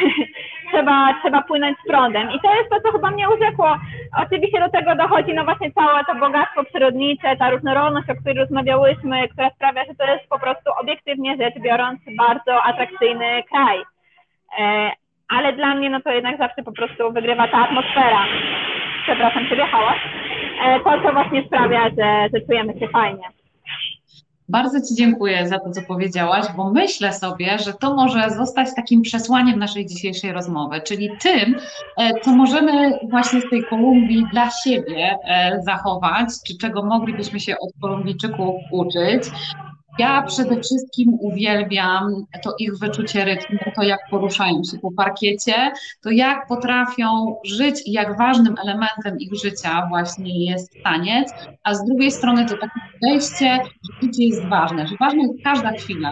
trzeba, 0.72 1.14
trzeba 1.22 1.42
płynąć 1.42 1.78
z 1.84 1.88
prądem. 1.88 2.32
I 2.32 2.40
to 2.40 2.56
jest 2.56 2.70
to, 2.70 2.82
co 2.82 2.92
chyba 2.92 3.12
mnie 3.12 3.30
urzekło. 3.30 3.78
Oczywiście 4.18 4.60
do 4.60 4.70
tego 4.70 4.96
dochodzi 4.96 5.34
no 5.34 5.44
właśnie 5.44 5.72
całe 5.72 6.06
to 6.06 6.16
bogactwo 6.16 6.64
przyrodnicze, 6.64 7.38
ta 7.38 7.50
różnorodność, 7.50 8.10
o 8.10 8.16
której 8.16 8.38
rozmawiałyśmy, 8.38 9.28
która 9.28 9.50
sprawia, 9.50 9.86
że 9.86 9.96
to 9.96 10.06
jest 10.06 10.30
po 10.30 10.40
prostu 10.40 10.72
obiektywnie 10.82 11.38
rzecz 11.38 11.60
biorąc 11.60 12.00
bardzo 12.18 12.64
atrakcyjny 12.64 13.44
kraj. 13.44 13.82
E, 14.60 14.92
ale 15.30 15.54
dla 15.54 15.76
mnie 15.76 15.90
no 15.90 16.02
to 16.02 16.12
jednak 16.12 16.38
zawsze 16.38 16.64
po 16.64 16.72
prostu 16.72 17.12
wygrywa 17.12 17.48
ta 17.48 17.58
atmosfera. 17.58 18.26
Przepraszam, 19.04 19.46
przyjechała. 19.46 19.94
E, 20.64 20.80
to, 20.80 21.02
co 21.04 21.14
właśnie 21.14 21.44
sprawia, 21.44 21.84
że, 21.84 22.30
że 22.34 22.46
czujemy 22.46 22.80
się 22.80 22.88
fajnie. 22.88 23.41
Bardzo 24.52 24.82
Ci 24.82 24.96
dziękuję 24.96 25.48
za 25.48 25.60
to, 25.60 25.72
co 25.72 25.82
powiedziałaś, 25.82 26.46
bo 26.58 26.72
myślę 26.72 27.14
sobie, 27.14 27.60
że 27.60 27.74
to 27.74 27.96
może 27.96 28.30
zostać 28.30 28.76
takim 28.76 29.02
przesłaniem 29.02 29.60
naszej 29.60 29.86
dzisiejszej 29.86 30.32
rozmowy, 30.32 30.82
czyli 30.82 31.10
tym, 31.22 31.56
e, 31.98 32.12
co 32.22 32.32
możemy 32.32 33.00
właśnie 33.10 33.42
z 33.42 33.50
tej 33.50 33.64
Kolumbii 33.64 34.26
dla 34.32 34.50
siebie 34.50 35.18
e, 35.28 35.62
zachować, 35.66 36.30
czy 36.48 36.58
czego 36.58 36.84
moglibyśmy 36.84 37.40
się 37.40 37.56
od 37.60 37.70
Kolumbijczyków 37.82 38.56
uczyć, 38.72 39.24
ja 40.02 40.22
przede 40.22 40.62
wszystkim 40.62 41.18
uwielbiam 41.20 42.26
to 42.44 42.54
ich 42.60 42.72
wyczucie 42.80 43.26
rytmu, 43.26 43.58
to 43.76 43.84
jak 43.84 44.00
poruszają 44.10 44.62
się 44.72 44.78
po 44.82 44.92
parkiecie, 44.92 45.72
to 46.04 46.10
jak 46.10 46.48
potrafią 46.48 47.36
żyć 47.46 47.76
i 47.86 47.92
jak 47.92 48.18
ważnym 48.18 48.56
elementem 48.64 49.20
ich 49.20 49.32
życia 49.44 49.86
właśnie 49.90 50.52
jest 50.52 50.78
taniec, 50.84 51.34
a 51.64 51.74
z 51.74 51.86
drugiej 51.86 52.12
strony 52.12 52.46
to 52.46 52.58
takie 52.58 52.80
podejście, 52.92 53.60
że 53.84 53.92
życie 54.04 54.24
jest 54.26 54.50
ważne, 54.50 54.88
że 54.88 54.96
ważna 55.00 55.22
jest 55.22 55.44
każda 55.44 55.72
chwila 55.72 56.12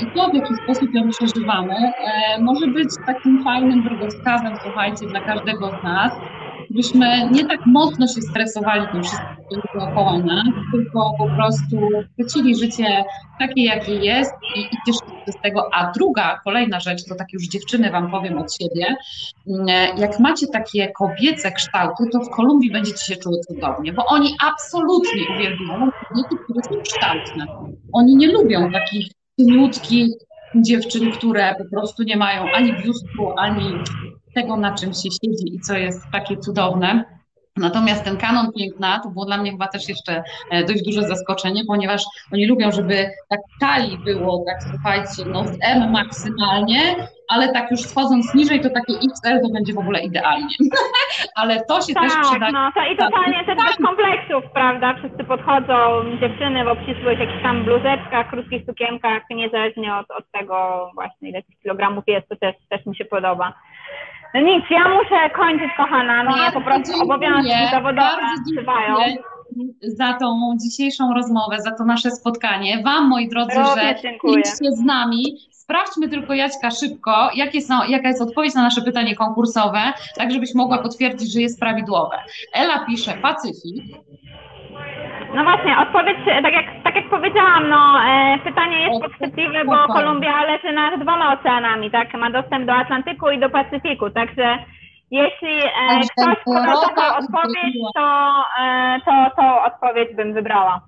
i 0.00 0.12
to, 0.14 0.30
w 0.30 0.34
jaki 0.34 0.54
sposób 0.54 0.88
ją 0.94 1.02
przeżywamy, 1.08 1.74
e, 1.74 2.42
może 2.42 2.66
być 2.68 2.88
takim 3.06 3.42
fajnym 3.44 3.82
drogowskazem, 3.82 4.52
słuchajcie, 4.62 5.06
dla 5.06 5.20
każdego 5.20 5.70
z 5.70 5.82
nas, 5.82 6.12
byśmy 6.70 7.30
nie 7.30 7.46
tak 7.46 7.66
mocno 7.66 8.06
się 8.06 8.22
stresowali 8.22 8.86
tym 8.92 9.02
wszystkim 9.02 9.60
dookoła 9.74 10.18
nas, 10.18 10.46
tylko 10.72 11.14
po 11.18 11.26
prostu 11.26 11.76
chwycili 12.12 12.56
życie 12.56 13.04
takie, 13.38 13.64
jakie 13.64 13.94
jest 13.94 14.32
i, 14.56 14.60
i 14.60 14.76
cieszyli 14.86 15.24
się 15.26 15.32
z 15.32 15.42
tego. 15.42 15.74
A 15.74 15.92
druga, 15.92 16.40
kolejna 16.44 16.80
rzecz, 16.80 17.04
to 17.04 17.14
tak 17.14 17.32
już 17.32 17.42
dziewczyny 17.42 17.90
Wam 17.90 18.10
powiem 18.10 18.38
od 18.38 18.54
siebie, 18.54 18.96
mm, 19.48 19.66
jak 19.98 20.20
macie 20.20 20.46
takie 20.46 20.92
kobiece 20.98 21.52
kształty, 21.52 22.04
to 22.12 22.20
w 22.20 22.30
Kolumbii 22.30 22.72
będziecie 22.72 23.04
się 23.04 23.16
czuły 23.16 23.40
cudownie, 23.48 23.92
bo 23.92 24.06
oni 24.06 24.36
absolutnie 24.46 25.22
uwielbiają 25.34 25.90
kobiety, 26.08 26.36
które 26.44 26.62
są 26.62 26.82
kształtne. 26.82 27.46
Oni 27.92 28.16
nie 28.16 28.32
lubią 28.32 28.72
takich 28.72 29.06
cieniutkich 29.40 30.08
dziewczyn, 30.54 31.12
które 31.12 31.54
po 31.54 31.64
prostu 31.64 32.02
nie 32.02 32.16
mają 32.16 32.42
ani 32.54 32.72
biustu, 32.72 33.32
ani 33.36 33.72
tego, 34.34 34.56
na 34.56 34.74
czym 34.74 34.94
się 34.94 35.10
siedzi 35.10 35.54
i 35.54 35.60
co 35.60 35.76
jest 35.76 36.02
takie 36.12 36.36
cudowne. 36.36 37.04
Natomiast 37.56 38.04
ten 38.04 38.16
kanon 38.16 38.52
piękna 38.52 39.00
to 39.02 39.08
było 39.08 39.24
dla 39.24 39.36
mnie 39.38 39.50
chyba 39.50 39.68
też 39.68 39.88
jeszcze 39.88 40.22
e, 40.50 40.64
dość 40.64 40.82
duże 40.82 41.02
zaskoczenie, 41.02 41.62
ponieważ 41.66 42.02
oni 42.32 42.46
lubią, 42.46 42.72
żeby 42.72 43.10
tak 43.28 43.40
talii 43.60 43.98
było, 43.98 44.44
tak 44.46 44.62
słuchajcie, 44.70 45.32
no 45.32 45.44
z 45.44 45.58
M 45.60 45.90
maksymalnie, 45.90 46.80
ale 47.28 47.52
tak 47.52 47.70
już 47.70 47.80
schodząc 47.80 48.34
niżej, 48.34 48.60
to 48.60 48.70
takie 48.70 48.92
XL 48.92 49.42
to 49.42 49.52
będzie 49.52 49.72
w 49.74 49.78
ogóle 49.78 50.00
idealnie. 50.00 50.54
ale 51.40 51.60
to 51.68 51.80
się 51.80 51.94
tak, 51.94 52.02
też 52.02 52.12
przyda. 52.30 52.50
No, 52.50 52.70
to 52.74 52.92
i 52.92 52.96
totalnie 52.96 53.44
też 53.44 53.56
bez 53.56 53.86
kompleksów, 53.86 54.44
prawda? 54.54 54.94
Wszyscy 54.94 55.24
podchodzą, 55.24 56.04
dziewczyny 56.20 56.64
w 56.64 56.68
obcisłych 56.68 57.18
jakichś 57.18 57.42
tam 57.42 57.64
bluzeczkach, 57.64 58.30
krótkich 58.30 58.66
sukienkach, 58.66 59.22
niezależnie 59.30 59.94
od, 59.94 60.10
od 60.10 60.30
tego 60.30 60.90
właśnie 60.94 61.28
ile 61.28 61.42
kilogramów 61.62 62.04
jest, 62.06 62.28
to 62.28 62.36
też, 62.36 62.56
też 62.68 62.86
mi 62.86 62.96
się 62.96 63.04
podoba. 63.04 63.54
No 64.34 64.40
nic, 64.40 64.64
ja 64.70 64.88
muszę 64.88 65.30
kończyć, 65.36 65.70
kochana. 65.76 66.22
No 66.22 66.36
ja 66.36 66.52
po 66.52 66.60
prostu 66.60 67.02
obowiązki 67.02 67.52
zawodowe 67.70 68.22
trwają. 68.58 68.96
Za 69.82 70.12
tą 70.12 70.54
dzisiejszą 70.64 71.14
rozmowę, 71.14 71.60
za 71.60 71.70
to 71.70 71.84
nasze 71.84 72.10
spotkanie. 72.10 72.82
Wam, 72.82 73.08
moi 73.08 73.28
drodzy, 73.28 73.58
Również 73.58 74.02
że 74.02 74.10
byliście 74.24 74.72
z 74.72 74.84
nami 74.84 75.24
Sprawdźmy 75.70 76.08
tylko 76.08 76.34
Jaćka 76.34 76.70
szybko, 76.70 77.30
jakie 77.34 77.60
są, 77.60 77.74
jaka 77.88 78.08
jest 78.08 78.22
odpowiedź 78.22 78.54
na 78.54 78.62
nasze 78.62 78.82
pytanie 78.82 79.16
konkursowe, 79.16 79.80
tak 80.16 80.30
żebyś 80.32 80.54
mogła 80.54 80.78
potwierdzić, 80.78 81.32
że 81.32 81.40
jest 81.40 81.60
prawidłowe. 81.60 82.16
Ela 82.54 82.84
pisze 82.86 83.12
Pacyfik. 83.22 83.84
No 85.34 85.44
właśnie, 85.44 85.78
odpowiedź, 85.78 86.16
tak 86.42 86.52
jak, 86.52 86.79
tak 86.92 87.02
jak 87.02 87.10
powiedziałam, 87.10 87.68
no 87.68 88.04
e, 88.04 88.38
pytanie 88.44 88.80
jest 88.80 89.02
podchwytliwe, 89.02 89.64
bo 89.64 89.86
Kolumbia 89.86 90.42
leży 90.42 90.72
nad 90.72 91.00
dwoma 91.00 91.32
oceanami, 91.32 91.90
tak? 91.90 92.14
Ma 92.14 92.30
dostęp 92.30 92.66
do 92.66 92.72
Atlantyku 92.72 93.30
i 93.30 93.38
do 93.38 93.50
Pacyfiku, 93.50 94.10
także 94.10 94.58
jeśli 95.10 95.58
e, 95.58 95.70
Także 95.88 96.08
ktoś 96.16 96.44
poda 96.44 96.66
Dorota 96.66 96.94
taką 96.94 97.16
odpowiedź, 97.16 97.76
to, 97.94 98.34
e, 98.60 99.00
to 99.06 99.30
tą 99.36 99.62
odpowiedź 99.62 100.16
bym 100.16 100.34
wybrała. 100.34 100.80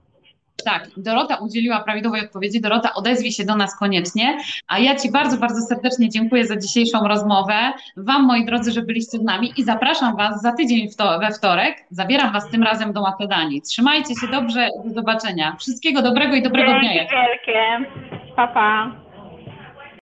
Tak, 0.65 0.89
Dorota 0.97 1.37
udzieliła 1.37 1.81
prawidłowej 1.81 2.25
odpowiedzi. 2.25 2.61
Dorota, 2.61 2.95
odezwij 2.95 3.33
się 3.33 3.45
do 3.45 3.57
nas 3.57 3.79
koniecznie. 3.79 4.39
A 4.69 4.79
ja 4.79 4.97
Ci 4.97 5.11
bardzo, 5.11 5.37
bardzo 5.37 5.61
serdecznie 5.61 6.09
dziękuję 6.09 6.47
za 6.47 6.57
dzisiejszą 6.57 7.09
rozmowę. 7.09 7.55
Wam, 7.97 8.25
moi 8.25 8.45
drodzy, 8.47 8.73
że 8.73 8.83
byliście 8.83 9.19
z 9.19 9.23
nami 9.23 9.53
i 9.57 9.65
zapraszam 9.65 10.17
Was 10.17 10.43
za 10.43 10.53
tydzień 10.53 10.89
we 11.21 11.33
wtorek. 11.33 11.77
Zabieram 11.91 12.33
Was 12.33 12.51
tym 12.51 12.63
razem 12.63 12.93
do 12.93 13.03
Makedonii. 13.03 13.63
Trzymajcie 13.63 14.15
się 14.21 14.27
dobrze. 14.33 14.69
Do 14.85 14.95
zobaczenia. 14.95 15.57
Wszystkiego 15.61 16.03
dobrego 16.03 16.35
i 16.35 16.43
dobrego 16.43 16.73
dnia. 16.73 16.93
Dzięki 16.93 17.15
wielkie. 17.15 17.91
Pa, 18.37 18.49
pa. 18.49 19.02